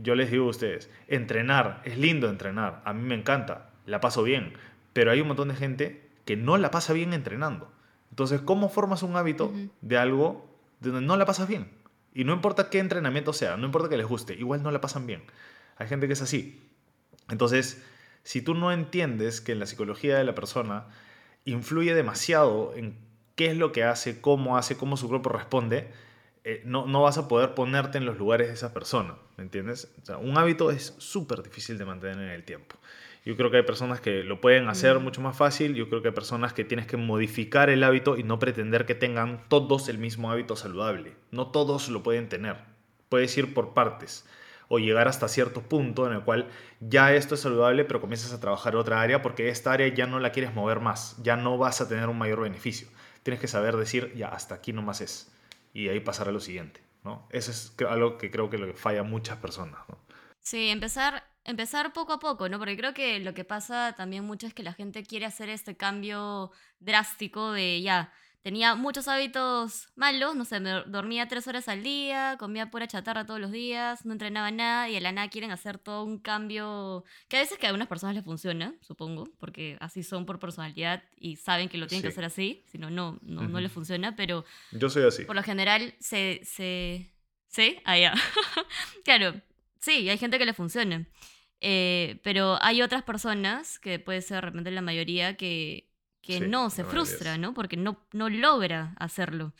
yo 0.02 0.14
les 0.16 0.30
digo 0.30 0.46
a 0.46 0.50
ustedes, 0.50 0.90
entrenar, 1.06 1.80
es 1.84 1.96
lindo 1.96 2.28
entrenar, 2.28 2.82
a 2.84 2.92
mí 2.92 3.02
me 3.02 3.14
encanta, 3.14 3.70
la 3.86 4.00
paso 4.00 4.24
bien, 4.24 4.52
pero 4.92 5.12
hay 5.12 5.20
un 5.20 5.28
montón 5.28 5.48
de 5.48 5.54
gente 5.54 6.02
que 6.24 6.36
no 6.36 6.58
la 6.58 6.72
pasa 6.72 6.92
bien 6.92 7.14
entrenando. 7.14 7.72
Entonces, 8.10 8.40
¿cómo 8.40 8.68
formas 8.68 9.02
un 9.02 9.16
hábito 9.16 9.52
de 9.80 9.96
algo 9.96 10.46
donde 10.80 11.00
no 11.00 11.16
la 11.16 11.24
pasas 11.24 11.48
bien? 11.48 11.70
Y 12.12 12.24
no 12.24 12.34
importa 12.34 12.68
qué 12.68 12.80
entrenamiento 12.80 13.32
sea, 13.32 13.56
no 13.56 13.64
importa 13.64 13.88
que 13.88 13.96
les 13.96 14.06
guste, 14.06 14.34
igual 14.34 14.62
no 14.62 14.70
la 14.70 14.80
pasan 14.80 15.06
bien. 15.06 15.22
Hay 15.76 15.86
gente 15.86 16.08
que 16.08 16.12
es 16.12 16.22
así. 16.22 16.60
Entonces, 17.30 17.82
si 18.24 18.42
tú 18.42 18.54
no 18.54 18.72
entiendes 18.72 19.40
que 19.40 19.52
en 19.52 19.60
la 19.60 19.66
psicología 19.66 20.18
de 20.18 20.24
la 20.24 20.34
persona 20.34 20.86
influye 21.44 21.94
demasiado 21.94 22.74
en 22.74 22.96
qué 23.36 23.46
es 23.46 23.56
lo 23.56 23.70
que 23.72 23.84
hace, 23.84 24.20
cómo 24.20 24.58
hace, 24.58 24.76
cómo 24.76 24.96
su 24.96 25.08
cuerpo 25.08 25.30
responde, 25.30 25.90
eh, 26.44 26.62
no, 26.64 26.86
no, 26.86 27.02
vas 27.02 27.18
a 27.18 27.28
poder 27.28 27.54
ponerte 27.54 27.98
en 27.98 28.04
los 28.04 28.18
lugares 28.18 28.48
de 28.48 28.54
esa 28.54 28.74
persona, 28.74 29.14
¿me 29.36 29.44
entiendes? 29.44 29.92
O 30.02 30.06
sea, 30.06 30.18
un 30.18 30.36
hábito 30.36 30.70
es 30.70 30.94
súper 30.98 31.42
difícil 31.42 31.78
de 31.78 31.84
mantener 31.84 32.18
en 32.18 32.30
el 32.30 32.44
tiempo. 32.44 32.76
Yo 33.24 33.36
creo 33.36 33.52
que 33.52 33.58
hay 33.58 33.62
personas 33.62 34.00
que 34.00 34.24
lo 34.24 34.40
pueden 34.40 34.68
hacer 34.68 34.98
mucho 34.98 35.20
más 35.20 35.36
fácil, 35.36 35.76
yo 35.76 35.88
creo 35.88 36.02
que 36.02 36.08
hay 36.08 36.14
personas 36.14 36.52
que 36.52 36.64
tienes 36.64 36.86
que 36.86 36.96
modificar 36.96 37.70
el 37.70 37.84
hábito 37.84 38.16
y 38.16 38.24
no 38.24 38.40
pretender 38.40 38.84
que 38.84 38.96
tengan 38.96 39.44
todos 39.48 39.88
el 39.88 39.98
mismo 39.98 40.32
hábito 40.32 40.56
saludable. 40.56 41.12
No 41.30 41.46
todos 41.52 41.88
lo 41.88 42.02
pueden 42.02 42.28
tener, 42.28 42.56
puedes 43.08 43.36
ir 43.38 43.54
por 43.54 43.74
partes 43.74 44.26
o 44.66 44.78
llegar 44.78 45.06
hasta 45.06 45.28
cierto 45.28 45.60
punto 45.60 46.06
en 46.06 46.14
el 46.14 46.22
cual 46.22 46.48
ya 46.80 47.14
esto 47.14 47.36
es 47.36 47.42
saludable, 47.42 47.84
pero 47.84 48.00
comienzas 48.00 48.32
a 48.32 48.40
trabajar 48.40 48.74
otra 48.74 49.00
área 49.00 49.22
porque 49.22 49.50
esta 49.50 49.70
área 49.70 49.86
ya 49.88 50.06
no 50.06 50.18
la 50.18 50.32
quieres 50.32 50.54
mover 50.54 50.80
más, 50.80 51.16
ya 51.22 51.36
no 51.36 51.58
vas 51.58 51.80
a 51.80 51.88
tener 51.88 52.08
un 52.08 52.18
mayor 52.18 52.40
beneficio. 52.40 52.88
Tienes 53.22 53.40
que 53.40 53.48
saber 53.48 53.76
decir, 53.76 54.12
ya, 54.16 54.28
hasta 54.28 54.56
aquí 54.56 54.72
nomás 54.72 55.00
es, 55.00 55.30
y 55.72 55.88
ahí 55.88 56.00
pasar 56.00 56.28
a 56.28 56.32
lo 56.32 56.40
siguiente, 56.40 56.82
¿no? 57.04 57.26
Eso 57.30 57.50
es 57.50 57.74
algo 57.88 58.18
que 58.18 58.30
creo 58.30 58.50
que 58.50 58.58
lo 58.58 58.66
que 58.66 58.74
falla 58.74 59.02
muchas 59.02 59.38
personas, 59.38 59.80
¿no? 59.88 59.98
Sí, 60.40 60.68
empezar, 60.68 61.24
empezar 61.44 61.92
poco 61.92 62.14
a 62.14 62.18
poco, 62.18 62.48
¿no? 62.48 62.58
Porque 62.58 62.76
creo 62.76 62.94
que 62.94 63.20
lo 63.20 63.32
que 63.32 63.44
pasa 63.44 63.94
también 63.96 64.24
mucho 64.24 64.46
es 64.46 64.54
que 64.54 64.62
la 64.62 64.72
gente 64.72 65.04
quiere 65.04 65.26
hacer 65.26 65.48
este 65.48 65.76
cambio 65.76 66.50
drástico 66.80 67.52
de 67.52 67.80
ya, 67.80 68.12
tenía 68.42 68.74
muchos 68.74 69.08
hábitos 69.08 69.88
malos, 69.94 70.34
no 70.34 70.44
sé, 70.44 70.60
me 70.60 70.82
dormía 70.86 71.28
tres 71.28 71.46
horas 71.46 71.68
al 71.68 71.82
día, 71.82 72.36
comía 72.38 72.70
pura 72.70 72.88
chatarra 72.88 73.24
todos 73.24 73.40
los 73.40 73.52
días, 73.52 74.04
no 74.04 74.12
entrenaba 74.12 74.50
nada 74.50 74.88
y 74.88 74.96
a 74.96 75.00
la 75.00 75.12
nada 75.12 75.28
quieren 75.28 75.52
hacer 75.52 75.78
todo 75.78 76.04
un 76.04 76.18
cambio 76.18 77.04
que 77.28 77.36
a 77.36 77.40
veces 77.40 77.58
que 77.58 77.66
a 77.66 77.68
algunas 77.68 77.88
personas 77.88 78.16
les 78.16 78.24
funciona, 78.24 78.74
supongo, 78.80 79.28
porque 79.38 79.76
así 79.80 80.02
son 80.02 80.26
por 80.26 80.40
personalidad 80.40 81.04
y 81.16 81.36
saben 81.36 81.68
que 81.68 81.78
lo 81.78 81.86
tienen 81.86 82.02
que 82.02 82.08
hacer 82.08 82.24
así, 82.24 82.64
si 82.66 82.78
no, 82.78 82.90
no, 82.90 83.18
no, 83.22 83.60
les 83.60 83.70
funciona, 83.70 84.16
pero... 84.16 84.44
Yo 84.72 84.90
soy 84.90 85.04
así. 85.04 85.24
Por 85.24 85.36
lo 85.36 85.42
general 85.42 85.94
se... 86.00 86.40
se 86.44 87.08
¿Sí? 87.46 87.76
Ah, 87.84 87.98
ya. 87.98 88.14
claro, 89.04 89.34
sí, 89.78 90.08
hay 90.08 90.16
gente 90.16 90.38
que 90.38 90.46
le 90.46 90.54
funciona. 90.54 91.06
Eh, 91.60 92.18
pero 92.24 92.58
hay 92.62 92.80
otras 92.80 93.02
personas, 93.02 93.78
que 93.78 93.98
puede 93.98 94.22
ser 94.22 94.36
de 94.36 94.40
repente 94.40 94.70
la 94.70 94.80
mayoría, 94.80 95.36
que 95.36 95.91
que 96.22 96.40
no, 96.40 96.70
se 96.70 96.84
frustra, 96.84 97.36
¿no? 97.36 97.52
Porque 97.52 97.76
no, 97.76 98.06
no 98.12 98.30
logra 98.30 98.94
hacerlo, 98.98 99.52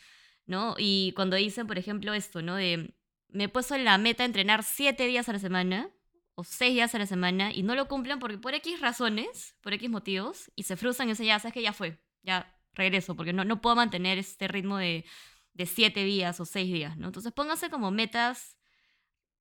¿no? 0.45 0.75
Y 0.77 1.11
cuando 1.15 1.35
dicen, 1.35 1.67
por 1.67 1.77
ejemplo, 1.77 2.13
esto, 2.13 2.41
¿no? 2.41 2.55
De, 2.55 2.95
me 3.27 3.45
he 3.45 3.49
puesto 3.49 3.75
en 3.75 3.83
la 3.83 3.97
meta 3.97 4.23
de 4.23 4.27
entrenar 4.27 4.63
siete 4.63 5.05
días 5.05 5.27
a 5.27 5.33
la 5.33 5.39
semana 5.39 5.89
o 6.35 6.43
seis 6.43 6.73
días 6.73 6.95
a 6.95 6.99
la 6.99 7.05
semana 7.05 7.51
y 7.53 7.63
no 7.63 7.75
lo 7.75 7.87
cumplen 7.87 8.19
porque 8.19 8.37
por 8.37 8.53
X 8.55 8.79
razones, 8.79 9.55
por 9.61 9.73
X 9.73 9.89
motivos, 9.89 10.51
y 10.55 10.63
se 10.63 10.77
frustran 10.77 11.09
y 11.09 11.11
dicen, 11.11 11.27
ya, 11.27 11.39
sabes 11.39 11.53
que 11.53 11.61
ya 11.61 11.73
fue, 11.73 11.99
ya 12.23 12.57
regreso, 12.73 13.15
porque 13.15 13.33
no, 13.33 13.43
no 13.43 13.61
puedo 13.61 13.75
mantener 13.75 14.17
este 14.17 14.47
ritmo 14.47 14.77
de, 14.77 15.05
de 15.53 15.65
siete 15.65 16.03
días 16.03 16.39
o 16.39 16.45
seis 16.45 16.71
días, 16.71 16.97
¿no? 16.97 17.07
Entonces 17.07 17.31
pónganse 17.33 17.69
como 17.69 17.91
metas, 17.91 18.57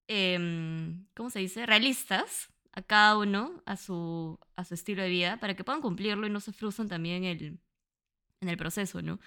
em, 0.08 1.06
¿cómo 1.14 1.30
se 1.30 1.38
dice? 1.38 1.66
Realistas, 1.66 2.51
a 2.72 2.82
cada 2.82 3.18
uno 3.18 3.62
a 3.66 3.76
su, 3.76 4.38
a 4.56 4.64
su 4.64 4.74
estilo 4.74 5.02
de 5.02 5.08
vida 5.08 5.38
para 5.38 5.54
que 5.54 5.64
puedan 5.64 5.82
cumplirlo 5.82 6.26
y 6.26 6.30
no 6.30 6.40
se 6.40 6.52
frustren 6.52 6.88
también 6.88 7.24
en 7.24 7.38
el, 7.38 7.60
en 8.40 8.48
el 8.48 8.56
proceso, 8.56 9.02
¿no? 9.02 9.20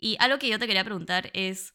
Y 0.00 0.16
algo 0.20 0.38
que 0.38 0.48
yo 0.48 0.58
te 0.58 0.66
quería 0.66 0.84
preguntar 0.84 1.30
es, 1.34 1.74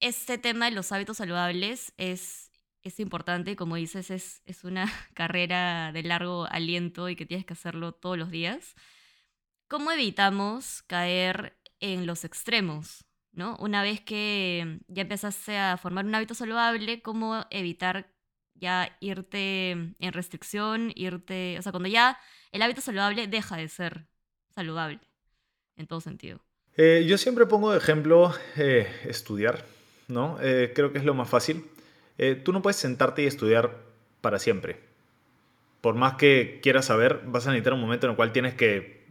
este 0.00 0.38
tema 0.38 0.66
de 0.66 0.72
los 0.72 0.90
hábitos 0.92 1.18
saludables 1.18 1.92
es, 1.96 2.50
es 2.82 2.98
importante, 3.00 3.56
como 3.56 3.76
dices, 3.76 4.10
es, 4.10 4.42
es 4.46 4.64
una 4.64 4.86
carrera 5.14 5.92
de 5.92 6.02
largo 6.02 6.46
aliento 6.46 7.08
y 7.08 7.16
que 7.16 7.26
tienes 7.26 7.46
que 7.46 7.52
hacerlo 7.54 7.92
todos 7.92 8.18
los 8.18 8.30
días. 8.30 8.74
¿Cómo 9.68 9.92
evitamos 9.92 10.82
caer 10.82 11.58
en 11.80 12.06
los 12.06 12.24
extremos? 12.24 13.04
¿no? 13.32 13.56
Una 13.58 13.82
vez 13.82 14.00
que 14.00 14.80
ya 14.88 15.02
empezaste 15.02 15.56
a 15.58 15.76
formar 15.76 16.04
un 16.04 16.14
hábito 16.14 16.34
saludable, 16.34 17.02
¿cómo 17.02 17.46
evitar 17.50 18.12
ya 18.54 18.96
irte 19.00 19.70
en 19.70 20.12
restricción, 20.12 20.92
irte, 20.94 21.56
o 21.58 21.62
sea, 21.62 21.72
cuando 21.72 21.88
ya 21.88 22.18
el 22.52 22.62
hábito 22.62 22.80
saludable 22.80 23.26
deja 23.26 23.56
de 23.56 23.68
ser 23.68 24.06
saludable, 24.54 25.00
en 25.76 25.86
todo 25.86 26.00
sentido. 26.00 26.40
Eh, 26.76 27.04
yo 27.06 27.18
siempre 27.18 27.46
pongo 27.46 27.70
de 27.72 27.78
ejemplo 27.78 28.32
eh, 28.56 28.88
estudiar, 29.04 29.64
¿no? 30.08 30.38
Eh, 30.40 30.72
creo 30.74 30.92
que 30.92 30.98
es 30.98 31.04
lo 31.04 31.14
más 31.14 31.28
fácil. 31.28 31.64
tú 32.44 32.52
no 32.52 32.62
puedes 32.62 32.76
sentarte 32.76 33.22
y 33.22 33.26
estudiar 33.26 33.76
para 34.20 34.38
siempre. 34.38 34.78
Por 35.80 35.96
más 35.96 36.14
que 36.14 36.60
quieras 36.62 36.86
saber, 36.86 37.22
vas 37.24 37.46
a 37.46 37.50
necesitar 37.50 37.72
un 37.72 37.80
momento 37.80 38.06
en 38.06 38.12
el 38.12 38.16
cual 38.16 38.32
tienes 38.32 38.54
que 38.54 39.01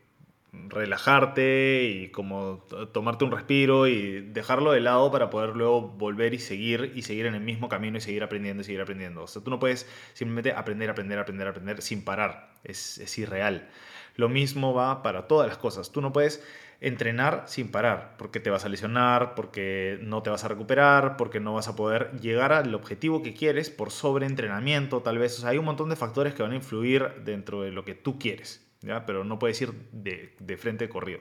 relajarte 0.54 1.84
y 1.84 2.10
como 2.10 2.66
tomarte 2.91 3.24
un 3.24 3.32
respiro 3.32 3.88
y 3.88 4.22
dejarlo 4.22 4.72
de 4.74 4.82
lado 4.82 5.12
para 5.12 5.30
poder 5.30 5.56
luego 5.56 5.82
volver 5.82 6.34
y 6.34 6.39
seguir 6.39 6.91
y 6.95 7.04
seguir 7.04 7.26
en 7.26 7.36
el 7.36 7.41
mismo 7.41 7.70
camino 7.70 7.97
y 7.97 8.02
seguir 8.02 8.24
aprendiendo 8.24 8.62
y 8.62 8.66
seguir 8.66 8.82
aprendiendo. 8.82 9.24
O 9.24 9.28
sea, 9.28 9.41
tú 9.43 9.49
no 9.49 9.60
puedes 9.60 9.88
simplemente 10.14 10.52
aprender, 10.52 10.89
aprender, 10.89 11.20
aprender, 11.20 11.47
aprender 11.47 11.82
sin 11.82 12.04
parar. 12.04 12.52
Es, 12.64 12.97
es 12.97 13.18
irreal. 13.18 13.70
Lo 14.18 14.28
mismo 14.28 14.74
va 14.74 15.04
para 15.04 15.28
todas 15.28 15.47
las 15.47 15.58
cosas. 15.58 15.91
Tú 15.91 16.02
no 16.02 16.12
puedes 16.12 16.43
entrenar 16.82 17.43
sin 17.45 17.72
parar, 17.72 18.16
porque 18.18 18.39
te 18.39 18.49
vas 18.49 18.66
a 18.66 18.70
lesionar, 18.70 19.36
porque 19.36 19.99
no 20.02 20.24
te 20.24 20.32
vas 20.32 20.43
a 20.43 20.47
recuperar, 20.47 21.16
porque 21.16 21.39
no 21.39 21.54
vas 21.54 21.68
a 21.68 21.76
poder 21.76 22.12
llegar 22.20 22.52
al 22.52 22.74
objetivo 22.76 23.22
que 23.22 23.34
quieres 23.34 23.70
por 23.70 23.91
sobreentrenamiento, 23.91 25.02
tal 25.02 25.18
vez. 25.18 25.38
O 25.38 25.41
sea, 25.41 25.52
hay 25.52 25.60
un 25.60 25.66
montón 25.66 25.89
de 25.89 25.95
factores 25.95 26.34
que 26.34 26.43
van 26.43 26.52
a 26.52 26.56
influir 26.56 27.08
dentro 27.24 27.62
de 27.62 27.72
lo 27.72 27.86
que 27.86 27.95
tú 27.95 28.20
quieres 28.20 28.70
pero 29.06 29.24
no 29.24 29.40
puedes 29.40 29.62
ir 29.62 29.74
de, 29.92 30.36
de 30.40 30.58
frente 30.58 30.90
corrido. 30.90 31.20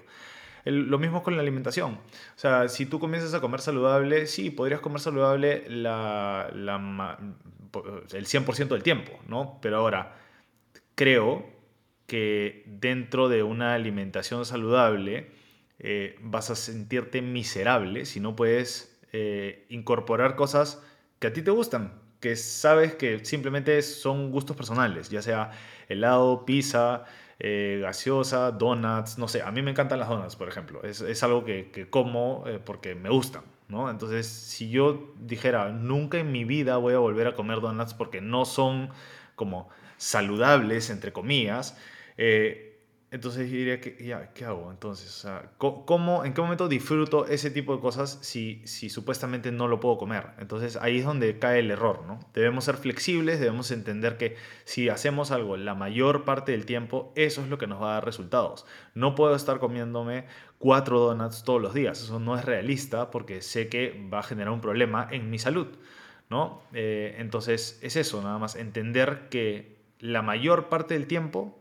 lo 0.65 0.99
mismo 0.99 1.23
con 1.23 1.37
la 1.37 1.43
alimentación. 1.43 1.95
O 1.95 2.39
sea, 2.39 2.69
si 2.69 2.87
tú 2.87 2.99
comienzas 2.99 3.35
a 3.35 3.41
comer 3.41 3.61
saludable, 3.61 4.27
sí, 4.27 4.51
podrías 4.51 4.81
comer 4.81 5.01
saludable 5.01 5.65
la, 5.69 6.51
la, 6.55 7.19
el 8.13 8.27
100% 8.27 8.69
del 8.69 8.83
tiempo, 8.83 9.13
¿no? 9.29 9.59
Pero 9.63 9.79
ahora, 9.79 10.17
creo 10.95 11.47
que 12.07 12.65
dentro 12.67 13.29
de 13.29 13.43
una 13.43 13.75
alimentación 13.75 14.45
saludable 14.45 15.31
eh, 15.79 16.19
vas 16.21 16.51
a 16.51 16.57
sentirte 16.57 17.23
miserable 17.23 18.05
si 18.05 18.21
no 18.21 18.37
puedes 18.37 19.01
eh, 19.13 19.65
incorporar 19.71 20.37
cosas 20.37 20.83
que 21.19 21.29
a 21.29 21.33
ti 21.33 21.41
te 21.41 21.51
gustan, 21.51 21.95
que 22.21 22.37
sabes 22.37 22.95
que 22.97 23.25
simplemente 23.25 23.81
son 23.83 24.31
gustos 24.31 24.57
personales, 24.57 25.09
ya 25.09 25.23
sea 25.23 25.53
helado, 25.89 26.45
pizza, 26.45 27.05
eh, 27.43 27.79
gaseosa, 27.81 28.51
donuts, 28.51 29.17
no 29.17 29.27
sé, 29.27 29.41
a 29.41 29.51
mí 29.51 29.63
me 29.63 29.71
encantan 29.71 29.99
las 29.99 30.11
donuts, 30.11 30.37
por 30.37 30.49
ejemplo, 30.49 30.83
es, 30.83 31.23
algo 31.23 31.43
que, 31.45 31.71
que 31.71 31.89
como 31.89 32.45
eh, 32.47 32.61
porque 32.63 32.95
me 32.95 33.09
gustan, 33.09 33.43
¿no? 33.69 33.89
Entonces, 33.89 34.27
si 34.27 34.69
yo 34.69 35.15
dijera, 35.19 35.71
nunca 35.71 36.19
en 36.19 36.33
mi 36.33 36.45
vida 36.45 36.77
voy 36.77 36.93
a 36.93 36.99
volver 36.99 37.27
a 37.27 37.35
comer 37.35 37.63
donuts 37.63 37.95
porque 37.95 38.21
no 38.21 38.45
son 38.45 38.91
como 39.37 39.71
saludables, 39.97 40.91
entre 40.91 41.15
comillas, 41.15 41.79
eh, 42.19 42.70
entonces 43.13 43.51
yo 43.51 43.57
diría 43.57 43.81
que, 43.81 43.97
ya, 44.05 44.33
¿qué 44.33 44.45
hago? 44.45 44.71
Entonces, 44.71 45.27
¿cómo, 45.59 46.25
¿en 46.25 46.33
qué 46.33 46.41
momento 46.41 46.69
disfruto 46.69 47.27
ese 47.27 47.51
tipo 47.51 47.75
de 47.75 47.81
cosas 47.81 48.19
si, 48.21 48.63
si 48.65 48.89
supuestamente 48.89 49.51
no 49.51 49.67
lo 49.67 49.81
puedo 49.81 49.99
comer? 49.99 50.29
Entonces 50.39 50.77
ahí 50.77 50.99
es 50.99 51.05
donde 51.05 51.37
cae 51.41 51.59
el 51.59 51.73
error, 51.73 52.05
¿no? 52.07 52.21
Debemos 52.35 52.65
ser 52.65 52.77
flexibles, 52.77 53.41
debemos 53.41 53.73
entender 53.73 54.17
que 54.17 54.37
si 54.65 54.89
hacemos 54.89 55.33
algo 55.33 55.57
la 55.57 55.75
mayor 55.75 56.25
parte 56.25 56.53
del 56.53 56.67
tiempo, 56.67 57.13
eso 57.17 57.43
es 57.43 57.49
lo 57.49 57.59
que 57.59 57.67
nos 57.67 57.83
va 57.83 57.91
a 57.91 57.95
dar 57.95 58.05
resultados. 58.05 58.65
No 58.95 59.17
puedo 59.17 59.35
estar 59.35 59.59
comiéndome 59.59 60.27
cuatro 60.59 61.01
donuts 61.01 61.43
todos 61.43 61.61
los 61.61 61.75
días, 61.75 62.01
eso 62.01 62.21
no 62.21 62.39
es 62.39 62.45
realista 62.45 63.11
porque 63.11 63.43
sé 63.43 63.69
que 63.69 64.09
va 64.13 64.21
a 64.21 64.23
generar 64.23 64.53
un 64.53 64.61
problema 64.61 65.09
en 65.11 65.31
mi 65.31 65.41
salud, 65.41 65.67
¿no? 66.29 66.63
Eh, 66.75 67.17
entonces 67.19 67.81
es 67.83 67.97
eso, 67.97 68.23
nada 68.23 68.39
más, 68.39 68.55
entender 68.55 69.29
que 69.31 69.81
la 69.99 70.23
mayor 70.23 70.69
parte 70.69 70.95
del 70.95 71.09
tiempo 71.09 71.60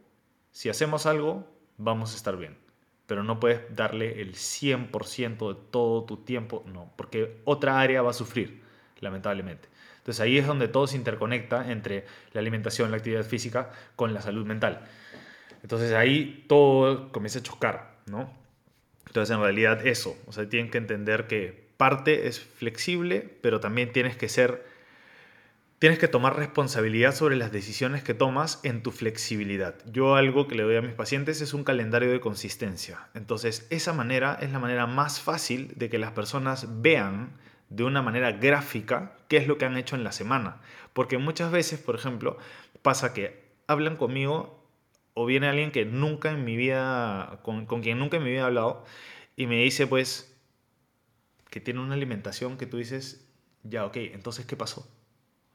si 0.51 0.69
hacemos 0.69 1.05
algo, 1.05 1.47
vamos 1.77 2.13
a 2.13 2.15
estar 2.15 2.37
bien. 2.37 2.57
Pero 3.05 3.23
no 3.23 3.39
puedes 3.39 3.75
darle 3.75 4.21
el 4.21 4.35
100% 4.35 5.53
de 5.53 5.59
todo 5.71 6.03
tu 6.03 6.17
tiempo, 6.17 6.63
no, 6.67 6.91
porque 6.95 7.41
otra 7.45 7.79
área 7.79 8.01
va 8.01 8.11
a 8.11 8.13
sufrir, 8.13 8.61
lamentablemente. 8.99 9.67
Entonces 9.97 10.21
ahí 10.21 10.37
es 10.37 10.47
donde 10.47 10.67
todo 10.67 10.87
se 10.87 10.95
interconecta 10.95 11.71
entre 11.71 12.05
la 12.33 12.41
alimentación, 12.41 12.91
la 12.91 12.97
actividad 12.97 13.23
física 13.23 13.71
con 13.95 14.13
la 14.13 14.21
salud 14.21 14.45
mental. 14.45 14.87
Entonces 15.63 15.93
ahí 15.93 16.45
todo 16.47 17.11
comienza 17.11 17.39
a 17.39 17.43
chocar, 17.43 17.97
¿no? 18.05 18.31
Entonces 19.07 19.35
en 19.35 19.41
realidad 19.41 19.85
eso, 19.85 20.15
o 20.27 20.31
sea, 20.31 20.47
tienen 20.47 20.69
que 20.71 20.77
entender 20.77 21.27
que 21.27 21.69
parte 21.77 22.27
es 22.27 22.39
flexible, 22.39 23.21
pero 23.41 23.59
también 23.59 23.91
tienes 23.91 24.15
que 24.15 24.29
ser 24.29 24.65
Tienes 25.79 25.97
que 25.97 26.09
tomar 26.09 26.35
responsabilidad 26.35 27.15
sobre 27.15 27.37
las 27.37 27.53
decisiones 27.53 28.03
que 28.03 28.13
tomas 28.13 28.59
en 28.63 28.83
tu 28.83 28.91
flexibilidad. 28.91 29.75
Yo 29.89 30.15
algo 30.15 30.45
que 30.45 30.55
le 30.55 30.63
doy 30.63 30.75
a 30.75 30.81
mis 30.81 30.91
pacientes 30.91 31.39
es 31.39 31.53
un 31.53 31.63
calendario 31.63 32.11
de 32.11 32.19
consistencia. 32.19 33.07
Entonces, 33.13 33.65
esa 33.69 33.93
manera 33.93 34.37
es 34.41 34.51
la 34.51 34.59
manera 34.59 34.87
más 34.87 35.21
fácil 35.21 35.71
de 35.77 35.89
que 35.89 35.97
las 35.97 36.11
personas 36.11 36.81
vean 36.81 37.31
de 37.69 37.85
una 37.85 38.01
manera 38.01 38.33
gráfica 38.33 39.15
qué 39.29 39.37
es 39.37 39.47
lo 39.47 39.57
que 39.57 39.63
han 39.63 39.77
hecho 39.77 39.95
en 39.95 40.03
la 40.03 40.11
semana. 40.11 40.57
Porque 40.91 41.17
muchas 41.17 41.49
veces, 41.49 41.79
por 41.79 41.95
ejemplo, 41.95 42.37
pasa 42.81 43.13
que 43.13 43.41
hablan 43.67 43.95
conmigo 43.95 44.67
o 45.13 45.25
viene 45.25 45.47
alguien 45.47 45.71
que 45.71 45.85
nunca 45.85 46.29
en 46.29 46.43
mi 46.43 46.57
vida, 46.57 47.39
con, 47.41 47.65
con 47.65 47.81
quien 47.81 47.99
nunca 47.99 48.17
en 48.17 48.23
mi 48.23 48.31
vida 48.31 48.41
he 48.41 48.43
hablado, 48.43 48.83
y 49.37 49.47
me 49.47 49.63
dice 49.63 49.87
pues 49.87 50.37
que 51.49 51.61
tiene 51.61 51.79
una 51.79 51.93
alimentación 51.93 52.57
que 52.57 52.65
tú 52.65 52.75
dices, 52.75 53.25
ya, 53.63 53.85
ok, 53.85 53.95
entonces, 53.95 54.45
¿qué 54.45 54.57
pasó? 54.57 54.98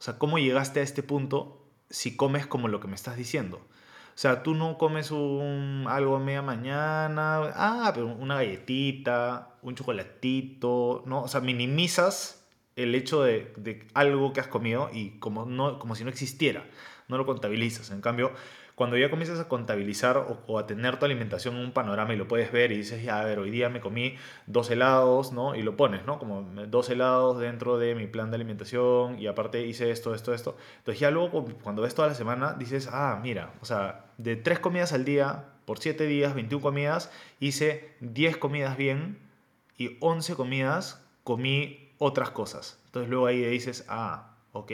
Sea, 0.05 0.19
¿cómo 0.19 0.37
llegaste 0.37 0.81
a 0.81 0.83
este 0.83 1.01
punto 1.01 1.65
si 1.89 2.15
comes 2.15 2.45
como 2.45 2.67
lo 2.67 2.79
que 2.79 2.87
me 2.87 2.93
estás 2.93 3.17
diciendo? 3.17 3.57
O 3.57 4.17
sea, 4.17 4.43
tú 4.43 4.53
no 4.53 4.77
comes 4.77 5.09
un, 5.09 5.85
algo 5.89 6.15
a 6.15 6.19
media 6.19 6.43
mañana, 6.43 7.51
ah, 7.55 7.91
pero 7.91 8.09
una 8.09 8.35
galletita, 8.35 9.55
un 9.63 9.73
chocolatito, 9.73 11.01
¿no? 11.07 11.23
O 11.23 11.27
sea, 11.27 11.41
minimizas 11.41 12.45
el 12.75 12.93
hecho 12.93 13.23
de, 13.23 13.51
de 13.57 13.87
algo 13.95 14.31
que 14.31 14.41
has 14.41 14.47
comido 14.47 14.91
y 14.93 15.17
como, 15.17 15.47
no, 15.47 15.79
como 15.79 15.95
si 15.95 16.03
no 16.03 16.11
existiera, 16.11 16.67
no 17.07 17.17
lo 17.17 17.25
contabilizas. 17.25 17.89
En 17.89 18.01
cambio, 18.01 18.31
cuando 18.75 18.97
ya 18.97 19.09
comienzas 19.09 19.39
a 19.39 19.47
contabilizar 19.47 20.17
o, 20.47 20.59
a 20.59 20.67
tener 20.67 20.99
tu 20.99 21.05
alimentación 21.05 21.55
en 21.55 21.61
un 21.61 21.71
panorama 21.71 22.13
y 22.13 22.17
lo 22.17 22.27
puedes 22.27 22.51
ver 22.51 22.73
y 22.73 22.77
dices, 22.77 23.01
ya, 23.01 23.21
a 23.21 23.23
ver, 23.23 23.39
hoy 23.39 23.49
día 23.49 23.69
me 23.69 23.79
comí 23.79 24.15
dos 24.47 24.69
helados, 24.69 25.31
¿no? 25.31 25.55
Y 25.55 25.61
lo 25.61 25.77
pones, 25.77 26.05
¿no? 26.05 26.19
Como 26.19 26.41
dos 26.67 26.89
helados 26.89 27.39
dentro 27.39 27.77
de 27.77 27.95
mi 27.95 28.07
plan 28.07 28.31
de 28.31 28.35
alimentación 28.35 29.17
y 29.17 29.27
aparte 29.27 29.65
hice 29.65 29.91
esto, 29.91 30.13
esto, 30.13 30.33
esto. 30.33 30.57
Entonces 30.79 30.99
ya 30.99 31.09
luego 31.09 31.45
cuando 31.63 31.81
ves 31.81 31.95
toda 31.95 32.09
la 32.09 32.15
semana 32.15 32.53
dices, 32.53 32.89
ah, 32.91 33.17
mira, 33.23 33.53
o 33.61 33.65
sea, 33.65 34.05
de 34.17 34.35
tres 34.35 34.59
comidas 34.59 34.91
al 34.91 35.05
día, 35.05 35.45
por 35.63 35.79
siete 35.79 36.05
días, 36.05 36.35
21 36.35 36.61
comidas, 36.61 37.11
hice 37.39 37.95
10 38.01 38.37
comidas 38.37 38.75
bien 38.75 39.19
y 39.77 39.97
11 40.01 40.35
comidas 40.35 41.01
comí 41.23 41.91
otras 41.97 42.29
cosas. 42.31 42.77
Entonces 42.87 43.09
luego 43.09 43.27
ahí 43.27 43.43
dices, 43.45 43.85
ah, 43.87 44.35
ok, 44.51 44.71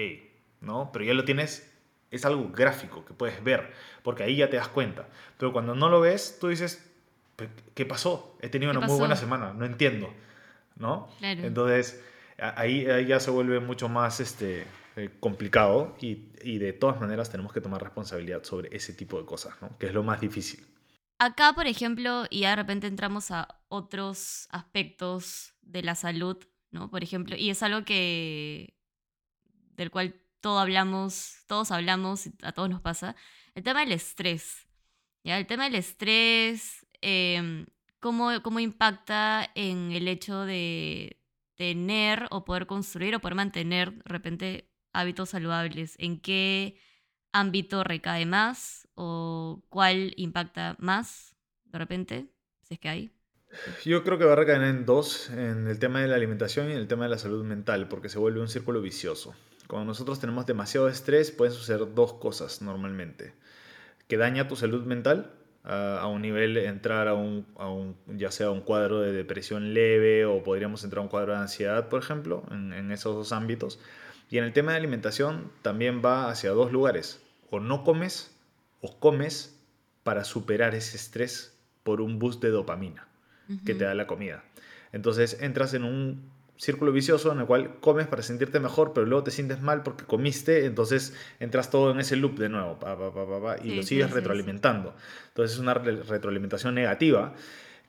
¿no? 0.59 0.89
Pero 0.91 1.05
ya 1.05 1.13
lo 1.13 1.23
tienes 1.23 1.70
es 2.11 2.25
algo 2.25 2.51
gráfico 2.51 3.05
que 3.05 3.13
puedes 3.13 3.41
ver, 3.43 3.71
porque 4.03 4.23
ahí 4.23 4.35
ya 4.35 4.49
te 4.49 4.57
das 4.57 4.67
cuenta. 4.67 5.07
Pero 5.37 5.53
cuando 5.53 5.73
no 5.73 5.89
lo 5.89 6.01
ves, 6.01 6.37
tú 6.39 6.49
dices, 6.49 6.91
¿qué 7.73 7.85
pasó? 7.85 8.37
He 8.41 8.49
tenido 8.49 8.71
una 8.71 8.85
muy 8.85 8.97
buena 8.97 9.15
semana, 9.15 9.53
no 9.53 9.65
entiendo, 9.65 10.13
¿no? 10.75 11.09
Entonces, 11.21 12.03
ahí, 12.37 12.85
ya 13.07 13.19
se 13.19 13.31
vuelve 13.31 13.61
mucho 13.61 13.87
más 13.87 14.19
este, 14.19 14.67
eh, 14.97 15.09
complicado 15.21 15.95
y, 16.01 16.27
y, 16.43 16.57
de 16.57 16.73
todas 16.73 16.99
maneras 16.99 17.29
tenemos 17.29 17.53
que 17.53 17.61
tomar 17.61 17.81
responsabilidad 17.81 18.43
sobre 18.43 18.75
ese 18.75 18.93
tipo 18.93 19.17
de 19.17 19.25
cosas, 19.25 19.55
¿no? 19.61 19.77
Que 19.77 19.87
es 19.87 19.93
lo 19.93 20.03
más 20.03 20.19
difícil. 20.19 20.67
Acá, 21.17 21.53
por 21.53 21.67
ejemplo, 21.67 22.25
y 22.29 22.41
de 22.41 22.55
repente 22.55 22.87
entramos 22.87 23.31
a 23.31 23.47
otros 23.69 24.47
aspectos 24.49 25.53
de 25.61 25.83
la 25.83 25.95
salud, 25.95 26.37
¿no? 26.71 26.89
Por 26.89 27.03
ejemplo, 27.03 27.35
y 27.37 27.51
es 27.51 27.63
algo 27.63 27.85
que 27.85 28.75
del 29.75 29.91
cual 29.91 30.15
todos 30.41 30.61
hablamos, 30.61 31.43
todos 31.47 31.71
hablamos, 31.71 32.29
a 32.41 32.51
todos 32.51 32.69
nos 32.69 32.81
pasa, 32.81 33.15
el 33.55 33.63
tema 33.63 33.81
del 33.81 33.93
estrés. 33.93 34.67
¿ya? 35.23 35.37
El 35.37 35.47
tema 35.47 35.65
del 35.65 35.75
estrés, 35.75 36.85
em, 37.01 37.65
cómo, 37.99 38.41
cómo 38.41 38.59
impacta 38.59 39.49
en 39.55 39.91
el 39.91 40.07
hecho 40.07 40.41
de 40.45 41.21
tener 41.55 42.27
o 42.31 42.43
poder 42.43 42.65
construir 42.65 43.15
o 43.15 43.19
poder 43.19 43.35
mantener 43.35 43.93
de 43.93 44.01
repente 44.05 44.71
hábitos 44.93 45.29
saludables. 45.29 45.95
¿En 45.99 46.19
qué 46.19 46.75
ámbito 47.31 47.83
recae 47.83 48.25
más 48.25 48.87
o 48.95 49.63
cuál 49.69 50.13
impacta 50.17 50.75
más 50.79 51.35
de 51.65 51.79
repente, 51.79 52.25
si 52.63 52.73
es 52.73 52.79
que 52.79 52.89
hay? 52.89 53.11
Yo 53.83 54.03
creo 54.03 54.17
que 54.17 54.25
va 54.25 54.33
a 54.33 54.37
recaer 54.37 54.63
en 54.63 54.85
dos, 54.85 55.29
en 55.29 55.67
el 55.67 55.77
tema 55.77 56.01
de 56.01 56.07
la 56.07 56.15
alimentación 56.15 56.69
y 56.69 56.71
en 56.71 56.77
el 56.77 56.87
tema 56.87 57.03
de 57.03 57.09
la 57.09 57.17
salud 57.17 57.43
mental, 57.43 57.87
porque 57.89 58.09
se 58.09 58.17
vuelve 58.17 58.39
un 58.39 58.47
círculo 58.47 58.81
vicioso. 58.81 59.35
Cuando 59.71 59.87
nosotros 59.87 60.19
tenemos 60.19 60.45
demasiado 60.45 60.89
estrés, 60.89 61.31
pueden 61.31 61.53
suceder 61.53 61.95
dos 61.95 62.11
cosas 62.11 62.61
normalmente. 62.61 63.33
Que 64.09 64.17
daña 64.17 64.49
tu 64.49 64.57
salud 64.57 64.83
mental 64.83 65.31
a, 65.63 66.07
un 66.07 66.21
nivel, 66.21 66.57
entrar 66.57 67.07
a 67.07 67.13
un, 67.13 67.45
ya 68.05 68.31
sea 68.31 68.51
un 68.51 68.59
cuadro 68.59 68.99
de 68.99 69.13
depresión 69.13 69.73
leve 69.73 70.25
o 70.25 70.43
podríamos 70.43 70.83
entrar 70.83 70.99
a 70.99 71.03
un 71.03 71.07
cuadro 71.07 71.31
de 71.31 71.39
ansiedad, 71.39 71.87
por 71.87 72.01
ejemplo, 72.01 72.43
en, 72.51 72.73
en 72.73 72.91
esos 72.91 73.15
dos 73.15 73.31
ámbitos. 73.31 73.79
Y 74.29 74.39
en 74.39 74.43
el 74.43 74.51
tema 74.51 74.73
de 74.73 74.79
alimentación 74.79 75.49
también 75.61 76.01
va 76.03 76.29
hacia 76.29 76.49
dos 76.49 76.73
lugares. 76.73 77.21
O 77.49 77.61
no 77.61 77.85
comes 77.85 78.35
o 78.81 78.99
comes 78.99 79.57
para 80.03 80.25
superar 80.25 80.75
ese 80.75 80.97
estrés 80.97 81.57
por 81.83 82.01
un 82.01 82.19
boost 82.19 82.41
de 82.43 82.49
dopamina 82.49 83.07
que 83.65 83.73
te 83.73 83.85
da 83.85 83.95
la 83.95 84.05
comida. 84.05 84.43
Entonces 84.91 85.37
entras 85.39 85.73
en 85.73 85.85
un 85.85 86.29
círculo 86.61 86.91
vicioso 86.91 87.31
en 87.31 87.39
el 87.39 87.47
cual 87.47 87.79
comes 87.79 88.05
para 88.05 88.21
sentirte 88.21 88.59
mejor, 88.59 88.93
pero 88.93 89.07
luego 89.07 89.23
te 89.23 89.31
sientes 89.31 89.61
mal 89.61 89.81
porque 89.81 90.05
comiste, 90.05 90.65
entonces 90.67 91.15
entras 91.39 91.71
todo 91.71 91.89
en 91.89 91.99
ese 91.99 92.15
loop 92.15 92.37
de 92.37 92.49
nuevo 92.49 92.77
y 93.63 93.77
lo 93.77 93.81
sigues 93.81 94.11
retroalimentando. 94.11 94.93
Entonces 95.29 95.55
es 95.55 95.59
una 95.59 95.73
retroalimentación 95.73 96.75
negativa 96.75 97.33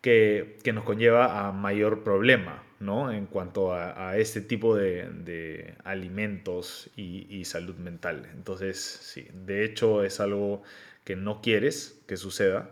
que, 0.00 0.56
que, 0.64 0.72
nos 0.72 0.84
conlleva 0.84 1.46
a 1.46 1.52
mayor 1.52 2.02
problema 2.02 2.62
¿no? 2.80 3.12
en 3.12 3.26
cuanto 3.26 3.74
a, 3.74 4.16
este 4.16 4.40
tipo 4.40 4.74
de, 4.74 5.06
de 5.22 5.74
alimentos 5.84 6.88
y, 6.96 7.26
y, 7.28 7.44
salud 7.44 7.76
mental. 7.76 8.26
Entonces, 8.32 8.80
sí, 8.80 9.28
de 9.34 9.66
hecho 9.66 10.02
es 10.02 10.18
algo 10.18 10.62
que 11.04 11.14
no 11.14 11.42
quieres 11.42 12.00
que 12.06 12.16
suceda 12.16 12.70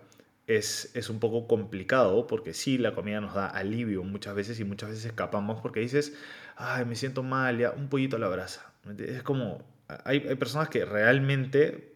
es, 0.57 1.11
un 1.11 1.21
poco 1.21 1.47
complicado 1.47 2.27
porque 2.27 2.55
sí, 2.55 2.77
la 2.77 2.95
comida 2.95 3.21
nos 3.21 3.35
da 3.35 3.47
alivio 3.47 4.03
muchas 4.03 4.35
veces 4.35 4.59
y 4.59 4.65
muchas 4.65 4.91
veces 4.91 5.05
escapamos 5.05 5.61
porque 5.61 5.81
dices, 5.81 6.17
ay, 6.57 6.85
me 6.85 6.97
siento 6.97 7.23
mal, 7.23 7.59
ya, 7.59 7.71
un 7.71 7.89
pollito 7.89 8.17
a 8.17 8.19
la 8.19 8.29
brasa. 8.29 8.73
Es 8.99 9.23
como, 9.23 9.63
hay, 10.05 10.21
personas 10.37 10.69
que 10.69 10.85
realmente 10.85 11.95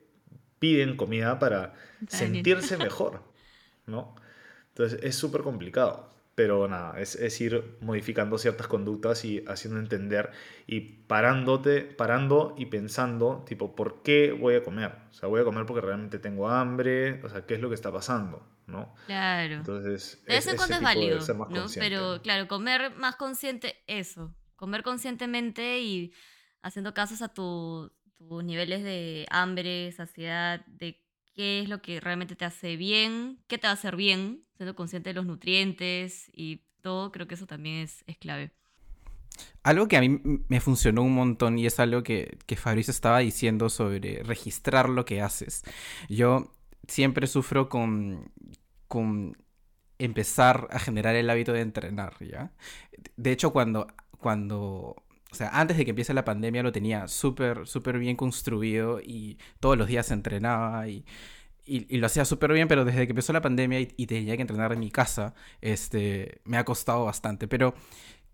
piden 0.61 0.97
comida 0.97 1.39
para 1.39 1.75
sentirse 2.09 2.77
mejor, 2.79 3.23
¿no? 3.87 4.15
Entonces 4.69 5.01
es 5.03 5.17
súper 5.17 5.43
complicado. 5.43 6.14
Pero 6.35 6.67
nada, 6.67 7.01
es, 7.01 7.15
es, 7.15 7.41
ir 7.41 7.77
modificando 7.81 8.39
ciertas 8.39 8.67
conductas 8.67 9.25
y 9.25 9.45
haciendo 9.47 9.79
entender 9.79 10.31
y 10.67 10.81
parándote, 10.81 11.83
parando 11.83 12.55
y 12.59 12.67
pensando, 12.67 13.45
tipo, 13.47 13.77
¿por 13.77 14.03
qué 14.03 14.33
voy 14.33 14.57
a 14.57 14.65
comer? 14.65 14.97
O 15.11 15.13
sea, 15.13 15.29
voy 15.29 15.43
a 15.43 15.45
comer 15.45 15.65
porque 15.65 15.81
realmente 15.81 16.19
tengo 16.19 16.49
hambre, 16.49 17.23
o 17.23 17.29
sea, 17.29 17.47
¿qué 17.47 17.55
es 17.55 17.61
lo 17.61 17.69
que 17.69 17.77
está 17.77 17.93
pasando? 17.93 18.45
¿no? 18.67 18.95
Claro. 19.07 19.55
Entonces, 19.55 20.23
de 20.27 20.35
vez 20.35 20.47
en 20.47 20.57
cuando 20.57 20.77
es 20.77 20.83
válido, 20.83 21.19
¿no? 21.51 21.67
Pero 21.75 22.21
claro, 22.23 22.49
comer 22.49 22.95
más 22.97 23.17
consciente, 23.17 23.77
eso, 23.87 24.35
comer 24.57 24.83
conscientemente 24.83 25.81
y 25.81 26.13
haciendo 26.63 26.95
casos 26.95 27.23
a 27.23 27.29
tus 27.29 27.93
niveles 28.19 28.83
de 28.83 29.27
hambre, 29.31 29.93
saciedad, 29.93 30.65
de 30.67 31.05
qué 31.35 31.61
es 31.61 31.69
lo 31.69 31.83
que 31.83 32.01
realmente 32.01 32.37
te 32.37 32.45
hace 32.45 32.77
bien, 32.77 33.43
qué 33.49 33.59
te 33.59 33.67
va 33.67 33.73
a 33.73 33.75
hacer 33.75 33.97
bien, 33.97 34.44
siendo 34.57 34.75
consciente 34.75 35.11
de 35.11 35.15
los 35.15 35.27
nutrientes 35.27 36.31
y 36.33 36.63
todo, 36.81 37.13
creo 37.13 37.27
que 37.27 37.35
eso 37.35 37.47
también 37.47 37.77
es, 37.77 38.05
es 38.07 38.17
clave. 38.19 38.53
Algo 39.63 39.89
que 39.89 39.97
a 39.97 40.01
mí 40.01 40.21
me 40.49 40.61
funcionó 40.61 41.03
un 41.03 41.15
montón 41.15 41.59
y 41.59 41.67
es 41.67 41.81
algo 41.81 42.03
que, 42.03 42.39
que 42.47 42.57
Fabricio 42.57 42.93
estaba 42.93 43.19
diciendo 43.21 43.69
sobre 43.69 44.23
registrar 44.23 44.89
lo 44.89 45.05
que 45.05 45.23
haces. 45.23 45.65
Yo 46.09 46.53
siempre 46.87 47.27
sufro 47.27 47.69
con, 47.69 48.31
con 48.87 49.37
empezar 49.99 50.69
a 50.71 50.79
generar 50.79 51.17
el 51.17 51.31
hábito 51.31 51.53
de 51.53 51.63
entrenar, 51.63 52.15
¿ya? 52.21 52.53
De 53.17 53.33
hecho, 53.33 53.53
cuando, 53.53 53.87
cuando, 54.19 54.97
o 55.31 55.35
sea, 55.35 55.49
antes 55.49 55.77
de 55.77 55.85
que 55.85 55.91
empiece 55.91 56.15
la 56.15 56.25
pandemia 56.25 56.63
lo 56.63 56.73
tenía 56.73 57.09
súper, 57.09 57.67
súper 57.67 57.99
bien 57.99 58.17
construido 58.17 59.01
y 59.01 59.39
todos 59.61 59.79
los 59.79 59.89
días 59.89 60.11
entrenaba 60.11 60.89
y, 60.89 61.05
y, 61.67 61.97
lo 61.99 62.07
hacía 62.07 62.25
súper 62.25 62.53
bien, 62.53 62.69
pero 62.69 62.85
desde 62.85 63.07
que 63.07 63.13
empezó 63.13 63.33
la 63.33 63.41
pandemia 63.41 63.81
y, 63.81 63.95
y, 63.97 64.07
tenía 64.07 64.37
que 64.37 64.43
entrenar 64.43 64.73
en 64.73 64.81
mi 64.81 64.91
casa, 64.91 65.35
este, 65.61 66.41
me 66.45 66.59
ha 66.59 66.65
costado 66.65 67.05
bastante. 67.05 67.49
Pero 67.49 67.75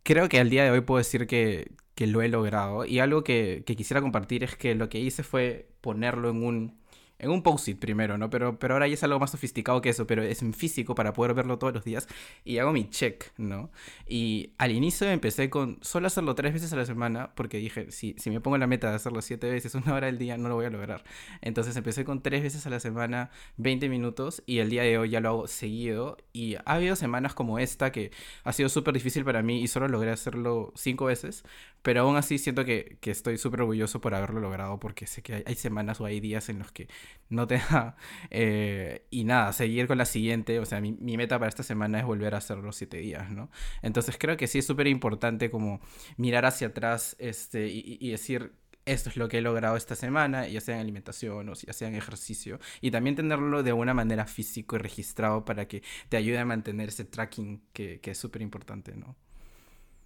creo 0.03 0.29
que 0.29 0.41
al 0.41 0.51
día 0.51 0.65
de 0.65 0.71
hoy 0.71 0.81
puedo 0.83 0.99
decir 0.99 1.27
que, 1.27 1.73
que 2.01 2.07
lo 2.07 2.23
he 2.23 2.29
logrado. 2.29 2.87
Y 2.87 2.99
algo 2.99 3.25
que, 3.25 3.63
quisiera 3.67 4.01
compartir 4.01 4.43
es 4.43 4.57
que 4.57 4.75
lo 4.75 4.89
que 4.89 4.99
hice 4.99 5.23
fue 5.23 5.69
ponerlo 5.83 6.31
en 6.31 6.43
un, 6.43 6.80
en 7.21 7.31
un 7.31 7.43
post-it 7.43 7.79
primero, 7.79 8.19
¿no? 8.19 8.31
Pero, 8.31 8.59
pero 8.59 8.75
ahora 8.75 8.89
ya 8.89 8.95
es 8.95 9.05
algo 9.05 9.19
más 9.19 9.31
sofisticado 9.31 9.81
que 9.81 9.91
eso, 9.91 10.07
pero 10.07 10.23
es 10.23 10.43
en 10.43 10.55
físico 10.55 10.95
para 10.95 11.13
poder 11.13 11.35
verlo 11.35 11.59
todos 11.59 11.75
los 11.75 11.85
días 11.85 12.09
y 12.45 12.59
hago 12.59 12.73
mi 12.73 12.89
check, 12.89 13.27
¿no? 13.37 13.71
Y 14.07 14.53
al 14.59 14.73
inicio 14.73 15.09
empecé 15.09 15.51
con 15.51 15.79
solo 15.83 16.07
hacerlo 16.07 16.35
tres 16.35 16.53
veces 16.53 16.73
a 16.73 16.77
la 16.77 16.87
semana 16.87 17.33
porque 17.35 17.59
dije, 17.59 17.91
si, 17.91 18.15
si 18.19 18.31
me 18.31 18.41
pongo 18.41 18.59
la 18.59 18.67
meta 18.67 18.89
de 18.91 18.97
hacerlo 18.97 19.23
siete 19.23 19.51
veces, 19.51 19.75
una 19.75 19.95
hora 19.95 20.09
al 20.09 20.19
día, 20.19 20.37
no 20.37 20.49
lo 20.49 20.55
voy 20.55 20.67
a 20.67 20.71
lograr. 20.71 21.05
Entonces 21.43 21.77
empecé 21.77 22.05
con 22.05 22.23
tres 22.23 22.43
veces 22.43 22.67
a 22.67 22.71
la 22.71 22.81
semana, 22.81 23.31
20 23.59 23.89
minutos 23.89 24.43
y 24.47 24.59
el 24.59 24.71
día 24.71 24.83
de 24.83 24.99
hoy 24.99 25.11
ya 25.11 25.21
lo 25.21 25.29
hago 25.29 25.47
seguido 25.47 26.17
y 26.33 26.57
ha 26.57 26.63
habido 26.65 26.97
semanas 26.97 27.35
como 27.35 27.59
esta 27.59 27.93
que 27.93 28.11
ha 28.45 28.53
sido 28.53 28.69
súper 28.69 28.95
difícil 28.95 29.25
para 29.25 29.43
mí 29.43 29.61
y 29.61 29.69
solo 29.69 29.89
logré 29.89 30.11
hacerlo 30.11 30.73
cinco 30.75 31.07
veces, 31.07 31.45
pero 31.83 32.03
aún 32.03 32.17
así 32.17 32.39
siento 32.39 32.65
que, 32.65 32.99
que 33.01 33.11
estoy 33.11 33.39
súper 33.39 33.63
orgulloso 33.63 34.01
por 34.01 34.15
haberlo 34.15 34.41
logrado 34.41 34.79
porque 34.79 35.07
sé 35.07 35.23
que 35.23 35.35
hay, 35.35 35.43
hay, 35.47 35.55
semanas 35.55 36.01
o 36.01 36.05
hay 36.05 36.21
días 36.21 36.49
en 36.49 36.59
los 36.59 36.73
que 36.73 36.89
no 37.31 37.47
te 37.47 37.59
da. 37.71 37.97
Eh, 38.31 39.07
y 39.11 39.25
nada, 39.25 39.53
seguir 39.53 39.87
con 39.87 39.99
la 39.99 40.05
siguiente. 40.05 40.59
O 40.61 40.67
sea, 40.67 40.81
mi, 40.81 40.93
mi, 40.93 41.17
meta 41.17 41.39
para 41.39 41.49
esta 41.49 41.63
semana 41.63 41.99
es 41.99 42.05
volver 42.05 42.35
a 42.35 42.39
hacer 42.39 42.59
los 42.59 42.77
siete 42.77 42.99
días, 42.99 43.31
¿no? 43.31 43.51
Entonces 43.83 44.17
creo 44.19 44.37
que 44.37 44.47
sí 44.47 44.59
es 44.59 44.67
súper 44.67 44.87
importante 44.87 45.51
como 45.51 45.81
mirar 46.17 46.45
hacia 46.45 46.69
atrás 46.69 47.17
este, 47.19 47.69
y, 47.69 48.11
decir 48.11 48.53
esto 48.87 49.11
es 49.11 49.17
lo 49.17 49.29
que 49.29 49.39
he 49.39 49.41
logrado 49.43 49.77
esta 49.77 49.95
semana, 49.95 50.49
ya 50.49 50.61
sea 50.61 50.77
en 50.77 50.81
alimentación 50.81 51.49
o 51.49 51.55
ya 51.55 51.73
sea 51.73 51.89
en 51.89 51.95
ejercicio, 51.95 52.59
y 52.81 52.91
también 52.91 53.15
tenerlo 53.15 53.63
de 53.63 53.73
una 53.73 53.95
manera 53.95 54.27
físico 54.27 54.77
y 54.77 54.79
registrado 54.81 55.45
para 55.45 55.69
que 55.69 55.83
te 56.09 56.17
ayude 56.17 56.39
a 56.39 56.45
mantener 56.45 56.89
ese 56.89 57.05
tracking 57.05 57.63
que, 57.73 58.01
que 58.01 58.13
es 58.13 58.19
súper 58.19 58.43
importante, 58.43 58.97
¿no? 58.97 59.17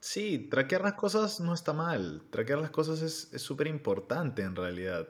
Sí, 0.01 0.39
traquear 0.51 0.83
las 0.83 0.95
cosas 0.95 1.41
no 1.41 1.55
está 1.55 1.73
mal. 1.73 2.25
Traquear 2.31 2.59
las 2.59 2.71
cosas 2.71 3.01
es 3.01 3.41
súper 3.41 3.69
importante 3.69 4.43
en 4.43 4.55
realidad. 4.55 5.09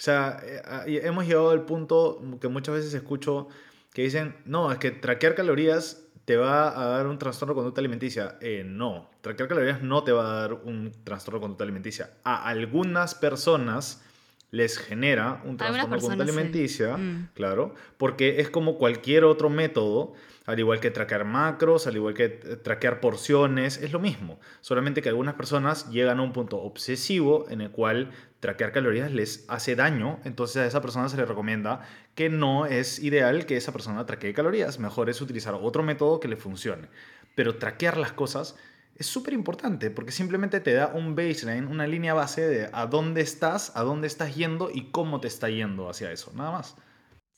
O 0.00 0.02
sea, 0.02 0.40
eh, 0.86 1.02
hemos 1.04 1.26
llegado 1.26 1.50
al 1.50 1.66
punto 1.66 2.22
que 2.40 2.48
muchas 2.48 2.74
veces 2.74 2.94
escucho 2.94 3.48
que 3.92 4.00
dicen, 4.00 4.34
no, 4.46 4.72
es 4.72 4.78
que 4.78 4.92
traquear 4.92 5.34
calorías 5.34 6.06
te 6.24 6.38
va 6.38 6.80
a 6.80 6.86
dar 6.86 7.06
un 7.06 7.18
trastorno 7.18 7.52
de 7.52 7.56
conducta 7.56 7.82
alimenticia. 7.82 8.38
Eh, 8.40 8.64
no, 8.64 9.10
traquear 9.20 9.46
calorías 9.50 9.82
no 9.82 10.02
te 10.02 10.12
va 10.12 10.24
a 10.24 10.40
dar 10.40 10.54
un 10.54 10.90
trastorno 11.04 11.38
de 11.38 11.42
conducta 11.42 11.64
alimenticia. 11.64 12.14
A 12.24 12.48
algunas 12.48 13.14
personas 13.14 14.02
les 14.50 14.78
genera 14.78 15.40
un 15.44 15.56
trastorno 15.56 15.96
de 15.96 16.00
conducta 16.00 16.22
alimenticia, 16.22 16.96
mm. 16.96 17.30
claro, 17.34 17.74
porque 17.96 18.40
es 18.40 18.50
como 18.50 18.78
cualquier 18.78 19.24
otro 19.24 19.50
método 19.50 20.14
al 20.50 20.58
igual 20.58 20.80
que 20.80 20.90
traquear 20.90 21.24
macros, 21.24 21.86
al 21.86 21.96
igual 21.96 22.14
que 22.14 22.28
traquear 22.28 23.00
porciones, 23.00 23.76
es 23.78 23.92
lo 23.92 24.00
mismo. 24.00 24.40
Solamente 24.60 25.00
que 25.00 25.08
algunas 25.08 25.34
personas 25.34 25.88
llegan 25.90 26.18
a 26.18 26.22
un 26.22 26.32
punto 26.32 26.58
obsesivo 26.58 27.46
en 27.50 27.60
el 27.60 27.70
cual 27.70 28.10
traquear 28.40 28.72
calorías 28.72 29.12
les 29.12 29.44
hace 29.48 29.76
daño, 29.76 30.18
entonces 30.24 30.56
a 30.56 30.66
esa 30.66 30.80
persona 30.80 31.08
se 31.08 31.16
le 31.16 31.24
recomienda 31.24 31.82
que 32.14 32.30
no 32.30 32.66
es 32.66 32.98
ideal 32.98 33.46
que 33.46 33.56
esa 33.56 33.72
persona 33.72 34.06
traquee 34.06 34.34
calorías, 34.34 34.78
mejor 34.78 35.08
es 35.08 35.20
utilizar 35.20 35.54
otro 35.54 35.82
método 35.82 36.18
que 36.18 36.28
le 36.28 36.36
funcione. 36.36 36.88
Pero 37.36 37.56
traquear 37.56 37.96
las 37.96 38.12
cosas 38.12 38.56
es 39.00 39.06
súper 39.06 39.32
importante 39.32 39.90
porque 39.90 40.12
simplemente 40.12 40.60
te 40.60 40.74
da 40.74 40.88
un 40.88 41.16
baseline, 41.16 41.66
una 41.66 41.86
línea 41.86 42.12
base 42.12 42.46
de 42.46 42.70
a 42.70 42.86
dónde 42.86 43.22
estás, 43.22 43.74
a 43.74 43.82
dónde 43.82 44.06
estás 44.06 44.36
yendo 44.36 44.70
y 44.72 44.90
cómo 44.90 45.20
te 45.20 45.26
está 45.26 45.48
yendo 45.48 45.88
hacia 45.88 46.12
eso, 46.12 46.30
nada 46.34 46.52
más. 46.52 46.76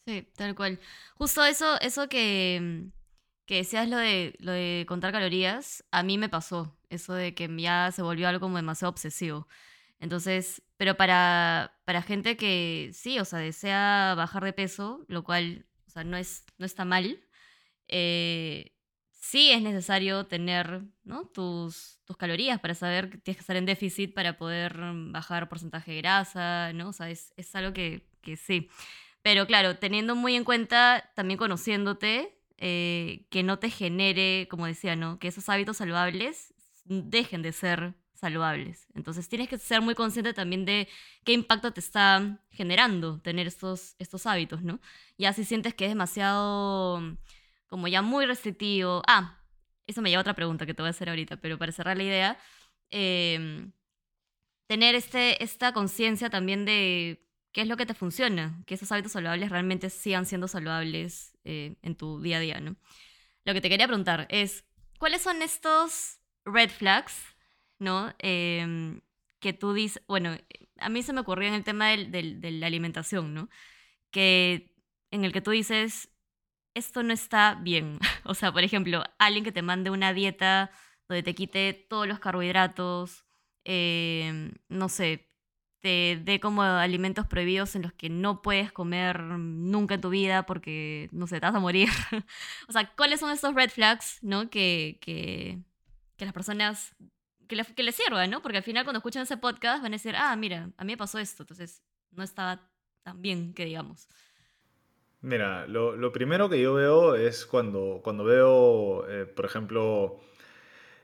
Sí, 0.04 0.28
tal 0.34 0.56
cual. 0.56 0.80
Justo 1.14 1.44
eso, 1.44 1.80
eso 1.80 2.08
que, 2.08 2.88
que 3.46 3.58
decías 3.58 3.88
lo 3.88 3.96
de, 3.96 4.34
lo 4.40 4.50
de 4.50 4.84
contar 4.88 5.12
calorías, 5.12 5.84
a 5.92 6.02
mí 6.02 6.18
me 6.18 6.28
pasó. 6.28 6.76
Eso 6.90 7.14
de 7.14 7.32
que 7.32 7.48
ya 7.56 7.92
se 7.92 8.02
volvió 8.02 8.26
algo 8.26 8.40
como 8.40 8.56
demasiado 8.56 8.90
obsesivo. 8.90 9.46
Entonces, 10.00 10.62
pero 10.76 10.96
para, 10.96 11.78
para 11.84 12.02
gente 12.02 12.36
que 12.36 12.90
sí, 12.92 13.20
o 13.20 13.24
sea, 13.24 13.38
desea 13.38 14.14
bajar 14.16 14.42
de 14.42 14.52
peso, 14.52 15.04
lo 15.06 15.22
cual, 15.22 15.64
o 15.86 15.90
sea, 15.90 16.02
no, 16.02 16.16
es, 16.16 16.44
no 16.58 16.66
está 16.66 16.84
mal, 16.84 17.22
eh, 17.86 18.72
sí 19.22 19.52
es 19.52 19.62
necesario 19.62 20.26
tener 20.26 20.82
tus, 21.32 22.00
tus 22.04 22.16
calorías 22.16 22.58
para 22.60 22.74
saber 22.74 23.08
que 23.08 23.18
tienes 23.18 23.36
que 23.36 23.42
estar 23.42 23.56
en 23.56 23.66
déficit 23.66 24.14
para 24.14 24.36
poder 24.36 24.76
bajar 25.10 25.48
porcentaje 25.48 25.92
de 25.92 25.98
grasa, 25.98 26.72
¿no? 26.72 26.88
O 26.88 26.92
sea, 26.92 27.08
es, 27.08 27.32
es 27.36 27.54
algo 27.54 27.72
que, 27.72 28.04
que 28.20 28.36
sí. 28.36 28.68
Pero 29.22 29.46
claro, 29.46 29.78
teniendo 29.78 30.16
muy 30.16 30.34
en 30.34 30.42
cuenta, 30.42 31.12
también 31.14 31.38
conociéndote, 31.38 32.36
eh, 32.58 33.26
que 33.30 33.44
no 33.44 33.60
te 33.60 33.70
genere, 33.70 34.48
como 34.50 34.66
decía, 34.66 34.96
¿no? 34.96 35.20
Que 35.20 35.28
esos 35.28 35.48
hábitos 35.48 35.76
saludables 35.76 36.52
dejen 36.84 37.42
de 37.42 37.52
ser 37.52 37.94
saludables. 38.14 38.88
Entonces 38.94 39.28
tienes 39.28 39.48
que 39.48 39.58
ser 39.58 39.82
muy 39.82 39.94
consciente 39.94 40.34
también 40.34 40.64
de 40.64 40.88
qué 41.22 41.32
impacto 41.32 41.72
te 41.72 41.80
está 41.80 42.40
generando 42.50 43.20
tener 43.20 43.46
estos, 43.46 43.94
estos 44.00 44.26
hábitos, 44.26 44.62
¿no? 44.62 44.80
Ya 45.16 45.32
si 45.32 45.44
sientes 45.44 45.74
que 45.74 45.84
es 45.84 45.90
demasiado, 45.92 47.00
como 47.72 47.88
ya 47.88 48.02
muy 48.02 48.26
restrictivo. 48.26 49.00
Ah, 49.08 49.40
eso 49.86 50.02
me 50.02 50.10
lleva 50.10 50.20
a 50.20 50.24
otra 50.24 50.34
pregunta 50.34 50.66
que 50.66 50.74
te 50.74 50.82
voy 50.82 50.88
a 50.88 50.90
hacer 50.90 51.08
ahorita, 51.08 51.38
pero 51.38 51.56
para 51.56 51.72
cerrar 51.72 51.96
la 51.96 52.02
idea, 52.02 52.38
em, 52.90 53.72
tener 54.66 54.94
este, 54.94 55.42
esta 55.42 55.72
conciencia 55.72 56.28
también 56.28 56.66
de 56.66 57.26
qué 57.50 57.62
es 57.62 57.68
lo 57.68 57.78
que 57.78 57.86
te 57.86 57.94
funciona, 57.94 58.62
que 58.66 58.74
esos 58.74 58.92
hábitos 58.92 59.12
saludables 59.12 59.48
realmente 59.48 59.88
sigan 59.88 60.26
siendo 60.26 60.48
saludables 60.48 61.32
eh, 61.44 61.76
en 61.80 61.96
tu 61.96 62.20
día 62.20 62.36
a 62.36 62.40
día, 62.40 62.60
¿no? 62.60 62.76
Lo 63.44 63.54
que 63.54 63.62
te 63.62 63.70
quería 63.70 63.86
preguntar 63.86 64.26
es, 64.28 64.66
¿cuáles 64.98 65.22
son 65.22 65.40
estos 65.40 66.18
red 66.44 66.68
flags, 66.68 67.14
¿no? 67.78 68.14
Em, 68.18 69.00
que 69.40 69.54
tú 69.54 69.72
dices, 69.72 70.02
bueno, 70.06 70.36
a 70.78 70.90
mí 70.90 71.02
se 71.02 71.14
me 71.14 71.20
ocurrió 71.20 71.48
en 71.48 71.54
el 71.54 71.64
tema 71.64 71.88
de 71.88 72.50
la 72.52 72.66
alimentación, 72.66 73.32
¿no? 73.32 73.48
Que 74.10 74.74
en 75.10 75.24
el 75.24 75.32
que 75.32 75.40
tú 75.40 75.52
dices, 75.52 76.11
esto 76.74 77.02
no 77.02 77.12
está 77.12 77.58
bien. 77.60 77.98
o 78.24 78.34
sea, 78.34 78.52
por 78.52 78.64
ejemplo, 78.64 79.04
alguien 79.18 79.44
que 79.44 79.52
te 79.52 79.62
mande 79.62 79.90
una 79.90 80.12
dieta 80.12 80.70
donde 81.08 81.22
te 81.22 81.34
quite 81.34 81.72
todos 81.88 82.06
los 82.06 82.18
carbohidratos, 82.18 83.24
em, 83.64 84.52
no 84.68 84.88
sé, 84.88 85.28
te 85.80 86.20
dé 86.22 86.40
como 86.40 86.62
alimentos 86.62 87.26
prohibidos 87.26 87.74
en 87.74 87.82
los 87.82 87.92
que 87.92 88.08
no 88.08 88.40
puedes 88.40 88.72
comer 88.72 89.20
nunca 89.20 89.96
en 89.96 90.00
tu 90.00 90.10
vida 90.10 90.46
porque, 90.46 91.08
no 91.12 91.26
sé, 91.26 91.40
te 91.40 91.46
vas 91.46 91.54
a 91.54 91.60
morir. 91.60 91.88
o 92.68 92.72
sea, 92.72 92.86
¿cuáles 92.94 93.20
son 93.20 93.30
esos 93.32 93.54
red 93.54 93.68
flags, 93.70 94.18
¿no? 94.22 94.48
Que, 94.48 94.98
que, 95.00 95.58
las 96.18 96.32
personas, 96.32 96.94
que 97.48 97.82
les 97.82 97.96
sirvan, 97.96 98.30
¿no? 98.30 98.42
Porque 98.42 98.58
al 98.58 98.62
final 98.62 98.84
cuando 98.84 98.98
escuchan 98.98 99.24
ese 99.24 99.36
podcast 99.36 99.82
van 99.82 99.92
a 99.92 99.96
decir, 99.96 100.14
ah, 100.16 100.36
mira, 100.36 100.70
a 100.76 100.84
mí 100.84 100.92
me 100.92 100.96
pasó 100.96 101.18
esto, 101.18 101.42
entonces 101.42 101.82
no 102.12 102.22
estaba 102.22 102.70
tan 103.02 103.20
bien 103.20 103.52
que 103.52 103.64
digamos. 103.64 104.08
Mira, 105.22 105.66
lo, 105.68 105.96
lo 105.96 106.12
primero 106.12 106.48
que 106.48 106.60
yo 106.60 106.74
veo 106.74 107.14
es 107.14 107.46
cuando, 107.46 108.00
cuando 108.02 108.24
veo, 108.24 109.08
eh, 109.08 109.24
por 109.24 109.44
ejemplo, 109.44 110.18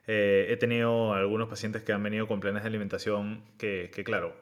eh, 0.09 0.47
he 0.51 0.57
tenido 0.57 1.13
algunos 1.15 1.49
pacientes 1.49 1.83
que 1.85 1.93
han 1.93 2.03
venido 2.03 2.27
con 2.27 2.41
planes 2.41 2.65
de 2.65 2.69
alimentación 2.69 3.45
que, 3.59 3.91
que 3.95 4.03
claro, 4.03 4.35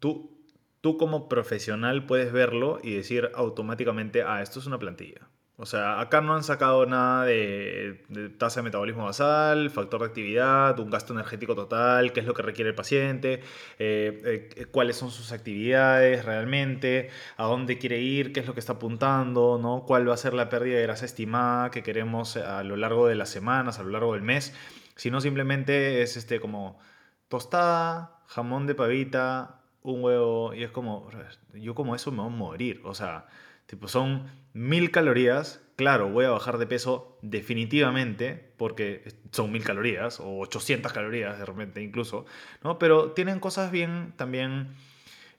tú, 0.00 0.38
tú 0.82 0.98
como 0.98 1.30
profesional 1.30 2.06
puedes 2.06 2.30
verlo 2.32 2.78
y 2.82 2.94
decir 2.94 3.30
automáticamente, 3.34 4.22
ah, 4.22 4.42
esto 4.42 4.58
es 4.60 4.66
una 4.66 4.78
plantilla. 4.78 5.31
O 5.62 5.64
sea, 5.66 6.00
acá 6.00 6.20
no 6.20 6.34
han 6.34 6.42
sacado 6.42 6.86
nada 6.86 7.24
de, 7.24 8.00
tasa 8.36 8.58
de 8.58 8.64
metabolismo 8.64 9.04
basal, 9.04 9.70
factor 9.70 10.00
de 10.00 10.06
actividad, 10.06 10.76
un 10.80 10.90
gasto 10.90 11.12
energético 11.12 11.54
total, 11.54 12.12
qué 12.12 12.18
es 12.18 12.26
lo 12.26 12.34
que 12.34 12.42
requiere 12.42 12.70
el 12.70 12.74
paciente, 12.74 13.34
eh, 13.78 14.50
eh, 14.56 14.66
cuáles 14.72 14.96
son 14.96 15.12
sus 15.12 15.30
actividades 15.30 16.24
realmente, 16.24 17.10
a 17.36 17.44
dónde 17.44 17.78
quiere 17.78 18.00
ir, 18.00 18.32
qué 18.32 18.40
es 18.40 18.46
lo 18.48 18.54
que 18.54 18.60
está 18.60 18.72
apuntando, 18.72 19.56
¿no? 19.62 19.84
cuál 19.86 20.08
va 20.08 20.14
a 20.14 20.16
ser 20.16 20.34
la 20.34 20.48
pérdida 20.48 20.78
de 20.78 20.82
grasa 20.82 21.04
estimada 21.04 21.70
que 21.70 21.84
queremos 21.84 22.36
a 22.36 22.64
lo 22.64 22.76
largo 22.76 23.06
de 23.06 23.14
las 23.14 23.28
semanas, 23.28 23.78
a 23.78 23.84
lo 23.84 23.90
largo 23.90 24.14
del 24.14 24.22
mes, 24.22 24.52
sino 24.96 25.20
simplemente 25.20 26.02
es 26.02 26.16
este 26.16 26.40
como 26.40 26.80
tostada, 27.28 28.18
jamón 28.26 28.66
de 28.66 28.74
pavita, 28.74 29.60
un 29.84 30.02
huevo 30.02 30.54
y 30.54 30.64
es 30.64 30.72
como, 30.72 31.08
yo 31.54 31.76
como 31.76 31.94
eso 31.94 32.10
me 32.10 32.18
voy 32.18 32.32
a 32.32 32.36
morir. 32.36 32.80
O 32.84 32.94
sea, 32.94 33.26
tipo, 33.66 33.88
son 33.88 34.26
mil 34.52 34.90
calorías. 34.90 35.60
Claro, 35.76 36.10
voy 36.10 36.24
a 36.24 36.30
bajar 36.30 36.58
de 36.58 36.66
peso 36.66 37.18
definitivamente 37.22 38.52
porque 38.56 39.14
son 39.30 39.50
mil 39.50 39.64
calorías 39.64 40.20
o 40.20 40.38
800 40.40 40.92
calorías 40.92 41.38
de 41.38 41.44
repente 41.44 41.82
incluso, 41.82 42.26
¿no? 42.62 42.78
Pero 42.78 43.12
tienen 43.12 43.40
cosas 43.40 43.70
bien 43.70 44.12
también... 44.16 44.74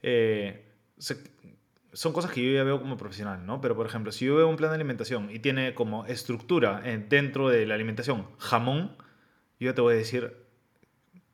Eh, 0.01 0.69
son 1.93 2.11
cosas 2.11 2.31
que 2.31 2.43
yo 2.43 2.51
ya 2.51 2.63
veo 2.63 2.79
como 2.79 2.97
profesional, 2.97 3.45
¿no? 3.45 3.61
Pero 3.61 3.75
por 3.75 3.85
ejemplo, 3.85 4.11
si 4.11 4.25
yo 4.25 4.35
veo 4.35 4.47
un 4.47 4.55
plan 4.55 4.71
de 4.71 4.75
alimentación 4.75 5.29
y 5.31 5.39
tiene 5.39 5.75
como 5.75 6.05
estructura 6.05 6.81
dentro 6.81 7.49
de 7.49 7.65
la 7.65 7.75
alimentación 7.75 8.27
jamón, 8.39 8.97
yo 9.59 9.73
te 9.73 9.81
voy 9.81 9.93
a 9.93 9.97
decir, 9.97 10.42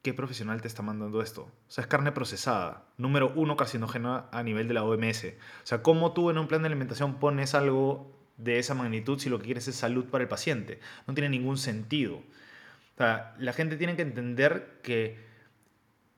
¿qué 0.09 0.13
profesional 0.15 0.59
te 0.59 0.67
está 0.67 0.81
mandando 0.81 1.21
esto? 1.21 1.43
O 1.43 1.71
sea, 1.71 1.83
es 1.83 1.87
carne 1.87 2.11
procesada, 2.11 2.83
número 2.97 3.31
uno 3.35 3.55
carcinógena 3.55 4.25
a 4.31 4.41
nivel 4.41 4.67
de 4.67 4.73
la 4.73 4.83
OMS. 4.83 5.25
O 5.25 5.65
sea, 5.67 5.83
¿cómo 5.83 6.13
tú 6.13 6.31
en 6.31 6.39
un 6.39 6.47
plan 6.47 6.63
de 6.63 6.65
alimentación 6.65 7.19
pones 7.19 7.53
algo 7.53 8.11
de 8.37 8.57
esa 8.57 8.73
magnitud 8.73 9.19
si 9.19 9.29
lo 9.29 9.37
que 9.37 9.45
quieres 9.45 9.67
es 9.67 9.75
salud 9.75 10.05
para 10.05 10.23
el 10.23 10.27
paciente? 10.27 10.79
No 11.05 11.13
tiene 11.13 11.29
ningún 11.29 11.59
sentido. 11.59 12.15
O 12.15 12.97
sea, 12.97 13.35
la 13.37 13.53
gente 13.53 13.77
tiene 13.77 13.95
que 13.95 14.01
entender 14.01 14.79
que 14.81 15.23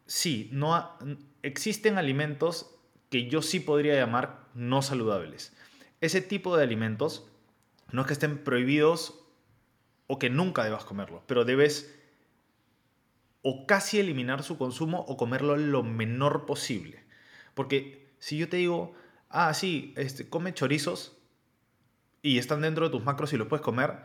sí, 0.06 0.48
no 0.54 0.98
existen 1.44 1.98
alimentos 1.98 2.74
que 3.10 3.28
yo 3.28 3.42
sí 3.42 3.60
podría 3.60 3.96
llamar 3.96 4.46
no 4.54 4.82
saludables. 4.82 5.54
Ese 6.00 6.22
tipo 6.22 6.56
de 6.56 6.64
alimentos 6.64 7.28
no 7.92 8.00
es 8.00 8.08
que 8.08 8.14
estén 8.14 8.38
prohibidos 8.38 9.20
o 10.08 10.18
que 10.18 10.30
nunca 10.30 10.64
debas 10.64 10.86
comerlo, 10.86 11.24
pero 11.28 11.44
debes 11.44 12.01
o 13.44 13.66
casi 13.66 14.00
eliminar 14.00 14.44
su 14.44 14.58
consumo 14.58 15.06
o 15.08 15.18
comerlo 15.18 15.58
lo 15.58 15.84
menor 15.84 16.46
posible. 16.46 17.04
Porque 17.54 18.14
si 18.20 18.38
yo 18.38 18.50
te 18.50 18.58
digo, 18.58 18.94
ah, 19.30 19.54
sí, 19.54 19.94
este, 19.98 20.30
come 20.30 20.54
chorizos 20.54 21.18
y 22.22 22.38
están 22.38 22.62
dentro 22.62 22.86
de 22.86 22.92
tus 22.92 23.04
macros 23.04 23.34
y 23.34 23.38
los 23.38 23.48
puedes 23.48 23.64
comer, 23.64 24.04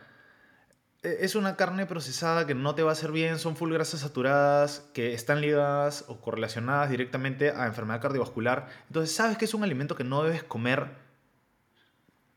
e, 1.02 1.18
es 1.20 1.34
una 1.34 1.56
carne 1.56 1.86
procesada 1.86 2.46
que 2.46 2.54
no 2.54 2.74
te 2.74 2.82
va 2.82 2.90
a 2.90 2.92
hacer 2.92 3.12
bien, 3.12 3.38
son 3.38 3.56
full 3.56 3.72
grasas 3.72 4.00
saturadas 4.00 4.88
que 4.94 5.12
están 5.12 5.40
ligadas 5.40 6.06
o 6.08 6.20
correlacionadas 6.20 6.90
directamente 6.90 7.50
a 7.50 7.66
enfermedad 7.66 8.00
cardiovascular. 8.00 8.68
Entonces 8.88 9.14
sabes 9.14 9.36
que 9.36 9.44
es 9.44 9.54
un 9.54 9.64
alimento 9.64 9.96
que 9.96 10.04
no 10.04 10.22
debes 10.22 10.42
comer 10.44 10.90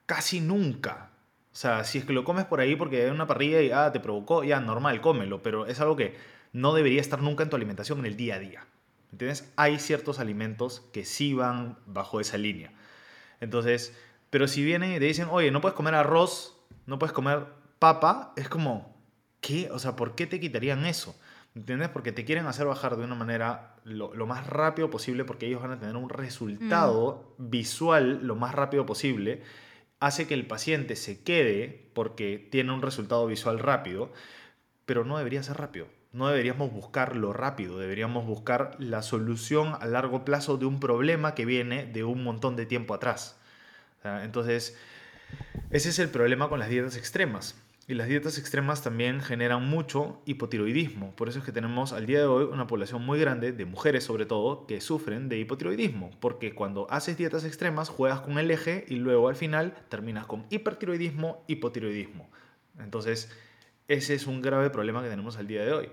casi 0.05 0.41
nunca. 0.41 1.11
O 1.51 1.55
sea, 1.55 1.83
si 1.83 1.97
es 1.97 2.05
que 2.05 2.13
lo 2.13 2.23
comes 2.23 2.45
por 2.45 2.59
ahí 2.59 2.75
porque 2.75 3.03
hay 3.03 3.09
una 3.09 3.27
parrilla 3.27 3.61
y 3.61 3.71
ah, 3.71 3.91
te 3.91 3.99
provocó, 3.99 4.43
ya 4.43 4.59
normal, 4.59 5.01
cómelo, 5.01 5.41
pero 5.41 5.65
es 5.65 5.79
algo 5.79 5.95
que 5.95 6.15
no 6.53 6.73
debería 6.73 7.01
estar 7.01 7.21
nunca 7.21 7.43
en 7.43 7.49
tu 7.49 7.55
alimentación 7.55 7.99
en 7.99 8.05
el 8.05 8.17
día 8.17 8.35
a 8.35 8.39
día. 8.39 8.67
¿Entiendes? 9.11 9.51
Hay 9.55 9.79
ciertos 9.79 10.19
alimentos 10.19 10.81
que 10.93 11.03
sí 11.03 11.33
van 11.33 11.77
bajo 11.85 12.19
esa 12.19 12.37
línea. 12.37 12.71
Entonces, 13.39 13.95
pero 14.29 14.47
si 14.47 14.63
vienen 14.63 14.91
y 14.91 14.99
te 14.99 15.05
dicen, 15.05 15.27
oye, 15.31 15.51
no 15.51 15.61
puedes 15.61 15.75
comer 15.75 15.95
arroz, 15.95 16.55
no 16.85 16.99
puedes 16.99 17.13
comer 17.13 17.45
papa, 17.79 18.33
es 18.35 18.49
como, 18.49 18.95
¿qué? 19.41 19.69
O 19.71 19.79
sea, 19.79 19.95
¿por 19.95 20.15
qué 20.15 20.27
te 20.27 20.39
quitarían 20.39 20.85
eso? 20.85 21.19
¿Entiendes? 21.55 21.89
Porque 21.89 22.11
te 22.11 22.25
quieren 22.25 22.45
hacer 22.45 22.67
bajar 22.67 22.97
de 22.97 23.03
una 23.03 23.15
manera 23.15 23.75
lo, 23.83 24.11
más 24.27 24.45
rápido 24.45 24.91
posible 24.91 25.25
porque 25.25 25.47
ellos 25.47 25.61
van 25.61 25.71
a 25.71 25.79
tener 25.79 25.95
un 25.95 26.09
resultado 26.09 27.35
mm. 27.37 27.49
visual 27.49 28.19
lo 28.23 28.35
más 28.35 28.53
rápido 28.53 28.85
posible. 28.85 29.41
Hace 29.99 30.27
que 30.27 30.35
el 30.35 30.45
paciente 30.45 30.95
se 30.95 31.23
quede 31.23 31.89
porque 31.93 32.47
tiene 32.51 32.71
un 32.71 32.83
resultado 32.83 33.25
visual 33.25 33.57
rápido, 33.57 34.13
pero 34.85 35.03
no 35.03 35.17
debería 35.17 35.41
ser 35.41 35.57
rápido 35.57 35.87
no 36.11 36.27
deberíamos 36.27 36.71
buscar 36.71 37.15
lo 37.15 37.33
rápido, 37.33 37.77
deberíamos 37.79 38.25
buscar 38.25 38.75
la 38.79 39.01
solución 39.01 39.75
a 39.79 39.85
largo 39.85 40.25
plazo 40.25 40.57
de 40.57 40.65
un 40.65 40.79
problema 40.79 41.35
que 41.35 41.45
viene 41.45 41.85
de 41.85 42.03
un 42.03 42.23
montón 42.23 42.55
de 42.55 42.65
tiempo 42.65 42.93
atrás. 42.93 43.37
Entonces, 44.03 44.77
ese 45.69 45.89
es 45.89 45.99
el 45.99 46.09
problema 46.09 46.49
con 46.49 46.59
las 46.59 46.69
dietas 46.69 46.97
extremas. 46.97 47.55
Y 47.87 47.95
las 47.95 48.07
dietas 48.07 48.37
extremas 48.37 48.83
también 48.83 49.19
generan 49.19 49.67
mucho 49.67 50.21
hipotiroidismo. 50.25 51.15
Por 51.15 51.27
eso 51.27 51.39
es 51.39 51.45
que 51.45 51.51
tenemos 51.51 51.91
al 51.91 52.05
día 52.05 52.19
de 52.19 52.25
hoy 52.25 52.43
una 52.45 52.67
población 52.67 53.03
muy 53.03 53.19
grande, 53.19 53.51
de 53.51 53.65
mujeres 53.65 54.03
sobre 54.03 54.27
todo, 54.27 54.67
que 54.67 54.79
sufren 54.79 55.27
de 55.27 55.39
hipotiroidismo. 55.39 56.11
Porque 56.19 56.53
cuando 56.53 56.85
haces 56.91 57.17
dietas 57.17 57.45
extremas 57.45 57.89
juegas 57.89 58.21
con 58.21 58.37
el 58.37 58.51
eje 58.51 58.85
y 58.89 58.97
luego 58.97 59.27
al 59.27 59.35
final 59.35 59.73
terminas 59.89 60.27
con 60.27 60.45
hipertiroidismo, 60.51 61.43
hipotiroidismo. 61.47 62.29
Entonces, 62.77 63.31
ese 63.89 64.13
es 64.13 64.27
un 64.27 64.41
grave 64.41 64.69
problema 64.69 65.03
que 65.03 65.09
tenemos 65.09 65.35
al 65.35 65.47
día 65.47 65.65
de 65.65 65.73
hoy. 65.73 65.89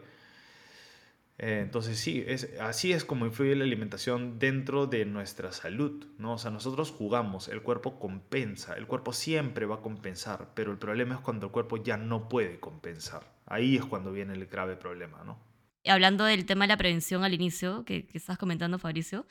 Eh, 1.39 1.61
entonces 1.63 1.99
sí, 1.99 2.25
es, 2.27 2.49
así 2.61 2.93
es 2.93 3.05
como 3.05 3.27
influye 3.27 3.55
la 3.57 3.65
alimentación 3.65 4.39
dentro 4.39 4.87
de 4.87 5.05
nuestra 5.05 5.53
salud, 5.53 6.07
¿no? 6.19 6.35
O 6.35 6.39
sea, 6.39 6.51
nosotros 6.51 6.91
jugamos, 6.93 7.49
el 7.49 7.63
cuerpo 7.63 7.99
compensa, 7.99 8.75
el 8.75 8.87
cuerpo 8.87 9.13
siempre 9.13 9.67
va 9.67 9.77
a 9.77 9.81
compensar, 9.81 10.53
pero 10.55 10.73
el 10.73 10.79
problema 10.79 11.17
es 11.17 11.21
cuando 11.21 11.47
el 11.47 11.53
cuerpo 11.53 11.83
ya 11.83 11.97
no 11.97 12.29
puede 12.29 12.59
compensar. 12.59 13.35
Ahí 13.47 13.77
es 13.77 13.85
cuando 13.85 14.13
viene 14.13 14.33
el 14.35 14.47
grave 14.47 14.77
problema, 14.77 15.25
¿no? 15.25 15.39
Hablando 15.87 16.25
del 16.25 16.47
tema 16.47 16.65
de 16.65 16.69
la 16.69 16.77
prevención 16.77 17.23
al 17.23 17.35
inicio, 17.35 17.85
que, 17.85 18.09
estás 18.13 18.39
comentando, 18.39 18.79
Fabricio, 18.79 19.27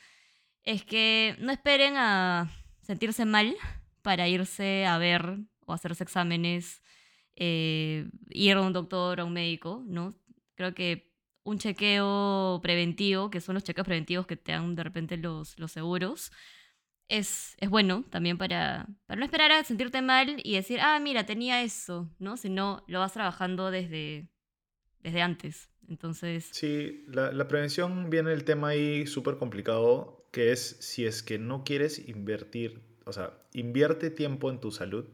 es 0.62 0.84
que 0.84 1.36
no 1.38 1.52
esperen 1.52 1.96
a 1.96 2.50
sentirse 2.82 3.24
mal 3.24 3.56
para 4.02 4.28
irse 4.28 4.86
a 4.86 4.96
ver 4.98 5.38
o 5.66 5.72
hacerse 5.72 6.04
exámenes 6.04 6.82
eh, 7.36 8.08
ir 8.30 8.56
a 8.56 8.62
un 8.62 8.72
doctor, 8.72 9.20
a 9.20 9.24
un 9.24 9.32
médico, 9.32 9.84
¿no? 9.86 10.14
Creo 10.54 10.74
que 10.74 11.12
un 11.44 11.58
chequeo 11.58 12.60
preventivo, 12.62 13.30
que 13.30 13.40
son 13.40 13.54
los 13.54 13.62
chequeos 13.62 13.86
preventivos 13.86 14.26
que 14.26 14.36
te 14.36 14.52
dan 14.52 14.74
de 14.74 14.82
repente 14.82 15.16
los, 15.16 15.58
los 15.58 15.70
seguros, 15.70 16.32
es, 17.08 17.54
es 17.60 17.70
bueno 17.70 18.04
también 18.10 18.36
para, 18.36 18.88
para 19.06 19.18
no 19.18 19.24
esperar 19.24 19.52
a 19.52 19.62
sentirte 19.62 20.02
mal 20.02 20.40
y 20.42 20.54
decir, 20.54 20.80
ah, 20.80 20.98
mira, 20.98 21.24
tenía 21.24 21.62
eso, 21.62 22.10
¿no? 22.18 22.36
Sino 22.36 22.82
lo 22.88 22.98
vas 22.98 23.12
trabajando 23.12 23.70
desde, 23.70 24.28
desde 25.00 25.22
antes. 25.22 25.70
Entonces... 25.88 26.48
Sí, 26.50 27.04
la, 27.06 27.30
la 27.30 27.46
prevención 27.46 28.10
viene 28.10 28.32
el 28.32 28.42
tema 28.42 28.68
ahí 28.68 29.06
súper 29.06 29.36
complicado, 29.36 30.26
que 30.32 30.50
es 30.50 30.78
si 30.80 31.06
es 31.06 31.22
que 31.22 31.38
no 31.38 31.62
quieres 31.62 32.08
invertir, 32.08 32.82
o 33.04 33.12
sea, 33.12 33.38
invierte 33.52 34.10
tiempo 34.10 34.50
en 34.50 34.58
tu 34.58 34.72
salud 34.72 35.06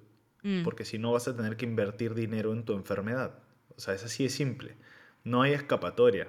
Mm. 0.42 0.64
porque 0.64 0.84
si 0.84 0.98
no 0.98 1.12
vas 1.12 1.28
a 1.28 1.36
tener 1.36 1.56
que 1.56 1.64
invertir 1.64 2.14
dinero 2.14 2.52
en 2.52 2.64
tu 2.64 2.72
enfermedad. 2.74 3.38
O 3.76 3.80
sea, 3.80 3.94
es 3.94 4.04
así 4.04 4.24
de 4.24 4.30
simple. 4.30 4.76
No 5.24 5.42
hay 5.42 5.52
escapatoria. 5.52 6.28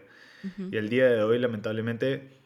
Y 0.71 0.75
el 0.75 0.89
día 0.89 1.07
de 1.07 1.23
hoy, 1.23 1.39
lamentablemente, 1.39 2.37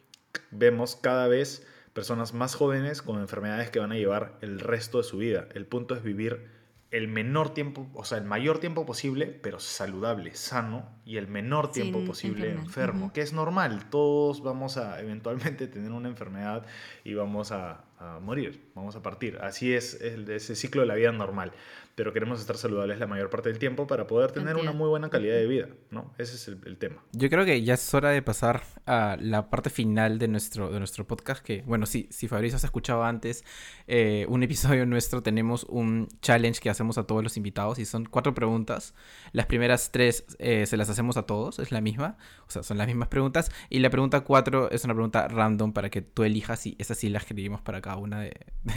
vemos 0.52 0.94
cada 0.94 1.26
vez 1.26 1.66
personas 1.92 2.32
más 2.32 2.54
jóvenes 2.54 3.02
con 3.02 3.18
enfermedades 3.18 3.70
que 3.70 3.80
van 3.80 3.90
a 3.90 3.96
llevar 3.96 4.38
el 4.40 4.60
resto 4.60 4.98
de 4.98 5.04
su 5.04 5.18
vida. 5.18 5.48
El 5.52 5.66
punto 5.66 5.96
es 5.96 6.04
vivir 6.04 6.46
el 6.92 7.08
menor 7.08 7.52
tiempo, 7.52 7.90
o 7.94 8.04
sea, 8.04 8.18
el 8.18 8.24
mayor 8.24 8.60
tiempo 8.60 8.86
posible, 8.86 9.26
pero 9.26 9.58
saludable, 9.58 10.34
sano, 10.36 10.88
y 11.04 11.16
el 11.16 11.26
menor 11.26 11.72
tiempo 11.72 12.04
posible 12.04 12.50
enfermo, 12.52 13.12
que 13.12 13.20
es 13.20 13.32
normal. 13.32 13.90
Todos 13.90 14.42
vamos 14.42 14.76
a 14.76 15.00
eventualmente 15.00 15.66
tener 15.66 15.90
una 15.90 16.08
enfermedad 16.08 16.64
y 17.02 17.14
vamos 17.14 17.50
a, 17.50 17.84
a 17.98 18.20
morir, 18.20 18.60
vamos 18.74 18.96
a 18.96 19.02
partir. 19.02 19.38
Así 19.40 19.72
es, 19.74 20.00
el, 20.00 20.30
ese 20.30 20.54
ciclo 20.54 20.82
de 20.82 20.86
la 20.86 20.94
vida 20.94 21.12
normal. 21.12 21.52
Pero 21.94 22.12
queremos 22.12 22.38
estar 22.38 22.56
saludables 22.56 23.00
la 23.00 23.08
mayor 23.08 23.28
parte 23.28 23.48
del 23.48 23.58
tiempo 23.58 23.88
para 23.88 24.06
poder 24.06 24.30
tener 24.30 24.54
una 24.54 24.70
muy 24.70 24.88
buena 24.88 25.10
calidad 25.10 25.34
de 25.34 25.48
vida, 25.48 25.66
¿no? 25.90 26.14
Ese 26.16 26.36
es 26.36 26.46
el, 26.46 26.76
tema. 26.76 27.02
Yo 27.10 27.28
creo 27.28 27.44
que 27.44 27.60
ya 27.64 27.74
es 27.74 27.92
hora 27.92 28.10
de 28.10 28.22
pasar 28.22 28.62
a 28.86 29.16
la 29.20 29.50
parte 29.50 29.68
final 29.68 30.20
de 30.20 30.28
nuestro, 30.28 30.70
de 30.70 30.78
nuestro 30.78 31.08
podcast, 31.08 31.44
que, 31.44 31.62
bueno, 31.62 31.86
si, 31.86 32.06
si 32.12 32.28
Fabricio 32.28 32.54
has 32.54 32.62
escuchado 32.62 33.02
antes 33.02 33.44
eh, 33.88 34.26
un 34.28 34.44
episodio 34.44 34.86
nuestro, 34.86 35.24
tenemos 35.24 35.64
un 35.64 36.06
challenge 36.22 36.60
que 36.60 36.70
hacemos 36.70 36.98
a 36.98 37.04
todos 37.04 37.24
los 37.24 37.36
invitados 37.36 37.80
y 37.80 37.84
son 37.84 38.04
cuatro 38.04 38.32
preguntas. 38.32 38.94
Las 39.32 39.46
primeras 39.46 39.90
tres 39.90 40.24
eh, 40.38 40.66
se 40.66 40.76
las 40.76 40.88
hacemos 40.90 41.16
a 41.16 41.24
todos, 41.24 41.58
es 41.58 41.72
la 41.72 41.80
misma, 41.80 42.16
o 42.46 42.50
sea, 42.52 42.62
son 42.62 42.78
las 42.78 42.86
mismas 42.86 43.08
preguntas. 43.08 43.50
Y 43.70 43.80
la 43.80 43.90
pregunta 43.90 44.20
cuatro 44.20 44.70
es 44.70 44.84
una 44.84 44.94
pregunta 44.94 45.26
random 45.26 45.72
para 45.72 45.90
que 45.90 46.00
tú 46.02 46.22
elijas 46.22 46.64
y 46.64 46.76
esas 46.78 46.96
sí 46.96 47.08
las 47.08 47.22
escribimos 47.22 47.60
para 47.60 47.80
cada 47.88 47.96
una 47.96 48.20
de, 48.20 48.34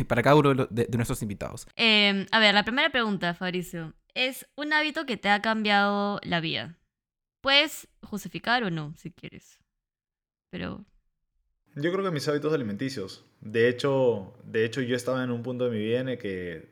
para 0.07 0.24
cada 0.24 0.38
uno 0.38 0.53
de, 0.53 0.88
nuestros 0.95 1.22
invitados. 1.22 1.68
Em, 1.76 2.26
a 2.32 2.39
ver, 2.39 2.53
la 2.53 2.64
primera 2.64 2.89
pregunta, 2.89 3.34
Fabricio, 3.34 3.93
es 4.14 4.47
un 4.55 4.72
hábito 4.72 5.05
que 5.05 5.18
te 5.18 5.30
ha 5.30 5.41
cambiado 5.41 6.20
la 6.24 6.39
vida. 6.39 6.78
Puedes 7.41 7.89
justificar 8.03 8.64
o 8.64 8.72
no, 8.72 8.93
si 8.95 9.12
quieres. 9.12 9.59
Pero. 10.49 10.86
Yo 11.76 11.91
creo 11.91 12.03
que 12.05 12.12
mis 12.12 12.28
hábitos 12.28 12.53
alimenticios. 12.53 13.26
De 13.41 13.68
hecho, 13.68 14.34
de 14.45 14.64
hecho, 14.66 14.82
yo 14.82 14.95
estaba 14.95 15.24
en 15.24 15.32
un 15.32 15.43
punto 15.43 15.66
de 15.66 15.72
mi 15.72 15.84
vida 15.84 15.99
en 15.99 16.09
el 16.09 16.18
que 16.18 16.70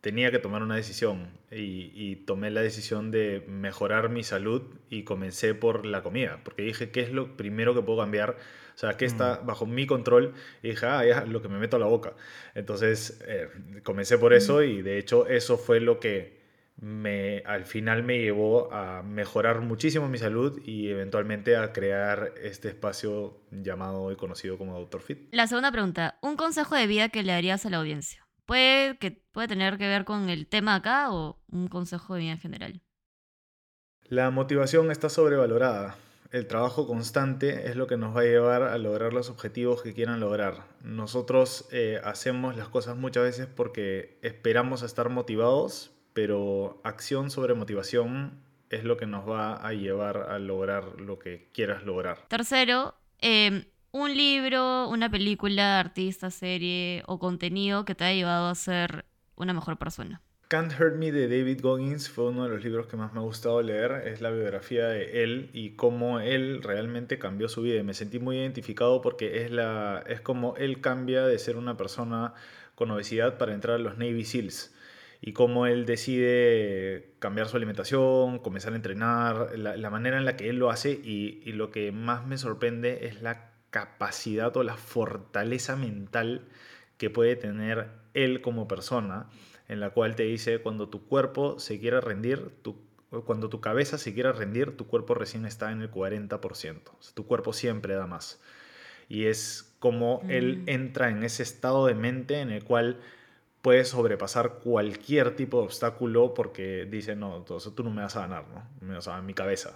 tenía 0.00 0.30
que 0.30 0.38
tomar 0.38 0.62
una 0.62 0.76
decisión 0.76 1.28
y, 1.50 1.90
y, 1.94 2.16
tomé 2.16 2.50
la 2.50 2.60
decisión 2.60 3.10
de 3.10 3.44
mejorar 3.48 4.10
mi 4.10 4.24
salud 4.24 4.62
y 4.88 5.04
comencé 5.04 5.54
por 5.54 5.84
la 5.86 6.02
comida, 6.02 6.40
porque 6.44 6.62
dije, 6.62 6.90
¿qué 6.90 7.00
es 7.00 7.12
lo 7.12 7.36
primero 7.36 7.74
que 7.74 7.82
puedo 7.82 7.98
cambiar? 7.98 8.36
O 8.78 8.80
sea, 8.80 8.96
¿qué 8.96 9.06
está 9.06 9.40
mm. 9.42 9.46
bajo 9.46 9.66
mi 9.66 9.88
control? 9.88 10.34
Y 10.62 10.68
dije, 10.68 10.86
ah, 10.86 11.04
ya, 11.04 11.24
lo 11.24 11.42
que 11.42 11.48
me 11.48 11.58
meto 11.58 11.74
a 11.74 11.80
la 11.80 11.86
boca. 11.86 12.12
Entonces, 12.54 13.20
eh, 13.26 13.48
comencé 13.82 14.18
por 14.18 14.32
eso 14.32 14.58
mm. 14.58 14.62
y 14.62 14.82
de 14.82 14.98
hecho 14.98 15.26
eso 15.26 15.58
fue 15.58 15.80
lo 15.80 15.98
que 15.98 16.38
me, 16.80 17.42
al 17.44 17.64
final 17.64 18.04
me 18.04 18.20
llevó 18.20 18.72
a 18.72 19.02
mejorar 19.02 19.62
muchísimo 19.62 20.08
mi 20.08 20.16
salud 20.16 20.62
y 20.64 20.90
eventualmente 20.90 21.56
a 21.56 21.72
crear 21.72 22.34
este 22.40 22.68
espacio 22.68 23.40
llamado 23.50 24.12
y 24.12 24.16
conocido 24.16 24.56
como 24.56 24.78
Doctor 24.78 25.00
Fit. 25.00 25.26
La 25.32 25.48
segunda 25.48 25.72
pregunta, 25.72 26.16
un 26.22 26.36
consejo 26.36 26.76
de 26.76 26.86
vida 26.86 27.08
que 27.08 27.24
le 27.24 27.32
darías 27.32 27.66
a 27.66 27.70
la 27.70 27.78
audiencia. 27.78 28.28
Puede, 28.46 28.96
que, 28.98 29.10
puede 29.10 29.48
tener 29.48 29.76
que 29.76 29.88
ver 29.88 30.04
con 30.04 30.28
el 30.28 30.46
tema 30.46 30.76
acá 30.76 31.10
o 31.10 31.42
un 31.50 31.66
consejo 31.66 32.14
de 32.14 32.20
vida 32.20 32.30
en 32.30 32.38
general. 32.38 32.80
La 34.04 34.30
motivación 34.30 34.92
está 34.92 35.08
sobrevalorada. 35.08 35.96
El 36.30 36.46
trabajo 36.46 36.86
constante 36.86 37.68
es 37.68 37.76
lo 37.76 37.86
que 37.86 37.96
nos 37.96 38.14
va 38.14 38.20
a 38.20 38.24
llevar 38.24 38.62
a 38.62 38.76
lograr 38.78 39.12
los 39.12 39.30
objetivos 39.30 39.82
que 39.82 39.94
quieran 39.94 40.20
lograr. 40.20 40.64
Nosotros 40.82 41.66
eh, 41.72 42.00
hacemos 42.04 42.56
las 42.56 42.68
cosas 42.68 42.96
muchas 42.96 43.24
veces 43.24 43.46
porque 43.46 44.18
esperamos 44.22 44.82
estar 44.82 45.08
motivados, 45.08 45.90
pero 46.12 46.80
acción 46.84 47.30
sobre 47.30 47.54
motivación 47.54 48.42
es 48.70 48.84
lo 48.84 48.96
que 48.98 49.06
nos 49.06 49.28
va 49.28 49.54
a 49.54 49.72
llevar 49.72 50.28
a 50.30 50.38
lograr 50.38 51.00
lo 51.00 51.18
que 51.18 51.48
quieras 51.52 51.84
lograr. 51.84 52.26
Tercero, 52.28 52.94
em, 53.20 53.64
un 53.92 54.14
libro, 54.14 54.88
una 54.90 55.10
película, 55.10 55.80
artista, 55.80 56.30
serie 56.30 57.02
o 57.06 57.18
contenido 57.18 57.86
que 57.86 57.94
te 57.94 58.04
haya 58.04 58.16
llevado 58.16 58.48
a 58.48 58.54
ser 58.54 59.06
una 59.36 59.54
mejor 59.54 59.78
persona. 59.78 60.20
Can't 60.48 60.72
Hurt 60.80 60.96
Me 60.96 61.12
de 61.12 61.28
David 61.28 61.60
Goggins 61.60 62.08
fue 62.08 62.28
uno 62.30 62.44
de 62.44 62.48
los 62.48 62.64
libros 62.64 62.86
que 62.86 62.96
más 62.96 63.12
me 63.12 63.20
ha 63.20 63.22
gustado 63.22 63.60
leer. 63.60 64.08
Es 64.08 64.22
la 64.22 64.30
biografía 64.30 64.88
de 64.88 65.22
él 65.22 65.50
y 65.52 65.72
cómo 65.72 66.20
él 66.20 66.62
realmente 66.62 67.18
cambió 67.18 67.50
su 67.50 67.60
vida. 67.60 67.82
Me 67.82 67.92
sentí 67.92 68.18
muy 68.18 68.38
identificado 68.38 69.02
porque 69.02 69.44
es, 69.44 69.50
la, 69.50 70.02
es 70.06 70.22
como 70.22 70.56
él 70.56 70.80
cambia 70.80 71.26
de 71.26 71.38
ser 71.38 71.58
una 71.58 71.76
persona 71.76 72.32
con 72.76 72.90
obesidad 72.90 73.36
para 73.36 73.52
entrar 73.52 73.76
a 73.76 73.78
los 73.78 73.98
Navy 73.98 74.24
SEALs. 74.24 74.74
Y 75.20 75.34
cómo 75.34 75.66
él 75.66 75.84
decide 75.84 77.10
cambiar 77.18 77.48
su 77.48 77.58
alimentación, 77.58 78.38
comenzar 78.38 78.72
a 78.72 78.76
entrenar, 78.76 79.58
la, 79.58 79.90
manera 79.90 80.16
en 80.16 80.24
la 80.24 80.36
que 80.36 80.48
él 80.48 80.56
lo 80.56 80.70
hace. 80.70 80.92
Y 80.92 81.52
lo 81.52 81.70
que 81.70 81.92
más 81.92 82.26
me 82.26 82.38
sorprende 82.38 83.06
es 83.06 83.20
la 83.20 83.50
capacidad 83.68 84.56
o 84.56 84.62
la 84.62 84.78
fortaleza 84.78 85.76
mental 85.76 86.48
que 86.96 87.10
puede 87.10 87.36
tener 87.36 87.88
él 88.14 88.40
como 88.40 88.66
persona 88.66 89.26
en 89.68 89.80
la 89.80 89.90
cual 89.90 90.16
te 90.16 90.24
dice 90.24 90.60
cuando 90.60 90.88
tu 90.88 91.06
cuerpo 91.06 91.58
se 91.58 91.78
quiera 91.78 92.00
rendir, 92.00 92.50
tu, 92.62 92.80
cuando 93.24 93.48
tu 93.48 93.60
cabeza 93.60 93.98
se 93.98 94.14
quiera 94.14 94.32
rendir, 94.32 94.76
tu 94.76 94.86
cuerpo 94.86 95.14
recién 95.14 95.44
está 95.44 95.70
en 95.70 95.82
el 95.82 95.90
40%. 95.90 96.80
tu 97.14 97.26
cuerpo 97.26 97.52
siempre 97.52 97.94
da 97.94 98.06
más. 98.06 98.40
Y 99.08 99.26
es 99.26 99.74
como 99.78 100.22
él 100.28 100.58
mm. 100.58 100.68
entra 100.68 101.08
en 101.10 101.22
ese 101.22 101.42
estado 101.42 101.86
de 101.86 101.94
mente 101.94 102.40
en 102.40 102.50
el 102.50 102.64
cual 102.64 103.00
puede 103.62 103.84
sobrepasar 103.84 104.60
cualquier 104.60 105.36
tipo 105.36 105.58
de 105.58 105.64
obstáculo 105.64 106.34
porque 106.34 106.86
dice, 106.86 107.16
no, 107.16 107.36
entonces 107.36 107.74
tú 107.74 107.82
no 107.82 107.90
me 107.90 108.02
vas 108.02 108.16
a 108.16 108.20
ganar, 108.20 108.46
¿no? 108.80 108.98
O 108.98 109.00
sea, 109.00 109.16
a 109.16 109.22
mi 109.22 109.34
cabeza, 109.34 109.74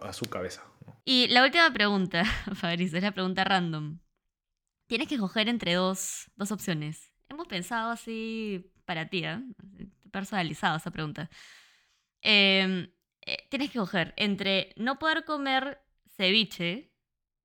a, 0.00 0.12
su 0.12 0.26
cabeza. 0.26 0.62
Y 1.04 1.28
la 1.28 1.44
última 1.44 1.72
pregunta, 1.72 2.24
Fabricio, 2.54 2.98
es 2.98 3.04
la 3.04 3.12
pregunta 3.12 3.44
random. 3.44 3.98
Tienes 4.86 5.08
que 5.08 5.14
escoger 5.14 5.48
entre 5.48 5.74
dos, 5.74 6.30
dos 6.36 6.52
opciones. 6.52 7.12
Hemos 7.28 7.46
pensado 7.48 7.90
así 7.90 8.71
para 8.84 9.08
ti, 9.08 9.24
¿eh? 9.24 9.38
personalizado 10.10 10.76
esa 10.76 10.90
pregunta. 10.90 11.30
Em, 12.20 12.92
eh, 13.22 13.48
tienes 13.50 13.70
que 13.70 13.78
coger 13.78 14.14
entre 14.16 14.72
no 14.76 14.98
poder 14.98 15.24
comer 15.24 15.80
ceviche 16.16 16.92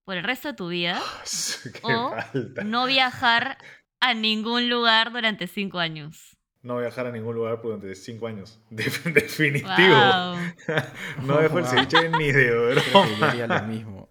por 0.04 0.18
el 0.18 0.24
resto 0.24 0.50
de 0.50 0.54
tu 0.54 0.70
vida 0.70 1.02
o 1.84 2.16
no 2.64 2.86
viajar 2.86 3.58
a 4.00 4.14
ningún 4.14 4.70
lugar 4.70 5.12
durante 5.12 5.48
cinco 5.48 5.80
años. 5.80 6.38
No 6.64 6.80
viajar 6.80 7.08
a 7.08 7.12
ningún 7.12 7.36
lugar 7.36 7.62
durante 7.62 7.94
cinco 7.96 8.28
años. 8.28 8.60
definitivo. 8.70 9.68
no 11.24 11.38
dejo 11.38 11.60
el 11.60 11.66
ceviche 11.66 12.10
ni 12.10 12.32
de 12.32 13.48
lo 13.48 13.64
mismo. 13.64 14.10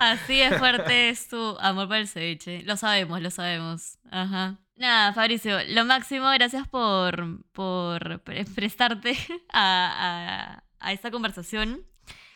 Así 0.00 0.40
es 0.40 0.56
fuerte 0.58 1.08
es 1.10 1.28
tu 1.28 1.58
amor 1.58 1.88
por 1.88 1.96
el 1.96 2.08
ceviche. 2.08 2.62
Lo 2.62 2.76
sabemos, 2.76 3.20
lo 3.20 3.30
sabemos. 3.30 3.98
Ajá. 4.10 4.58
Nada, 4.78 5.12
Fabricio, 5.12 5.58
lo 5.70 5.84
máximo, 5.84 6.30
gracias 6.30 6.68
por, 6.68 7.42
por 7.50 8.22
prestarte 8.54 9.16
a, 9.52 10.62
esta 10.90 11.10
conversación. 11.10 11.84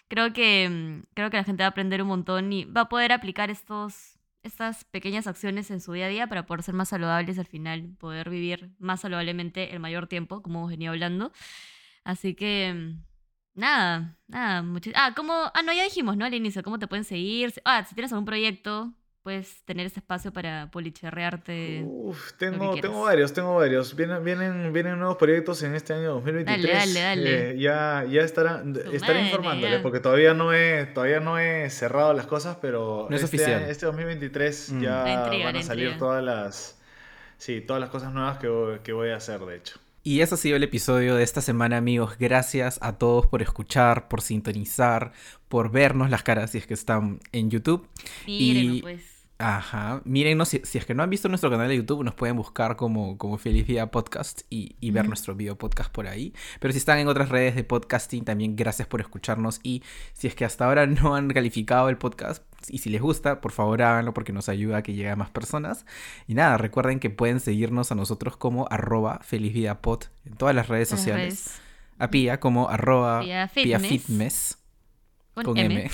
Creo 0.09 0.33
que, 0.33 1.05
creo 1.15 1.31
que 1.31 1.37
la 1.37 1.45
gente 1.45 1.63
va 1.63 1.69
a 1.69 1.71
aprender 1.71 2.03
un 2.03 2.09
montón 2.09 2.53
y 2.53 2.65
va 2.65 2.83
a 2.83 2.89
poder 2.89 3.13
aplicar 3.13 3.51
estos, 3.51 4.19
estas 4.43 4.85
pequeñas 4.85 5.29
acciones 5.29 5.71
en 5.71 5.81
su 5.81 5.93
día 5.93 6.07
a 6.07 6.09
día 6.09 6.27
para 6.27 6.45
poder 6.45 6.65
ser 6.65 6.75
más 6.75 6.89
saludables 6.89 7.39
al 7.39 7.47
final, 7.47 7.95
poder 8.01 8.29
vivir 8.29 8.73
más 8.81 9.03
saludablemente 9.03 9.73
el 9.73 9.79
mayor 9.79 10.09
tiempo, 10.09 10.43
como 10.43 10.59
hemos 10.61 10.71
venido 10.71 10.93
hablando. 10.93 11.33
Así 12.03 12.35
que, 12.35 12.97
nada, 13.55 14.19
nada. 14.27 14.65
Ah, 14.97 15.15
como, 15.15 15.33
ah, 15.33 15.63
no, 15.65 15.73
ya 15.73 15.85
dijimos, 15.85 16.17
¿no? 16.17 16.25
Al 16.25 16.35
inicio, 16.35 16.65
¿cómo 16.65 16.81
te 16.81 16.89
pueden 16.89 17.05
seguir? 17.05 17.55
Ah, 17.65 17.85
si 17.85 17.95
tienes 17.95 18.13
algún 18.13 18.27
proyecto, 18.27 18.93
puedes 19.23 19.65
tener 19.65 19.87
ese 19.87 20.01
espacio 20.01 20.33
para 20.33 20.69
policherrearte. 20.71 21.83
Uf, 21.85 22.33
tengo, 22.35 22.75
tengo 22.81 23.03
varios, 23.03 23.33
tengo 23.33 23.55
varios. 23.55 23.95
Vienen, 23.95 24.25
vienen, 24.25 24.73
vienen 24.73 24.99
nuevos 24.99 25.17
proyectos 25.17 25.63
en 25.63 25.75
este 25.75 25.95
año 25.95 26.15
2023. 26.15 26.75
Dale, 26.75 27.01
dale, 27.01 27.01
dale. 27.01 27.51
Eh, 27.51 27.59
ya, 27.59 28.05
ya 28.11 28.23
estará, 28.23 28.65
estaré 28.93 29.23
informándole, 29.23 29.79
porque 29.79 30.01
todavía 30.01 30.35
no, 30.35 30.53
he, 30.53 30.87
todavía 30.87 31.21
no 31.21 31.39
he 31.39 31.71
cerrado 31.71 32.13
las 32.15 32.27
cosas, 32.27 32.59
pero 32.61 33.07
no 33.09 33.17
es 33.17 33.23
este, 33.23 33.37
oficial. 33.37 33.63
este 33.63 33.87
2023 33.87 34.73
mm. 34.73 34.81
ya 34.83 35.31
van 35.45 35.57
a 35.57 35.63
salir 35.63 35.97
todas 35.99 36.23
las, 36.23 36.81
sí, 37.39 37.61
todas 37.61 37.81
las 37.81 37.91
cosas 37.91 38.13
nuevas 38.13 38.39
que, 38.39 38.81
que 38.83 38.93
voy 38.93 39.11
a 39.11 39.17
hacer, 39.17 39.41
de 39.41 39.57
hecho. 39.57 39.79
Y 40.05 40.21
eso 40.21 40.35
ha 40.35 40.39
sido 40.39 40.57
el 40.57 40.65
episodio 40.65 41.15
de 41.15 41.23
esta 41.23 41.41
semana, 41.41 41.77
amigos. 41.77 42.17
Gracias 42.19 42.81
a 42.83 42.99
todos 42.99 43.27
por 43.27 43.41
escuchar, 43.41 44.09
por 44.09 44.21
sintonizar, 44.21 45.13
por 45.47 45.71
vernos 45.71 46.11
las 46.11 46.25
caras 46.25 46.51
si 46.51 46.59
es 46.59 46.67
que 46.67 46.75
están 46.75 47.21
en 47.31 47.51
YouTube. 47.51 47.87
y 48.27 48.83
pues. 48.83 49.12
Ajá. 49.43 50.01
Mírenos, 50.05 50.49
si, 50.49 50.61
si, 50.65 50.79
es 50.79 50.87
que 50.87 50.95
no 50.95 51.03
han 51.03 51.11
visto 51.11 51.29
nuestro 51.29 51.51
canal 51.51 51.69
de 51.69 51.77
YouTube, 51.77 52.05
nos 52.05 52.15
pueden 52.15 52.37
buscar 52.37 52.77
como, 52.77 53.19
como 53.19 53.39
Feliz 53.39 53.67
Día 53.67 53.91
Podcast 53.91 54.43
y, 54.51 54.77
y 54.81 54.91
ver 54.93 55.09
nuestro 55.09 55.35
video 55.35 55.59
podcast 55.59 55.91
por 55.91 56.07
ahí. 56.07 56.33
Pero 56.61 56.73
si 56.73 56.79
están 56.79 56.99
en 56.99 57.09
otras 57.09 57.29
redes 57.29 57.57
de 57.57 57.65
podcasting, 57.65 58.25
también 58.25 58.55
gracias 58.55 58.87
por 58.87 59.01
escucharnos. 59.01 59.61
Y 59.63 59.83
si 60.13 60.29
es 60.29 60.35
que 60.35 60.45
hasta 60.45 60.67
ahora 60.67 60.87
no 60.87 61.17
han 61.17 61.29
calificado 61.29 61.89
el 61.89 61.99
podcast 61.99 62.45
y 62.69 62.79
si 62.79 62.91
les 62.91 63.01
gusta, 63.01 63.41
por 63.41 63.53
favor 63.53 63.83
háganlo 63.83 64.15
porque 64.15 64.33
nos 64.33 64.49
ayuda 64.49 64.79
a 64.79 64.83
que 64.83 64.95
llegue 64.95 65.11
a 65.11 65.17
más 65.17 65.31
personas. 65.31 65.87
Y 66.29 66.35
nada, 66.35 66.59
recuerden 66.59 67.01
que 67.01 67.11
pueden 67.11 67.41
seguirnos 67.41 67.91
a 67.93 67.95
nosotros 67.95 68.37
como 68.37 68.69
arroba 68.71 69.21
Feliz 69.23 69.53
Pod 69.81 70.05
en 70.25 70.35
todas 70.35 70.55
las 70.55 70.69
redes 70.69 70.89
sociales. 70.89 71.61
A 71.99 72.09
Pia 72.11 72.41
como 72.41 72.69
arroba 72.69 73.21
Pia 73.21 73.49
Fitness 73.49 74.62
con, 75.35 75.57
M. 75.57 75.91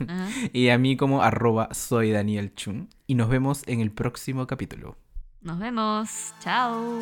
y 0.52 0.68
a 0.68 0.78
mí 0.78 0.96
como 0.96 1.22
arroba 1.22 1.68
soy 1.72 2.10
Daniel 2.10 2.54
Chun. 2.54 2.88
Y 3.06 3.14
nos 3.14 3.28
vemos 3.28 3.62
en 3.66 3.80
el 3.80 3.90
próximo 3.90 4.46
capítulo. 4.46 4.96
Nos 5.40 5.58
vemos. 5.58 6.34
Chao. 6.40 7.00